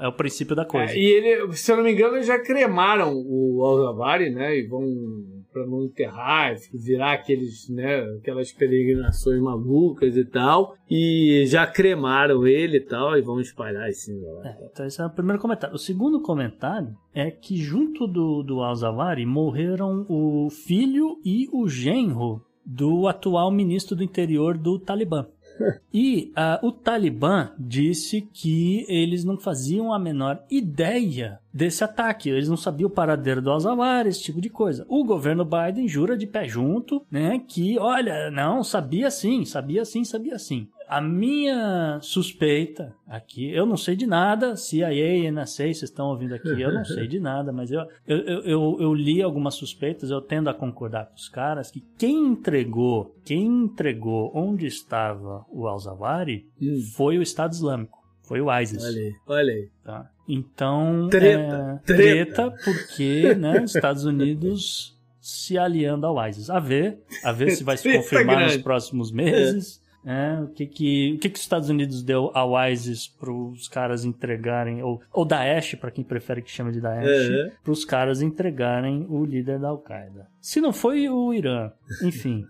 [0.01, 0.93] é o princípio da coisa.
[0.93, 5.42] É, e ele, se eu não me engano, já cremaram o Alzavari, né, e vão
[5.53, 12.77] para não enterrar, virar aqueles, né, aquelas peregrinações malucas e tal, e já cremaram ele
[12.77, 14.11] e tal, e vão espalhar esse.
[14.43, 15.75] É, então esse é o primeiro comentário.
[15.75, 22.41] O segundo comentário é que junto do, do Al-Zawahri morreram o filho e o genro
[22.65, 25.27] do atual ministro do interior do Talibã.
[25.93, 32.29] E uh, o Talibã disse que eles não faziam a menor ideia desse ataque.
[32.29, 34.85] Eles não sabiam o paradeiro do Al-Zawahri, esse tipo de coisa.
[34.89, 40.03] O governo Biden jura de pé junto, né, que, olha, não, sabia sim, sabia sim,
[40.03, 40.67] sabia sim.
[40.93, 46.61] A minha suspeita aqui, eu não sei de nada, CIA, NSA, vocês estão ouvindo aqui,
[46.61, 50.51] eu não sei de nada, mas eu, eu, eu, eu, li algumas suspeitas, eu tendo
[50.51, 56.79] a concordar com os caras que quem entregou, quem entregou onde estava o Al-Zawahri hum.
[56.95, 58.83] foi o Estado Islâmico, foi o ISIS.
[58.83, 59.69] Olha aí, olha aí.
[59.83, 60.11] Tá?
[60.29, 62.51] Então, treta, é, treta.
[62.51, 66.51] treta porque, né, Estados Unidos se aliando ao ISIS.
[66.51, 69.81] A ver, a ver se vai se confirmar nos próximos meses.
[70.05, 70.41] É.
[70.41, 74.05] O que que, o que que os Estados Unidos deu ao ISIS para os caras
[74.05, 79.05] entregarem, ou, ou Daesh, para quem prefere que chame de Daesh, para os caras entregarem
[79.09, 80.27] o líder da Al-Qaeda.
[80.41, 81.71] Se não foi o Irã,
[82.01, 82.45] enfim.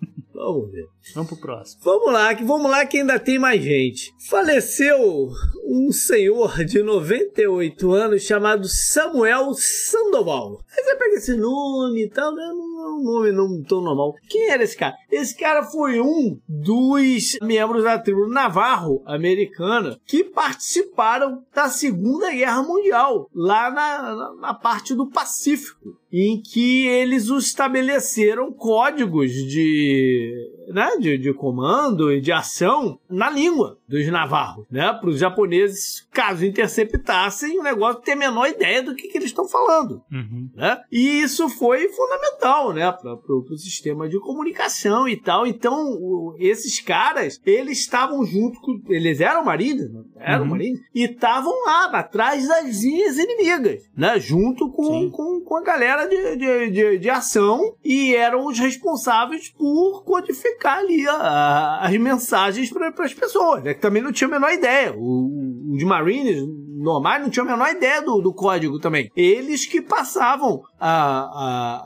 [0.38, 0.86] Vamos ver.
[1.14, 1.82] Vamos pro próximo.
[1.82, 4.14] Vamos lá, que vamos lá que ainda tem mais gente.
[4.30, 5.28] Faleceu
[5.66, 10.60] um senhor de 98 anos chamado Samuel Sandoval.
[10.70, 12.44] Aí você pega esse nome e tal, né?
[12.44, 14.14] Não é um nome não tão normal.
[14.28, 14.94] Quem era esse cara?
[15.10, 22.62] Esse cara foi um dos membros da tribo Navarro americana que participaram da Segunda Guerra
[22.62, 30.57] Mundial, lá na, na, na parte do Pacífico em que eles estabeleceram códigos de, eh,
[30.72, 36.06] né, de, de comando e de ação na língua dos navarros, né, para os japoneses,
[36.12, 40.50] caso interceptassem, o negócio ter a menor ideia do que, que eles estão falando, uhum.
[40.54, 40.80] né?
[40.90, 45.46] E isso foi fundamental, né, para o sistema de comunicação e tal.
[45.46, 50.02] Então, o, esses caras, eles estavam junto com, eles eram marinhos, né?
[50.18, 50.58] eram uhum.
[50.58, 56.36] e estavam lá atrás das linhas inimigas, né, junto com, com, com a galera de,
[56.36, 62.70] de, de, de, ação e eram os responsáveis por codificar explicar ali a, as mensagens
[62.70, 63.74] para as pessoas, né?
[63.74, 64.92] Que também não tinha a menor ideia.
[64.94, 66.42] O, o Marines
[66.78, 69.10] normais não tinha a menor ideia do, do código também.
[69.16, 70.90] Eles que passavam a,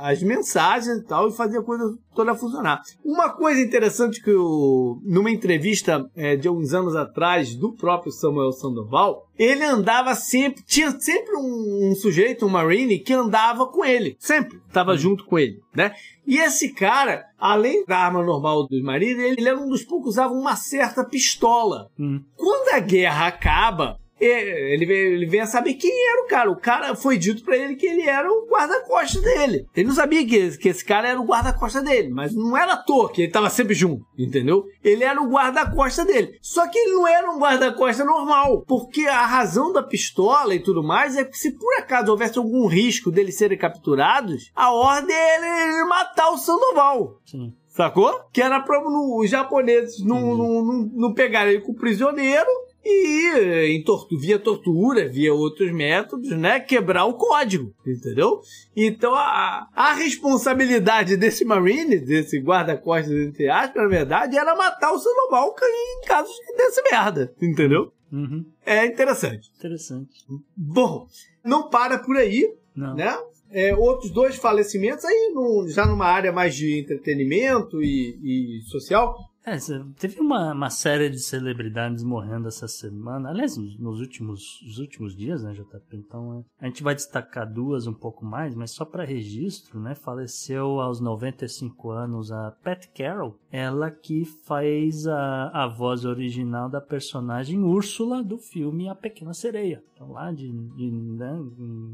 [0.03, 2.83] a, as mensagens e tal e faziam a coisa toda funcionar.
[3.05, 8.53] Uma coisa interessante que eu, numa entrevista é, de alguns anos atrás do próprio Samuel
[8.53, 14.17] Sandoval, ele andava sempre, tinha sempre um, um sujeito, um Marine, que andava com ele,
[14.19, 15.93] sempre, estava junto com ele, né?
[16.27, 20.11] E esse cara, além da arma normal dos Marines, ele era um dos poucos que
[20.11, 21.89] usava uma certa pistola.
[21.99, 22.23] Hum.
[22.37, 26.51] Quando a guerra acaba, ele vem, ele a saber quem era o cara.
[26.51, 29.67] O cara foi dito para ele que ele era o guarda-costas dele.
[29.75, 32.77] Ele não sabia que, que esse cara era o guarda-costas dele, mas não era à
[32.77, 34.65] toa que ele tava sempre junto, entendeu?
[34.83, 36.39] Ele era o guarda-costas dele.
[36.41, 40.83] Só que ele não era um guarda-costas normal, porque a razão da pistola e tudo
[40.83, 45.69] mais é que se por acaso houvesse algum risco deles serem capturados, a ordem era
[45.69, 47.19] ele matar o Sandoval.
[47.25, 47.53] Sim.
[47.69, 48.13] Sacou?
[48.31, 52.47] Que era pra no, os japoneses não, não, não, não pegarem ele com prisioneiro
[52.85, 58.41] e em tortu via tortura, via outros métodos, né, quebrar o código, entendeu?
[58.77, 64.99] Então a, a responsabilidade desse Marine, desse guarda-costas, entre aspas, na verdade, era matar o
[64.99, 67.93] Sandoval em caso que desse merda, entendeu?
[68.13, 68.45] Uhum.
[68.67, 69.51] É interessante.
[69.57, 70.27] Interessante.
[70.57, 71.07] Bom,
[71.43, 72.95] não para por aí, não.
[72.95, 73.17] né?
[73.51, 79.15] É, outros dois falecimentos aí no, já numa área mais de entretenimento e, e social.
[79.45, 79.57] É,
[79.99, 83.31] teve uma, uma série de celebridades morrendo essa semana.
[83.31, 85.97] Aliás, nos últimos, nos últimos dias, né, JP?
[85.97, 89.97] Então, é, a gente vai destacar duas um pouco mais, mas só para registro, né?
[89.97, 96.81] Faleceu aos 95 anos a Pat Carroll, ela que faz a, a voz original da
[96.81, 99.83] personagem Úrsula do filme A Pequena Sereia.
[99.93, 101.33] Então, lá de, de né,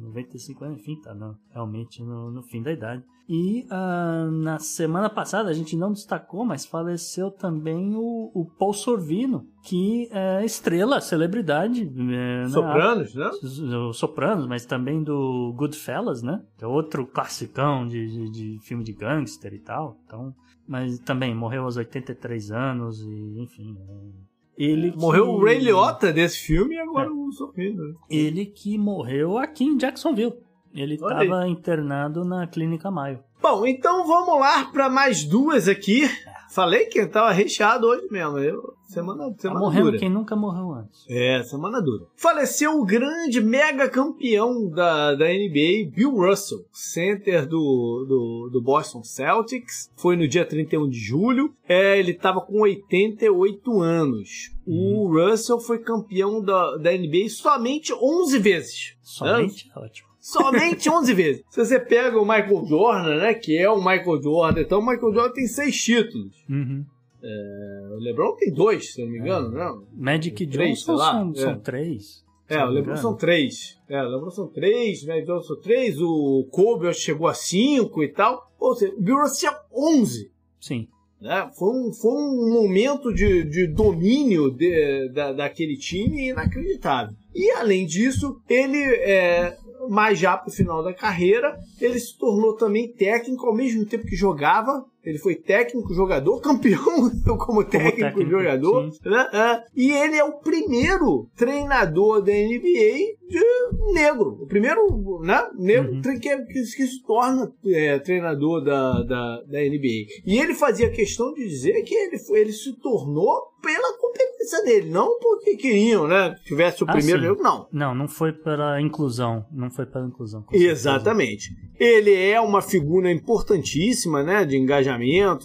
[0.03, 3.03] 95 anos, enfim, tá no, realmente no, no fim da idade.
[3.28, 8.72] E uh, na semana passada, a gente não destacou, mas faleceu também o, o Paul
[8.72, 11.82] Sorvino, que é estrela, celebridade.
[11.82, 12.48] É, né?
[12.48, 13.24] Sopranos, né?
[13.24, 13.92] né?
[13.92, 16.42] Sopranos, mas também do Goodfellas, né?
[16.56, 20.00] Que é outro classicão de, de, de, filme de gangster e tal.
[20.06, 20.34] Então,
[20.66, 23.76] mas também morreu aos 83 anos e, enfim...
[23.78, 24.28] É...
[24.56, 25.30] Ele morreu que...
[25.30, 27.12] o Ray Liotta desse filme e agora é.
[27.12, 27.90] o Sorvino.
[27.90, 27.94] Né?
[28.10, 30.34] Ele que morreu aqui em Jacksonville.
[30.74, 33.20] Ele estava internado na Clínica Maio.
[33.40, 36.09] Bom, então vamos lá para mais duas aqui.
[36.51, 38.39] Falei que tava recheado hoje mesmo.
[38.39, 39.99] Eu, semana tá semana tá morrendo dura.
[39.99, 41.05] quem nunca morreu antes.
[41.09, 42.07] É, semana dura.
[42.16, 49.05] Faleceu o grande mega campeão da, da NBA, Bill Russell, center do, do, do Boston
[49.05, 49.90] Celtics.
[49.97, 51.55] Foi no dia 31 de julho.
[51.69, 54.51] É, ele tava com 88 anos.
[54.66, 55.05] Hum.
[55.05, 58.97] O Russell foi campeão da, da NBA somente 11 vezes.
[59.03, 59.70] Somente?
[59.77, 59.78] É?
[59.78, 60.07] Ótimo.
[60.28, 61.42] Somente 11 vezes.
[61.48, 63.34] Se você pega o Michael Jordan, né?
[63.34, 66.44] Que é o Michael Jordan, então o Michael Jordan tem seis títulos.
[66.48, 66.84] Uhum.
[67.22, 69.64] É, o LeBron tem dois, se não me engano, é.
[69.64, 69.84] não?
[69.92, 71.34] Magic três, Johnson são, é.
[71.34, 72.24] são três.
[72.48, 73.78] É, o LeBron são três.
[73.88, 78.09] É, o LeBron são três, o Magic são três, o Kobe chegou a cinco e
[78.09, 78.52] tal.
[78.60, 80.30] Ou seja, o Bill Russell tinha 11.
[80.60, 80.88] Sim.
[81.20, 81.50] Né?
[81.59, 87.16] Foi, um, foi um momento de, de domínio de, da, daquele time inacreditável.
[87.34, 89.56] E além disso, ele é,
[89.89, 94.16] mas já pro final da carreira, ele se tornou também técnico ao mesmo tempo que
[94.16, 94.85] jogava.
[95.09, 98.90] Ele foi técnico, jogador, campeão como técnico, como técnico jogador.
[99.05, 99.28] Né?
[99.32, 99.64] É.
[99.74, 104.39] E ele é o primeiro treinador da NBA de negro.
[104.43, 106.02] O primeiro né, negro uhum.
[106.02, 110.06] que, que, se torna é, treinador da, da, da NBA.
[110.26, 115.18] E ele fazia questão de dizer que ele, ele se tornou pela competência dele, não
[115.18, 116.35] porque queriam, né?
[116.44, 117.66] Tivesse o ah, primeiro negro, não.
[117.72, 119.44] Não, não foi pela inclusão.
[119.52, 120.44] Não foi pela inclusão.
[120.52, 121.51] Exatamente.
[121.78, 124.44] Ele é uma figura importantíssima, né?
[124.44, 124.98] De engajamento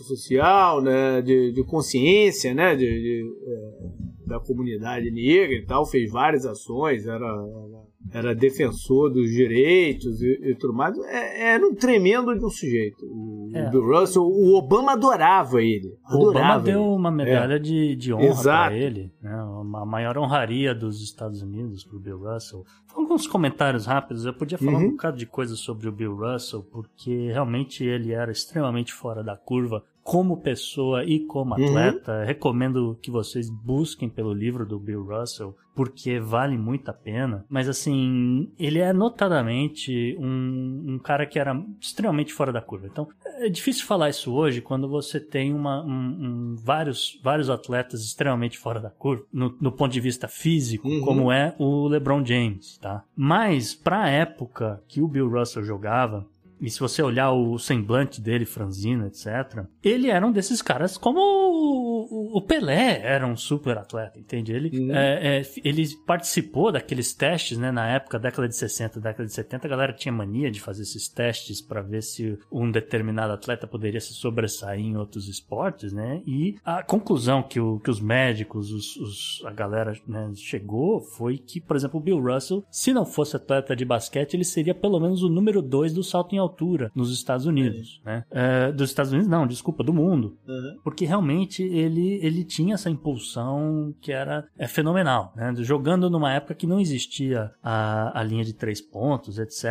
[0.04, 1.22] social, né?
[1.22, 2.76] De, de consciência, né?
[2.76, 5.86] De, de é, da comunidade negra e tal.
[5.86, 10.98] Fez várias ações, era, era era defensor dos direitos e, e tudo mais.
[11.00, 13.06] É, era um tremendo de um sujeito.
[13.06, 13.70] O, é.
[13.70, 15.98] Bill Russell, o Obama adorava ele.
[16.06, 16.64] Adorava o Obama ele.
[16.64, 17.60] deu uma medalha é.
[17.60, 19.44] de, de honra para ele, né?
[19.76, 22.64] A maior honraria dos Estados Unidos para o Bill Russell.
[22.94, 24.86] Alguns comentários rápidos, eu podia falar uhum.
[24.86, 29.36] um bocado de coisas sobre o Bill Russell, porque realmente ele era extremamente fora da
[29.36, 31.66] curva como pessoa e como uhum.
[31.66, 32.20] atleta.
[32.20, 32.26] Uhum.
[32.26, 37.46] Recomendo que vocês busquem pelo livro do Bill Russell, porque vale muito a pena.
[37.50, 42.88] Mas assim, ele é notadamente um, um cara que era extremamente fora da curva.
[42.88, 48.04] Então, é difícil falar isso hoje quando você tem uma, um, um, vários, vários atletas
[48.04, 51.02] extremamente fora da curva, no, no ponto de vista físico, uhum.
[51.02, 53.04] como é o LeBron James, tá?
[53.16, 56.26] Mas, pra época que o Bill Russell jogava,
[56.64, 61.20] e se você olhar o semblante dele, franzino, etc., ele era um desses caras como
[61.20, 64.54] o, o Pelé era um super atleta, entende?
[64.54, 64.96] Ele, uhum.
[64.96, 69.68] é, é, ele participou daqueles testes, né, na época, década de 60, década de 70,
[69.68, 74.00] a galera tinha mania de fazer esses testes para ver se um determinado atleta poderia
[74.00, 76.22] se sobressair em outros esportes, né?
[76.26, 81.38] E a conclusão que, o, que os médicos, os, os, a galera né, chegou foi
[81.38, 84.98] que, por exemplo, o Bill Russell, se não fosse atleta de basquete, ele seria pelo
[84.98, 86.53] menos o número 2 do salto em altura
[86.96, 88.10] nos Estados Unidos, é.
[88.10, 88.26] né?
[88.32, 90.38] É, dos Estados Unidos, não, desculpa, do mundo.
[90.48, 90.80] Uhum.
[90.84, 95.54] Porque realmente ele, ele tinha essa impulsão que era é, fenomenal, né?
[95.58, 99.66] Jogando numa época que não existia a, a linha de três pontos, etc.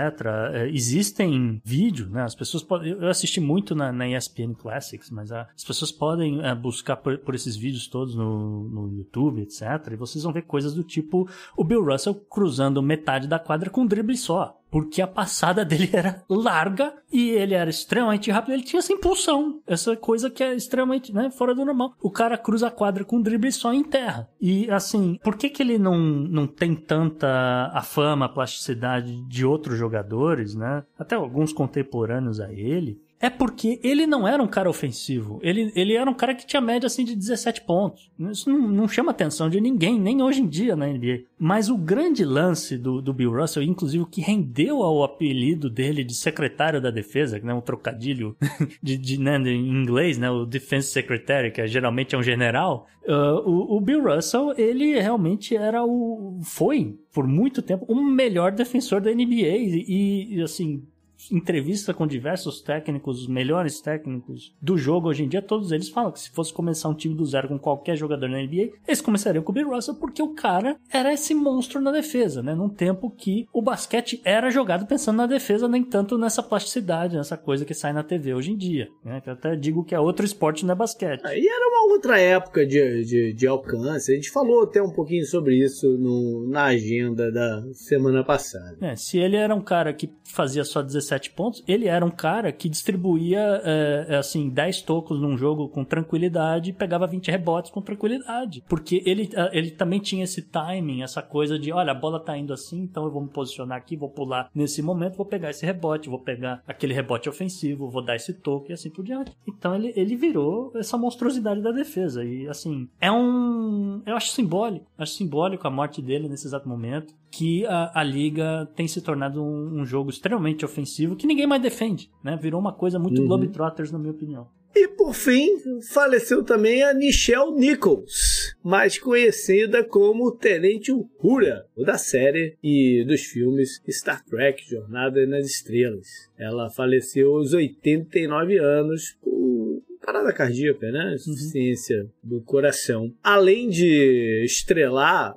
[0.53, 2.23] É, existem vídeos, né?
[2.23, 2.93] As pessoas podem.
[2.93, 7.19] Eu assisti muito na, na ESPN Classics, mas a, as pessoas podem é, buscar por,
[7.19, 9.63] por, esses vídeos todos no, no YouTube, etc.
[9.93, 13.83] E vocês vão ver coisas do tipo o Bill Russell cruzando metade da quadra com
[13.83, 18.55] um drible só porque a passada dele era larga e ele era extremamente rápido.
[18.55, 21.95] Ele tinha essa impulsão, essa coisa que é extremamente né, fora do normal.
[22.01, 24.27] O cara cruza a quadra com drible só em terra.
[24.41, 29.45] E assim, por que, que ele não, não tem tanta a fama, a plasticidade de
[29.45, 30.83] outros jogadores, né?
[30.99, 35.39] Até alguns contemporâneos a ele é porque ele não era um cara ofensivo.
[35.45, 38.11] Ele, ele era um cara que tinha média assim de 17 pontos.
[38.19, 41.21] Isso não, não chama atenção de ninguém, nem hoje em dia na NBA.
[41.39, 46.03] Mas o grande lance do, do Bill Russell, inclusive o que rendeu ao apelido dele
[46.03, 48.37] de secretário da defesa, que é um trocadilho
[48.83, 52.89] de, de, né, em inglês, né, o Defense Secretary, que é, geralmente é um general,
[53.07, 56.41] uh, o, o Bill Russell, ele realmente era o.
[56.43, 59.57] foi, por muito tempo, o melhor defensor da NBA.
[59.87, 60.83] E, e assim,
[61.31, 66.11] entrevista com diversos técnicos, os melhores técnicos do jogo hoje em dia, todos eles falam
[66.11, 69.43] que se fosse começar um time do zero com qualquer jogador na NBA, eles começariam
[69.43, 72.55] com o Bill Russell porque o cara era esse monstro na defesa, né?
[72.55, 77.37] Num tempo que o basquete era jogado pensando na defesa, nem tanto nessa plasticidade, nessa
[77.37, 79.21] coisa que sai na TV hoje em dia, né?
[79.21, 81.25] Que eu até digo que é outro esporte, não é basquete.
[81.25, 84.13] Aí era uma outra época de, de, de alcance.
[84.13, 88.77] A gente falou até um pouquinho sobre isso no, na agenda da semana passada.
[88.81, 92.11] É, se ele era um cara que fazia só 17 17 pontos, ele era um
[92.11, 97.71] cara que distribuía, é, assim, 10 tocos num jogo com tranquilidade e pegava 20 rebotes
[97.71, 98.63] com tranquilidade.
[98.69, 102.37] Porque ele, é, ele também tinha esse timing, essa coisa de, olha, a bola tá
[102.37, 105.67] indo assim, então eu vou me posicionar aqui, vou pular nesse momento, vou pegar esse
[105.67, 109.33] rebote, vou pegar aquele rebote ofensivo, vou dar esse toque e assim por diante.
[109.47, 112.25] Então ele, ele virou essa monstruosidade da defesa.
[112.25, 114.03] E assim, é um.
[114.07, 114.87] Eu acho simbólico.
[114.97, 117.15] Acho simbólico a morte dele nesse exato momento.
[117.33, 121.63] Que a, a liga tem se tornado um, um jogo extremamente ofensivo que ninguém mais
[121.63, 122.39] defende, né?
[122.41, 123.27] Virou uma coisa muito uhum.
[123.27, 124.47] Globetrotters, na minha opinião.
[124.75, 125.59] E por fim,
[125.93, 133.83] faleceu também a Nichelle Nichols, mais conhecida como Tenente Uhura, da série e dos filmes
[133.91, 136.09] Star Trek Jornada nas Estrelas.
[136.39, 141.05] Ela faleceu aos 89 anos por parada cardíaca, né?
[141.05, 141.15] Uhum.
[141.15, 142.09] Insuficiência uhum.
[142.23, 143.15] do coração.
[143.23, 145.37] Além de estrelar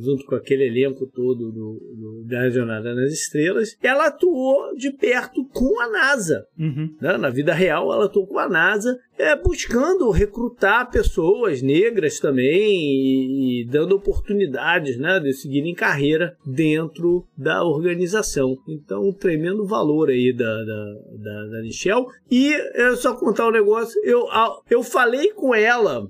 [0.00, 5.44] junto com aquele elenco todo do, do, da Jornada nas Estrelas, ela atuou de perto
[5.52, 6.46] com a NASA.
[6.58, 6.94] Uhum.
[7.00, 7.16] Né?
[7.16, 13.62] Na vida real, ela atuou com a NASA é, buscando recrutar pessoas negras também e,
[13.62, 18.56] e, dando oportunidades né, de seguirem carreira dentro da organização.
[18.68, 22.06] Então, um tremendo valor aí da, da, da, da Michelle.
[22.28, 24.26] E é só contar um negócio, eu,
[24.68, 26.08] eu falei com ela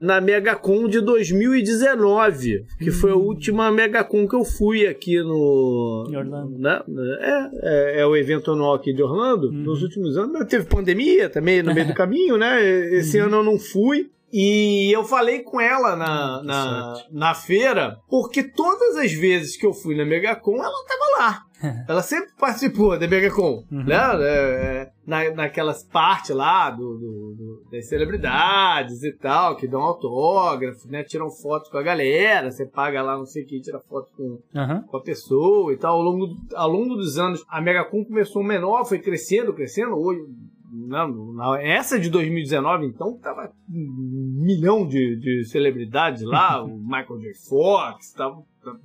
[0.00, 6.06] na Megacon de 2019, que foi a última Megacon que eu fui aqui no.
[6.10, 6.58] Em Orlando.
[6.58, 6.82] Né?
[7.20, 9.48] É, é, é, o evento anual aqui de Orlando.
[9.48, 9.62] Uhum.
[9.62, 12.62] Nos últimos anos teve pandemia também no meio do caminho, né?
[12.94, 13.26] Esse uhum.
[13.26, 14.10] ano eu não fui.
[14.36, 19.72] E eu falei com ela na, na, na, feira, porque todas as vezes que eu
[19.72, 21.42] fui na Megacon, ela tava lá.
[21.88, 23.84] ela sempre participou da Megacon, uhum.
[23.84, 23.96] né?
[24.22, 30.88] É, na, naquelas partes lá do, do, do, das celebridades e tal, que dão autógrafo,
[30.88, 31.02] né?
[31.02, 34.40] Tiram foto com a galera, você paga lá não sei o que, tira foto com,
[34.54, 34.82] uhum.
[34.86, 35.96] com a pessoa e tal.
[35.96, 39.94] Ao longo, ao longo dos anos, a Megacon começou menor, foi crescendo, crescendo.
[39.96, 40.20] Hoje,
[40.74, 47.20] não, não, essa de 2019, então, tava um milhão de, de celebridades lá, o Michael
[47.20, 47.34] J.
[47.48, 48.80] Fox, tava, tava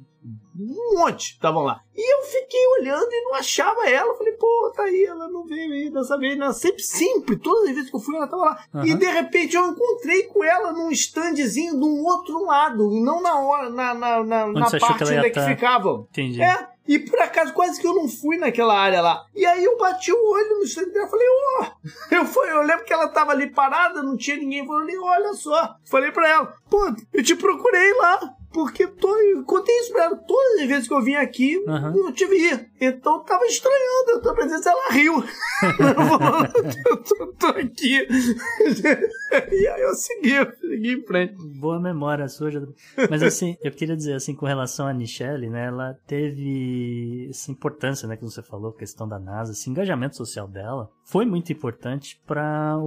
[0.60, 1.82] um monte estavam lá.
[1.96, 4.18] E eu fiquei olhando e não achava ela.
[4.18, 6.38] Falei, pô, tá aí, ela não veio aí dessa vez.
[6.38, 6.52] Não.
[6.52, 8.64] Sempre, sempre, todas as vezes que eu fui, ela tava lá.
[8.74, 8.86] Uhum.
[8.86, 13.40] E de repente eu encontrei com ela num standzinho de um outro lado, não na
[13.40, 16.06] hora, na, na, na, na parte onde é que ficava.
[16.10, 16.42] Entendi.
[16.42, 16.68] É.
[16.88, 19.24] E por acaso, quase que eu não fui naquela área lá.
[19.36, 21.62] E aí eu bati o olho no stand dela falei, ó.
[21.62, 21.90] Oh.
[22.16, 24.60] Eu, fui, eu lembro que ela tava ali parada, não tinha ninguém.
[24.60, 25.76] Eu falei, olha só.
[25.86, 28.20] Falei pra ela, pô, eu te procurei lá.
[28.52, 29.10] Porque tô,
[29.46, 30.16] contei isso pra ela.
[30.16, 32.08] Todas as vezes que eu vim aqui, uhum.
[32.08, 32.70] eu tive ir.
[32.82, 35.24] Então tava estranhando a tua presença, ela riu.
[36.88, 38.08] eu tô, tô, aqui.
[39.52, 41.36] e aí eu segui, segui em frente.
[41.60, 42.50] Boa memória sua,
[43.10, 45.68] Mas assim, eu queria dizer assim, com relação a Michelle, né?
[45.68, 50.90] Ela teve essa importância, né, que você falou, questão da NASA, esse engajamento social dela
[51.10, 52.78] foi muito importante para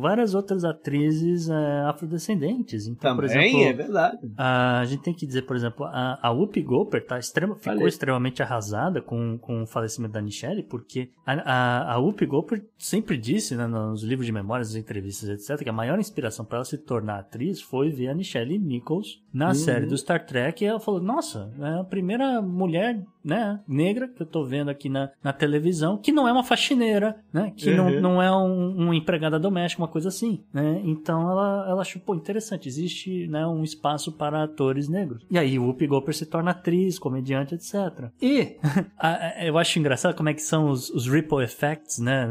[0.00, 2.88] várias outras atrizes é, afrodescendentes.
[2.88, 4.32] Então, Também, por exemplo, é verdade.
[4.36, 7.86] A, a, gente tem que dizer, por exemplo, a, a Whoopi Goldberg tá extrema, ficou
[7.86, 13.16] extremamente arrasada com, com o falecimento da Michelle, porque a, a, a Whoopi Goldberg sempre
[13.16, 16.64] disse, né, nos livros de memórias, nas entrevistas, etc., que a maior inspiração para ela
[16.64, 19.54] se tornar atriz foi ver a Michelle Nichols na uhum.
[19.54, 20.62] série do Star Trek.
[20.62, 24.88] E ela falou: Nossa, é a primeira mulher né, negra que eu tô vendo aqui
[24.88, 27.76] na, na televisão, que não é uma faxineira, né, que uhum.
[27.76, 32.00] não, não é um, um, empregada doméstica, uma coisa assim, né, então ela, ela achou,
[32.00, 35.24] pô, interessante, existe, né, um espaço para atores negros.
[35.30, 38.10] E aí o Whoopi Goldberg se torna atriz, comediante, etc.
[38.20, 38.56] E
[38.98, 42.28] a, eu acho engraçado como é que são os, os ripple effects, né,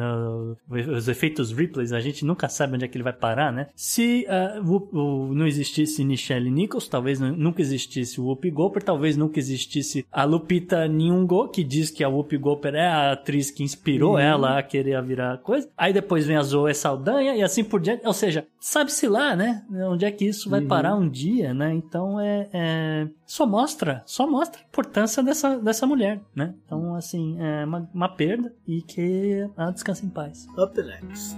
[0.69, 3.67] os efeitos Ripples, a gente nunca sabe onde é que ele vai parar, né.
[3.75, 9.39] Se uh, o, não existisse Michelle Nichols, talvez nunca existisse o Whoopi Goldberg, talvez nunca
[9.39, 14.13] existisse a Lupita Nyong'o, que diz que a Whoopi Goldberg é a atriz que inspirou
[14.13, 14.19] uhum.
[14.19, 15.69] ela a querer virar coisa.
[15.77, 18.05] Aí depois vem a Zoe Saldanha e assim por diante.
[18.05, 19.63] Ou seja, sabe-se lá, né?
[19.89, 20.67] Onde é que isso vai uhum.
[20.67, 21.73] parar um dia, né?
[21.73, 26.53] Então é, é, Só mostra, só mostra a importância dessa, dessa mulher, né?
[26.65, 30.47] Então, assim, é uma, uma perda e que ela descansa em paz.
[30.57, 31.35] Up next.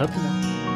[0.00, 0.72] Up next.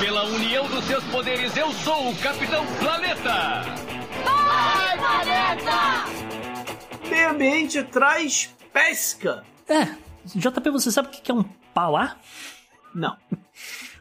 [0.00, 3.62] Pela união dos seus poderes, eu sou o Capitão Planeta!
[4.24, 6.04] Vai, Planeta!
[7.08, 9.44] Meio ambiente traz pesca.
[9.68, 9.86] É,
[10.34, 12.16] JP, você sabe o que é um pauá?
[12.96, 13.14] Não.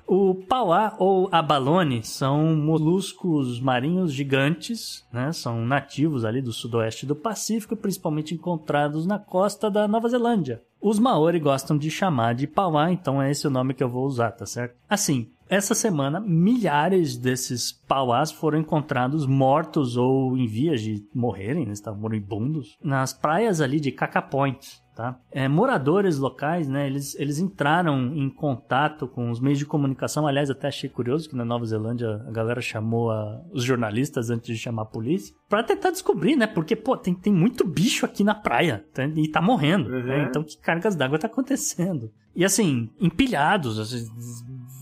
[0.08, 5.32] O pauá ou abalone são moluscos marinhos gigantes, né?
[5.34, 10.62] São nativos ali do sudoeste do Pacífico, principalmente encontrados na costa da Nova Zelândia.
[10.80, 14.06] Os maori gostam de chamar de pauá, então é esse o nome que eu vou
[14.06, 14.76] usar, tá certo?
[14.88, 21.74] Assim, essa semana, milhares desses pauás foram encontrados mortos ou em vias de morrerem, né?
[21.74, 25.20] estavam moribundos, nas praias ali de Caca Point, Tá?
[25.30, 30.26] É, moradores locais, né, eles, eles entraram em contato com os meios de comunicação.
[30.26, 34.48] Aliás, até achei curioso que na Nova Zelândia a galera chamou a, os jornalistas antes
[34.48, 36.48] de chamar a polícia para tentar descobrir, né?
[36.48, 39.04] Porque, pô, tem, tem muito bicho aqui na praia tá?
[39.04, 39.90] e tá morrendo.
[39.90, 40.04] Uhum.
[40.04, 40.28] Né?
[40.30, 42.10] Então, que cargas d'água tá acontecendo?
[42.34, 44.08] E assim, empilhados, assim,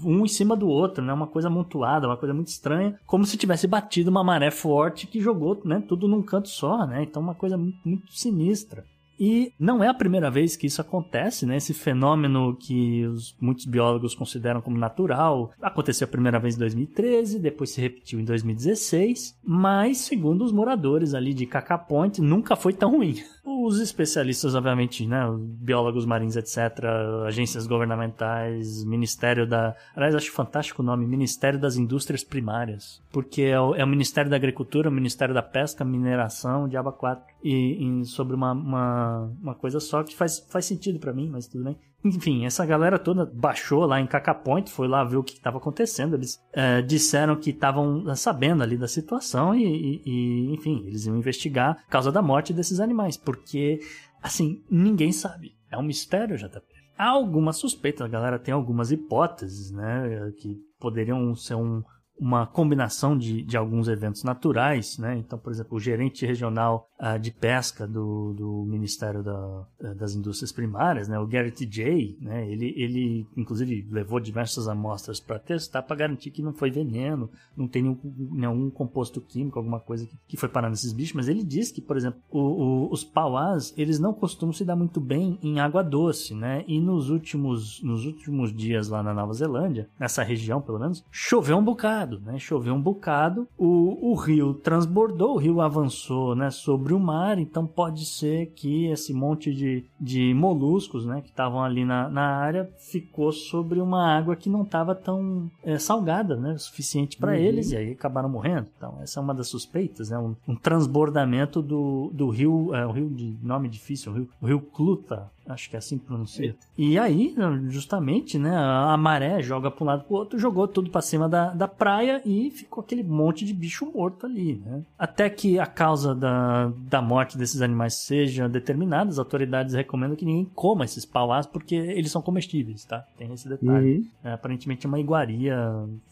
[0.06, 1.14] um em cima do outro, né?
[1.14, 5.22] Uma coisa amontoada, uma coisa muito estranha, como se tivesse batido uma maré forte que
[5.22, 5.84] jogou, né?
[5.88, 7.04] Tudo num canto só, né?
[7.04, 8.86] Então, uma coisa muito, muito sinistra.
[9.20, 11.58] E não é a primeira vez que isso acontece, né?
[11.58, 17.40] Esse fenômeno que os, muitos biólogos consideram como natural aconteceu a primeira vez em 2013,
[17.40, 22.74] depois se repetiu em 2016, mas segundo os moradores ali de Cacá Point, nunca foi
[22.74, 23.16] tão ruim.
[23.45, 26.86] Os especialistas, obviamente, né, biólogos marinhos, etc.,
[27.28, 29.76] agências governamentais, Ministério da.
[29.94, 34.32] Aliás, acho fantástico o nome, Ministério das Indústrias Primárias, porque é o, é o Ministério
[34.32, 39.56] da Agricultura, o Ministério da Pesca, Mineração, Diaba 4, e, e sobre uma, uma, uma,
[39.56, 41.78] coisa só que faz, faz sentido para mim, mas tudo bem.
[42.04, 46.16] Enfim, essa galera toda baixou lá em Cacapoint, foi lá ver o que estava acontecendo.
[46.16, 51.18] Eles é, disseram que estavam sabendo ali da situação e, e, e, enfim, eles iam
[51.18, 53.80] investigar a causa da morte desses animais, porque,
[54.22, 55.56] assim, ninguém sabe.
[55.72, 56.62] É um mistério, JP.
[56.98, 61.82] Há algumas suspeitas, a galera tem algumas hipóteses, né, que poderiam ser um,
[62.19, 65.18] uma combinação de, de alguns eventos naturais, né?
[65.18, 70.14] Então, por exemplo, o gerente regional uh, de pesca do, do Ministério da, eh, das
[70.14, 71.19] Indústrias Primárias, né?
[71.19, 72.48] O Garrett J, né?
[72.49, 77.68] Ele, ele inclusive levou diversas amostras para testar para garantir que não foi veneno, não
[77.68, 77.99] tem nenhum,
[78.31, 81.15] nenhum composto químico, alguma coisa que, que foi parar nesses bichos.
[81.15, 84.76] Mas ele diz que, por exemplo, o, o, os pauás eles não costumam se dar
[84.76, 86.64] muito bem em água doce, né?
[86.68, 91.57] E nos últimos nos últimos dias lá na Nova Zelândia, nessa região pelo menos, choveu
[91.57, 92.38] um bocado bocado, né?
[92.38, 97.66] Choveu um bocado, o, o rio transbordou, o rio avançou, né, sobre o mar, então
[97.66, 102.70] pode ser que esse monte de, de moluscos, né, que estavam ali na, na área,
[102.78, 107.38] ficou sobre uma água que não estava tão é, salgada, né, o suficiente para uhum.
[107.38, 108.68] eles, e aí acabaram morrendo.
[108.78, 112.92] Então, essa é uma das suspeitas, né, um, um transbordamento do, do rio, é, o
[112.92, 116.56] rio de nome difícil, o rio, o rio Cluta, Acho que é assim que pronuncia.
[116.78, 117.36] E aí,
[117.68, 121.28] justamente, né, a maré joga para um lado para o outro, jogou tudo para cima
[121.28, 124.84] da, da praia e ficou aquele monte de bicho morto ali, né?
[124.98, 130.26] Até que a causa da, da morte desses animais seja determinada, as autoridades recomendam que
[130.26, 133.06] ninguém coma esses pauás porque eles são comestíveis, tá?
[133.18, 133.98] Tem esse detalhe.
[133.98, 134.07] Uhum.
[134.24, 135.56] É, aparentemente é uma iguaria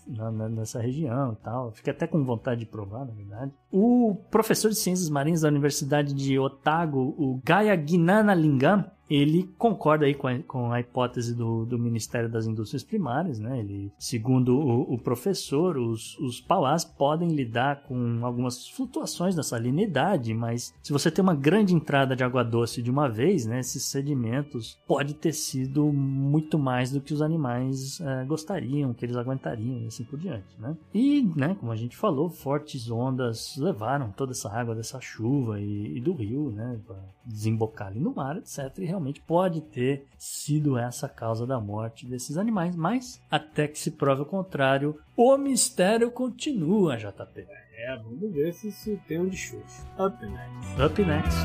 [0.08, 1.72] na, na, nessa região e tal.
[1.72, 3.52] Fiquei até com vontade de provar, na verdade.
[3.72, 10.06] O professor de ciências marinhas da Universidade de Otago, o Gaya Gnana Lingam, ele concorda
[10.06, 13.60] aí com a, com a hipótese do, do, Ministério das Indústrias Primárias, né?
[13.60, 20.34] Ele, segundo o, o professor, os, os pauás podem lidar com algumas flutuações da salinidade,
[20.34, 23.60] mas se você tem uma grande entrada de água doce de uma vez, né?
[23.60, 29.18] Esses sedimentos pode ter sido muito mais do que os animais é, gostariam, que eles
[29.18, 30.78] aguentariam e assim por diante, né?
[30.94, 35.98] E, né, como a gente falou, fortes ondas levaram toda essa água dessa chuva e,
[35.98, 36.80] e do rio, né?
[37.26, 38.78] Desembocar ali no mar, etc.
[38.80, 43.78] E realmente pode ter sido essa a causa da morte desses animais, mas até que
[43.78, 47.48] se prove o contrário, o mistério continua, JP.
[47.74, 49.86] É, vamos ver se isso tem um desfecho.
[49.98, 50.82] Up next.
[50.82, 51.38] Up next.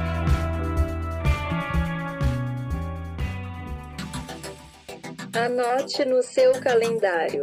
[5.39, 7.43] Anote no seu calendário.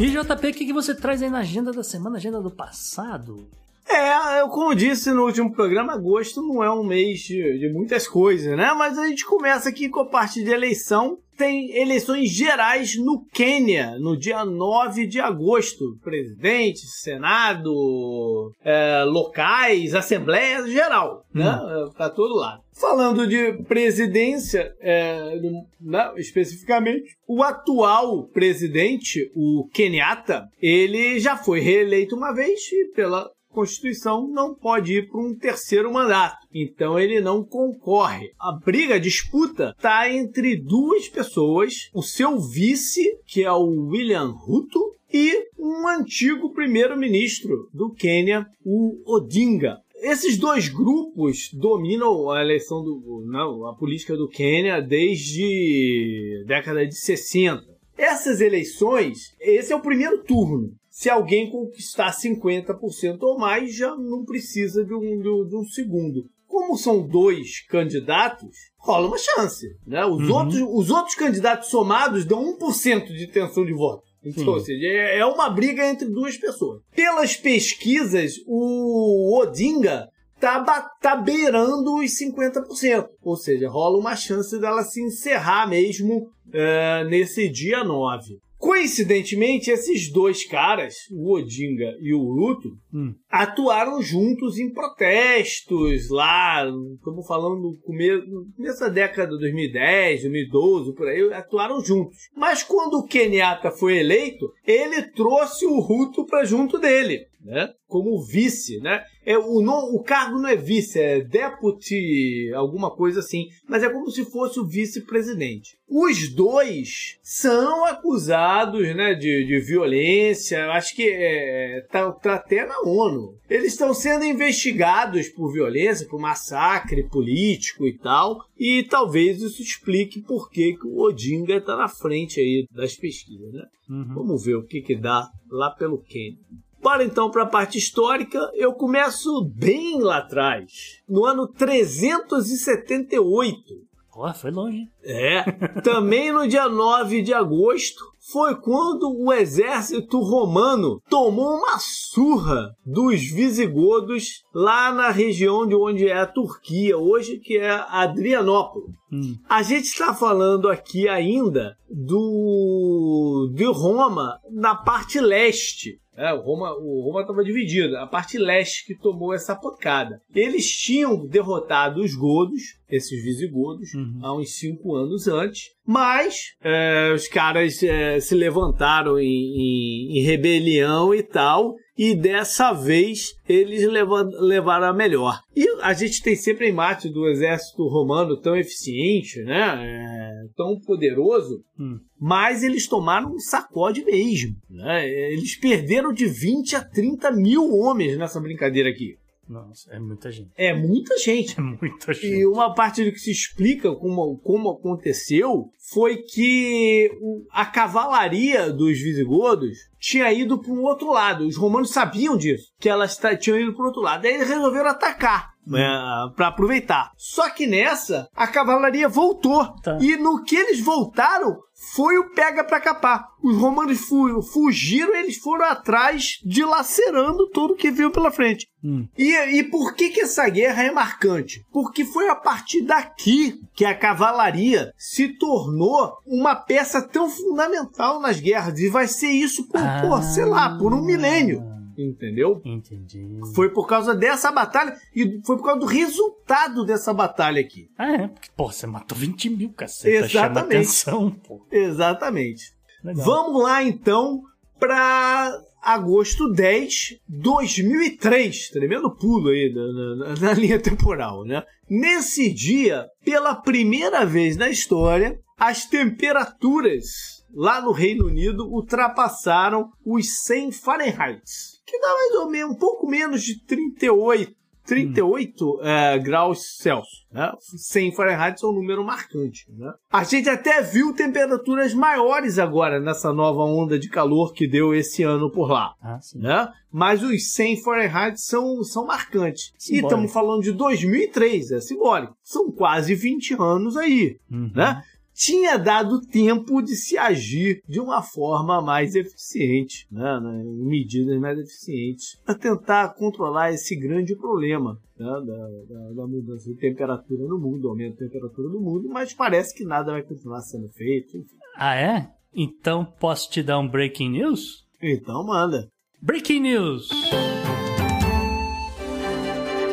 [0.00, 3.46] E JP, o que você traz aí na agenda da semana, agenda do passado?
[3.90, 8.06] É, eu, como disse no último programa, agosto não é um mês de, de, muitas
[8.06, 8.72] coisas, né?
[8.76, 11.18] Mas a gente começa aqui com a parte de eleição.
[11.36, 15.96] Tem eleições gerais no Quênia, no dia 9 de agosto.
[16.04, 21.50] Presidente, Senado, é, locais, Assembleia Geral, né?
[21.50, 21.84] hum.
[21.84, 21.90] né?
[21.96, 22.62] Pra todo lado.
[22.78, 25.38] Falando de presidência, é,
[25.80, 32.60] né, especificamente, o atual presidente, o Kenyatta, ele já foi reeleito uma vez
[32.94, 36.36] pela Constituição não pode ir para um terceiro mandato.
[36.54, 38.30] Então ele não concorre.
[38.38, 44.30] A briga, a disputa, está entre duas pessoas: o seu vice, que é o William
[44.30, 44.80] Ruto,
[45.12, 49.78] e um antigo primeiro-ministro do Quênia, o Odinga.
[49.96, 56.94] Esses dois grupos dominam a eleição do, não, a política do Quênia desde década de
[56.94, 57.62] 60.
[57.98, 64.22] Essas eleições, esse é o primeiro turno se alguém conquistar 50% ou mais, já não
[64.22, 66.26] precisa de um, de, um segundo.
[66.46, 69.66] Como são dois candidatos, rola uma chance.
[69.86, 70.04] Né?
[70.04, 70.34] Os, uhum.
[70.34, 74.02] outros, os outros candidatos somados dão 1% de intenção de voto.
[74.22, 76.82] Então, ou seja, é, é uma briga entre duas pessoas.
[76.94, 80.06] Pelas pesquisas, o Odinga
[80.38, 80.62] tá,
[81.00, 83.06] tá beirando os 50%.
[83.22, 88.38] Ou seja, rola uma chance dela se encerrar mesmo é, nesse dia 9.
[88.60, 93.14] Coincidentemente, esses dois caras, o Odinga e o Ruto, hum.
[93.30, 100.20] atuaram juntos em protestos lá, estamos falando no começo, no começo da década de 2010,
[100.20, 102.18] 2012, por aí, atuaram juntos.
[102.36, 107.72] Mas quando o Kenyatta foi eleito, ele trouxe o Ruto para junto dele né?
[107.86, 109.02] Como vice, né?
[109.24, 113.88] É, o, não, o cargo não é vice, é deputy, alguma coisa assim, mas é
[113.88, 115.78] como se fosse o vice-presidente.
[115.88, 122.80] Os dois são acusados, né, de, de violência, acho que é, tá, tá até na
[122.82, 123.34] ONU.
[123.48, 130.22] Eles estão sendo investigados por violência, por massacre político e tal, e talvez isso explique
[130.22, 133.64] por que, que o Odinga está na frente aí das pesquisas, né?
[133.88, 134.14] Uhum.
[134.14, 136.38] Vamos ver o que que dá lá pelo Quênia.
[136.82, 138.50] Bora então para a parte histórica.
[138.54, 143.90] Eu começo bem lá atrás, no ano 378.
[144.20, 144.86] Pô, foi longe.
[145.02, 145.50] É.
[145.82, 153.22] Também no dia 9 de agosto foi quando o exército romano tomou uma surra dos
[153.30, 158.94] visigodos lá na região de onde é a Turquia hoje, que é Adrianópolis.
[159.10, 159.36] Hum.
[159.48, 165.98] A gente está falando aqui ainda do de Roma na parte leste.
[166.20, 170.20] É, o Roma o Roma estava dividido, a parte leste que tomou essa pancada.
[170.34, 172.60] Eles tinham derrotado os godos,
[172.90, 174.18] esses visigodos, uhum.
[174.22, 180.22] há uns cinco anos antes, mas é, os caras é, se levantaram em, em, em
[180.22, 185.38] rebelião e tal, e dessa vez eles levaram a melhor.
[185.54, 189.84] E a gente tem sempre a imagem do exército romano tão eficiente, né?
[189.84, 192.00] É, tão poderoso, hum.
[192.18, 194.56] mas eles tomaram um sacode mesmo.
[194.70, 195.06] Né?
[195.06, 199.18] Eles perderam de 20 a 30 mil homens nessa brincadeira aqui.
[199.46, 200.50] Nossa, é muita gente.
[200.56, 201.58] É muita gente.
[201.58, 202.26] É muita gente.
[202.26, 207.10] E uma parte do que se explica como, como aconteceu foi que
[207.52, 211.46] a cavalaria dos visigodos tinha ido para um outro lado.
[211.46, 214.24] Os romanos sabiam disso, que elas tinham ido para o outro lado.
[214.24, 215.50] Aí eles resolveram atacar.
[215.72, 217.12] é, para aproveitar.
[217.16, 219.64] Só que nessa, a cavalaria voltou.
[219.82, 219.98] Tá.
[220.00, 221.58] E no que eles voltaram,
[221.94, 223.26] foi o pega pra capar.
[223.42, 228.68] Os romanos fu fugiram, eles foram atrás, dilacerando tudo que viu pela frente.
[228.84, 229.08] Hum.
[229.16, 231.64] E, e por que, que essa guerra é marcante?
[231.72, 235.79] Porque foi a partir daqui que a cavalaria se tornou
[236.26, 238.78] uma peça tão fundamental nas guerras.
[238.78, 240.00] E vai ser isso por, Ah.
[240.02, 241.62] pô, sei lá, por um milênio.
[241.98, 242.62] Entendeu?
[242.64, 243.28] Entendi.
[243.54, 247.88] Foi por causa dessa batalha e foi por causa do resultado dessa batalha aqui.
[247.98, 248.28] Ah, é?
[248.28, 250.26] Porque, pô, você matou 20 mil, caceta.
[250.28, 250.76] Chama Exatamente.
[250.76, 251.66] atenção, pô.
[251.70, 252.72] Exatamente.
[253.04, 253.24] Legal.
[253.24, 254.40] Vamos lá então
[254.78, 255.52] para
[255.82, 258.70] agosto 10, 2003.
[258.70, 261.62] Tremendo pulo aí na, na- na linha temporal, né?
[261.88, 270.42] Nesse dia, pela primeira vez na história, as temperaturas lá no Reino Unido ultrapassaram os
[270.44, 271.42] 100 Fahrenheit,
[271.84, 274.58] que dá mais ou menos um pouco menos de 38
[274.90, 277.26] 38 eh, graus Celsius.
[277.30, 277.52] Né?
[277.60, 279.64] 100 Fahrenheit é um número marcante.
[279.68, 279.92] Né?
[280.10, 285.22] A gente até viu temperaturas maiores agora nessa nova onda de calor que deu esse
[285.22, 285.94] ano por lá.
[286.02, 286.18] Ah.
[286.34, 286.68] Né?
[286.90, 289.72] Mas os 100 Fahrenheit são, são marcantes.
[289.76, 290.08] E Simbólico.
[290.08, 292.34] estamos falando de 2003, é simbólico.
[292.42, 294.38] São quase 20 anos aí.
[294.50, 294.72] Uhum.
[294.74, 295.00] Né?
[295.42, 300.38] Tinha dado tempo de se agir de uma forma mais eficiente, né?
[300.38, 305.24] né, em medidas mais eficientes, para tentar controlar esse grande problema né?
[305.26, 309.74] da, da- da mudança de temperatura no mundo, aumento da temperatura no mundo, mas parece
[309.74, 311.34] que nada vai continuar sendo feito.
[311.38, 311.56] enfim.
[311.74, 312.28] Ah, é?
[312.54, 314.84] Então posso te dar um breaking news?
[315.02, 315.88] Então manda.
[316.20, 317.08] Breaking news!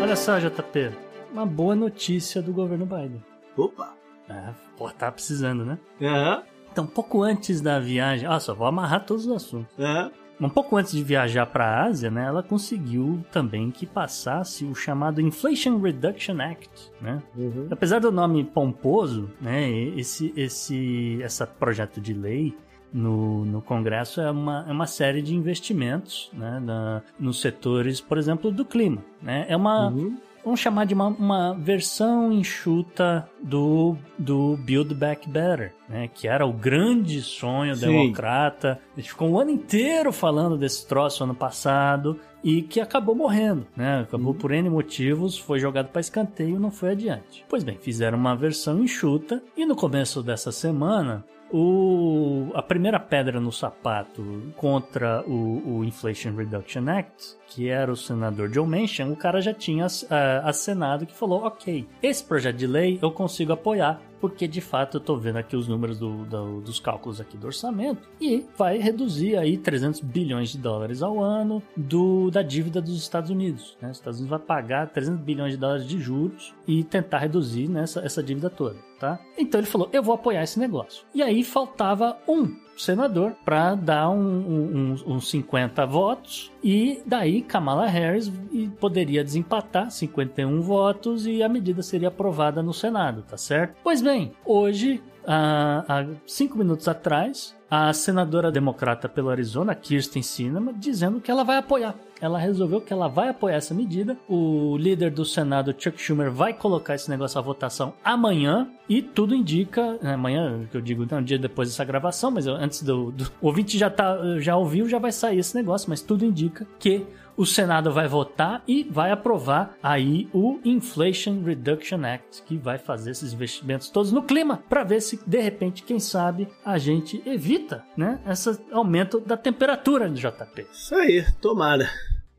[0.01, 0.91] Olha só, JP.
[1.31, 3.23] Uma boa notícia do governo Biden.
[3.55, 3.95] Opa!
[4.29, 5.77] É, pô, tá precisando, né?
[6.01, 8.27] Aham, Então, pouco antes da viagem.
[8.27, 9.73] Ah, só vou amarrar todos os assuntos.
[9.79, 10.11] aham.
[10.39, 14.75] Um pouco antes de viajar para a Ásia, né, ela conseguiu também que passasse o
[14.75, 17.23] chamado Inflation Reduction Act, né?
[17.35, 17.67] uhum.
[17.71, 19.67] Apesar do nome pomposo, né,
[19.97, 22.55] esse esse essa projeto de lei
[22.93, 28.19] no, no Congresso é uma, é uma série de investimentos né, na, nos setores, por
[28.19, 29.03] exemplo, do clima.
[29.19, 29.43] Né?
[29.49, 30.17] É uma, Uhum.
[30.43, 36.09] Vamos chamar de uma, uma versão enxuta do, do Build Back Better, né?
[36.14, 37.88] que era o grande sonho Sim.
[37.88, 38.80] democrata.
[38.95, 43.68] A gente ficou um ano inteiro falando desse troço ano passado e que acabou morrendo,
[43.76, 44.01] né?
[44.01, 47.43] Acabou por N motivos, foi jogado para escanteio e não foi adiante.
[47.49, 53.39] Pois bem, fizeram uma versão enxuta e no começo dessa semana o, a primeira pedra
[53.39, 59.15] no sapato contra o, o Inflation Reduction Act, que era o senador Joe Manchin, o
[59.15, 64.01] cara já tinha ah, acenado que falou: ok, esse projeto de lei eu consigo apoiar,
[64.19, 67.47] porque de fato eu tô vendo aqui os números do- do- dos cálculos aqui do
[67.47, 72.97] orçamento e vai reduzir aí 300 bilhões de dólares ao ano do, da dívida dos
[72.97, 73.77] Estados Unidos.
[73.81, 73.91] Né?
[73.91, 77.83] Os Estados Unidos vai pagar 300 bilhões de dólares de juros e tentar reduzir né,
[77.83, 78.75] essa, essa dívida toda.
[78.99, 79.19] Tá?
[79.37, 81.05] Então ele falou: eu vou apoiar esse negócio.
[81.13, 87.41] E aí faltava um senador para dar um, um- uns- uns 50 votos e daí
[87.41, 88.31] Kamala Harris
[88.79, 93.75] poderia desempatar 51 votos e a medida seria aprovada no Senado, tá certo?
[93.83, 100.73] Pois bem, hoje, há, há cinco minutos atrás, a senadora democrata pelo Arizona, Kirsten Sinema,
[100.73, 101.95] dizendo que ela vai apoiar.
[102.19, 104.18] Ela resolveu que ela vai apoiar essa medida.
[104.27, 108.68] O líder do Senado, Chuck Schumer, vai colocar esse negócio à votação amanhã.
[108.89, 112.48] E tudo indica, né, amanhã, que eu digo, é um dia depois dessa gravação, mas
[112.48, 115.89] eu- antes do, do o ouvinte já, tá, já ouviu, já vai sair esse negócio,
[115.89, 122.03] mas tudo indica que o Senado vai votar e vai aprovar aí o Inflation Reduction
[122.03, 125.99] Act, que vai fazer esses investimentos todos no clima, para ver se de repente, quem
[125.99, 127.56] sabe, a gente evita,
[127.95, 130.67] né, esse aumento da temperatura no JP.
[130.71, 131.89] Isso aí, tomara.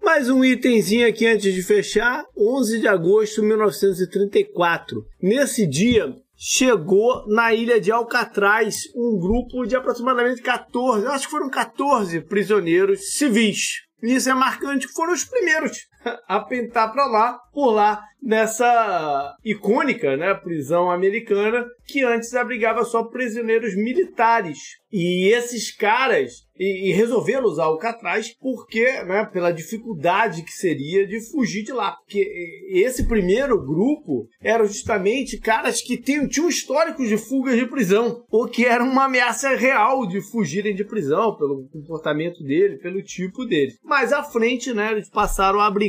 [0.02, 2.24] Mais um itemzinho aqui antes de fechar.
[2.36, 5.04] 11 de agosto de 1934.
[5.20, 11.30] Nesse dia, chegou na ilha de Alcatraz um grupo de aproximadamente 14, eu acho que
[11.32, 13.82] foram 14 prisioneiros civis.
[14.00, 15.88] Isso é marcante, foram os primeiros
[16.26, 23.04] a pentar para lá, por lá, nessa icônica né, prisão americana que antes abrigava só
[23.04, 24.58] prisioneiros militares.
[24.90, 31.62] E esses caras, e, e usar Alcatraz porque, né, pela dificuldade que seria de fugir
[31.62, 31.92] de lá.
[31.92, 32.26] Porque
[32.70, 38.48] esse primeiro grupo eram justamente caras que tinham, tinham históricos de fugas de prisão, ou
[38.48, 43.72] que era uma ameaça real de fugirem de prisão, pelo comportamento dele, pelo tipo dele.
[43.84, 45.87] Mais à frente, né, eles passaram a abrigar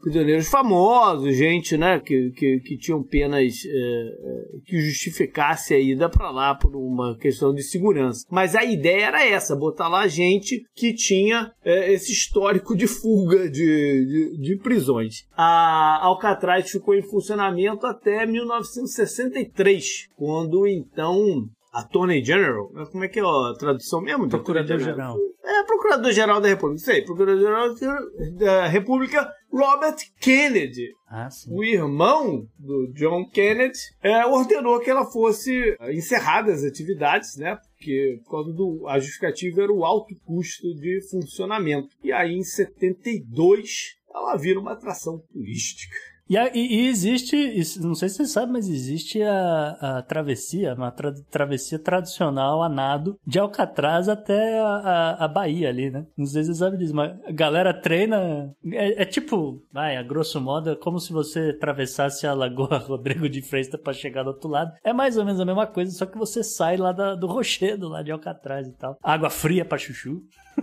[0.00, 6.30] prisioneiros famosos, gente, né, que, que, que tinham penas é, que justificasse a ida para
[6.30, 8.26] lá por uma questão de segurança.
[8.30, 13.48] Mas a ideia era essa, botar lá gente que tinha é, esse histórico de fuga
[13.50, 15.26] de, de, de, prisões.
[15.36, 23.22] A Alcatraz ficou em funcionamento até 1963, quando então Attorney General, como é que é
[23.22, 24.28] a tradução mesmo?
[24.28, 25.16] Procurador-Geral.
[25.44, 27.74] É, Procurador-Geral da República, sei, Procurador-Geral
[28.36, 30.92] da República Robert Kennedy.
[31.08, 31.28] Ah.
[31.48, 37.58] O irmão do John Kennedy é, ordenou que ela fosse encerrada as atividades, né?
[37.76, 41.88] Porque por causa do a justificativa era o alto custo de funcionamento.
[42.02, 45.96] E aí em 72 ela vira uma atração turística.
[46.30, 51.12] E, e, existe, não sei se você sabe, mas existe a, a travessia, uma tra,
[51.28, 56.06] travessia tradicional a nado de Alcatraz até a, a, a, Bahia ali, né?
[56.16, 58.54] Não sei se você sabe disso, mas a galera treina.
[58.72, 63.28] É, é tipo, vai, a grosso modo, é como se você atravessasse a Lagoa Rodrigo
[63.28, 64.72] de Freitas para chegar do outro lado.
[64.84, 67.88] É mais ou menos a mesma coisa, só que você sai lá da, do rochedo,
[67.88, 68.96] lá de Alcatraz e tal.
[69.02, 70.22] Água fria pra chuchu.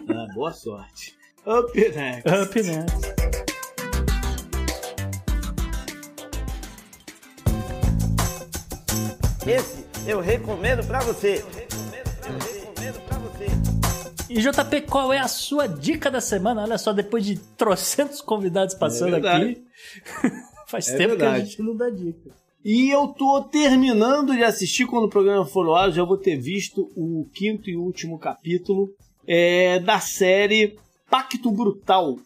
[0.10, 1.14] Ah, boa sorte.
[1.46, 2.30] Up next.
[2.30, 3.37] Up next.
[9.48, 11.42] Esse eu recomendo para você.
[14.30, 16.64] E JP, qual é a sua dica da semana?
[16.64, 19.64] Olha só, depois de trocentos convidados passando é aqui,
[20.68, 21.36] faz é tempo verdade.
[21.36, 22.30] que a gente não dá dica.
[22.64, 26.36] E eu tô terminando de assistir quando o programa for ao ar, já vou ter
[26.36, 28.90] visto o quinto e último capítulo
[29.26, 30.78] é, da série
[31.10, 32.18] Pacto Brutal,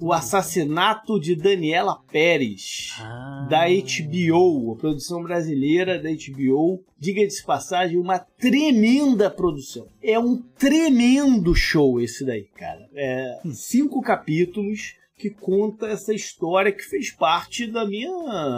[0.00, 3.46] o assassinato de Daniela Pérez, ah.
[3.48, 6.84] da HBO, a produção brasileira da HBO.
[6.98, 9.88] Diga-se passagem, uma tremenda produção.
[10.02, 12.88] É um tremendo show esse daí, cara.
[12.94, 18.10] É, cinco capítulos que conta essa história que fez parte da minha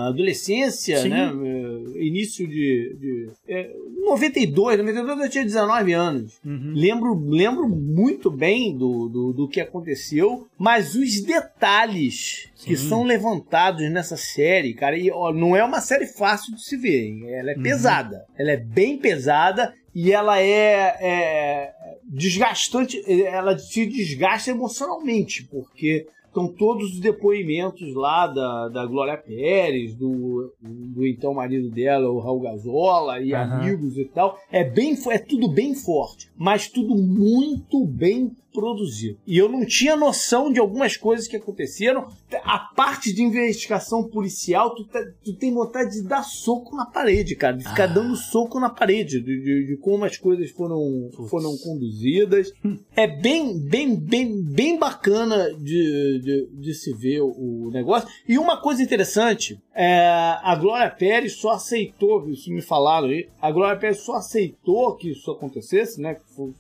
[0.09, 1.09] adolescência, Sim.
[1.09, 1.33] né?
[1.33, 2.97] É, início de.
[2.99, 3.71] de é,
[4.05, 6.41] 92, 92 eu tinha 19 anos.
[6.45, 6.73] Uhum.
[6.75, 12.67] Lembro, lembro muito bem do, do, do, que aconteceu, mas os detalhes Sim.
[12.67, 16.77] que são levantados nessa série, cara, e, ó, não é uma série fácil de se
[16.77, 17.23] ver, hein?
[17.29, 17.63] ela é uhum.
[17.63, 18.25] pesada.
[18.37, 21.75] Ela é bem pesada e ela é, é
[22.05, 29.95] desgastante, ela se desgasta emocionalmente, porque estão todos os depoimentos lá da, da Glória Pérez,
[29.95, 33.41] do, do então marido dela, o Raul Gazola, e uhum.
[33.41, 34.39] amigos e tal.
[34.51, 39.19] É bem é tudo bem forte, mas tudo muito bem produzido.
[39.27, 42.09] E eu não tinha noção de algumas coisas que aconteceram.
[42.43, 47.37] A parte de investigação policial, tu, tá, tu tem vontade de dar soco na parede,
[47.37, 47.57] cara.
[47.57, 47.95] De ficar ah.
[47.95, 52.53] dando soco na parede, de, de, de como as coisas foram, foram conduzidas.
[52.97, 58.09] é bem, bem, bem, bem bacana de, de, de se ver o negócio.
[58.29, 60.09] E uma coisa interessante, é,
[60.43, 65.11] a Glória Pérez só aceitou, isso me falaram aí, a Glória Pérez só aceitou que
[65.11, 66.15] isso acontecesse, né?
[66.15, 66.55] Que fosse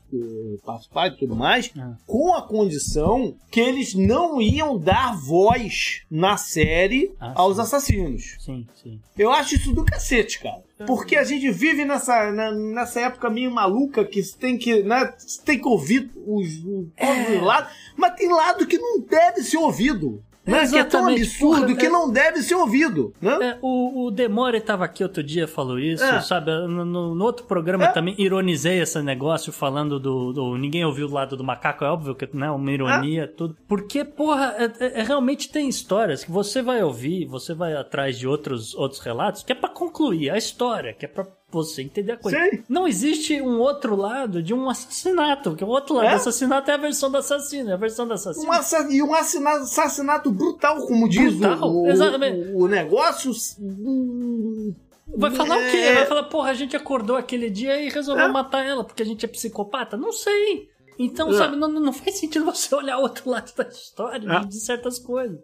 [0.64, 1.96] participar e tudo mais, ah.
[2.06, 7.62] com a condição que eles não iam dar voz na série ah, aos sim.
[7.62, 8.36] assassinos.
[8.38, 9.00] Sim, sim.
[9.16, 10.62] Eu acho isso do cacete, cara.
[10.86, 15.12] Porque a gente vive nessa, nessa época meio maluca que você tem que, né,
[15.44, 17.36] tem que ouvir os, os, é.
[17.36, 20.22] os lados, mas tem lado que não deve ser ouvido.
[20.48, 20.66] Né?
[20.66, 21.90] Que é tão absurdo Porra, que é...
[21.90, 23.12] não deve ser ouvido.
[23.20, 23.50] Né?
[23.50, 26.22] É, o, o Demore estava aqui outro dia falou isso, é.
[26.22, 26.50] sabe?
[26.50, 27.92] No, no, outro programa é.
[27.92, 32.14] também ironizei esse negócio falando do, do, Ninguém ouviu o lado do macaco, é óbvio
[32.14, 33.26] que né, uma ironia, é.
[33.26, 33.58] tudo.
[33.68, 38.74] Porque, porra, é, realmente tem histórias que você vai ouvir, você vai atrás de outros,
[38.74, 42.38] outros relatos, que é para concluir a história, que é pra você entender a coisa.
[42.38, 42.62] Sim.
[42.68, 46.10] Não existe um outro lado de um assassinato, que o outro lado é?
[46.10, 48.46] do assassinato é a versão do assassino, é a versão do assassino.
[48.46, 52.52] Um assa e um assassinato, brutal, como diz brutal, o, exatamente.
[52.52, 53.32] O, o negócio.
[55.16, 55.68] Vai falar é...
[55.68, 55.76] o quê?
[55.78, 55.94] É.
[55.94, 58.28] Vai falar, porra, a gente acordou aquele dia e resolveu é?
[58.28, 59.96] matar ela porque a gente é psicopata?
[59.96, 60.68] Não sei.
[60.98, 61.32] Então, é.
[61.32, 64.40] sabe, não, não faz sentido você olhar o outro lado da história é.
[64.40, 65.38] de, de certas coisas.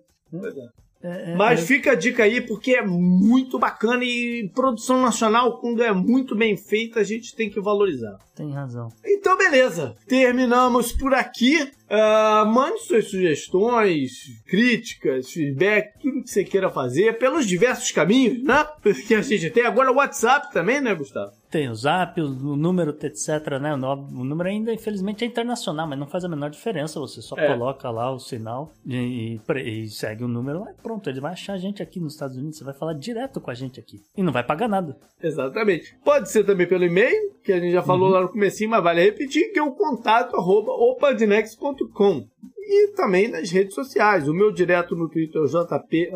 [1.05, 1.62] É, é, Mas é...
[1.62, 6.56] fica a dica aí porque é muito bacana e produção nacional, quando é muito bem
[6.56, 8.18] feita, a gente tem que valorizar.
[8.35, 8.89] Tem razão.
[9.05, 9.94] Então, beleza.
[10.09, 11.62] Terminamos por aqui.
[11.62, 14.10] Uh, mande suas sugestões,
[14.48, 18.66] críticas, feedback, tudo que você queira fazer pelos diversos caminhos, né?
[19.06, 21.32] Que a gente tem agora o WhatsApp também, né, Gustavo?
[21.55, 23.72] Tem o zap, o número, etc, né?
[23.72, 26.98] O número ainda, infelizmente, é internacional, mas não faz a menor diferença.
[26.98, 27.47] Você só é.
[27.47, 31.09] coloca lá o sinal e, e, e, segue o número lá e pronto.
[31.09, 32.59] Ele vai achar a gente aqui nos Estados Unidos.
[32.59, 34.01] Você vai falar direto com a gente aqui.
[34.16, 34.97] E não vai pagar nada.
[35.22, 35.97] Exatamente.
[36.05, 38.14] Pode ser também pelo e-mail, que a gente já falou uhum.
[38.14, 42.26] lá no comecinho, mas vale repetir, que é o contato arroba opadnex.com
[42.66, 44.26] e também nas redes sociais.
[44.26, 46.10] O meu direto no Twitter é o JP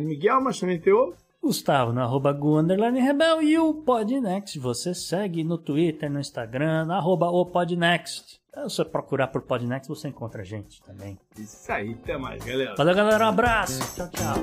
[0.00, 4.60] Miguel, mas também tem o Gustavo no arroba Gu underline Rebel e o Podnext.
[4.60, 8.40] Você segue no Twitter, no Instagram, no arroba o Podnext.
[8.54, 11.18] É você procurar por Podnext, você encontra a gente também.
[11.36, 12.76] Isso aí, até mais, galera.
[12.76, 13.24] Valeu, galera.
[13.24, 13.96] Um abraço.
[13.96, 14.34] Tchau, tchau.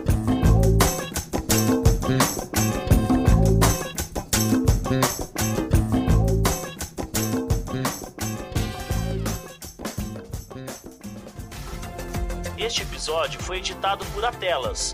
[12.58, 14.94] Este episódio foi editado por Atelas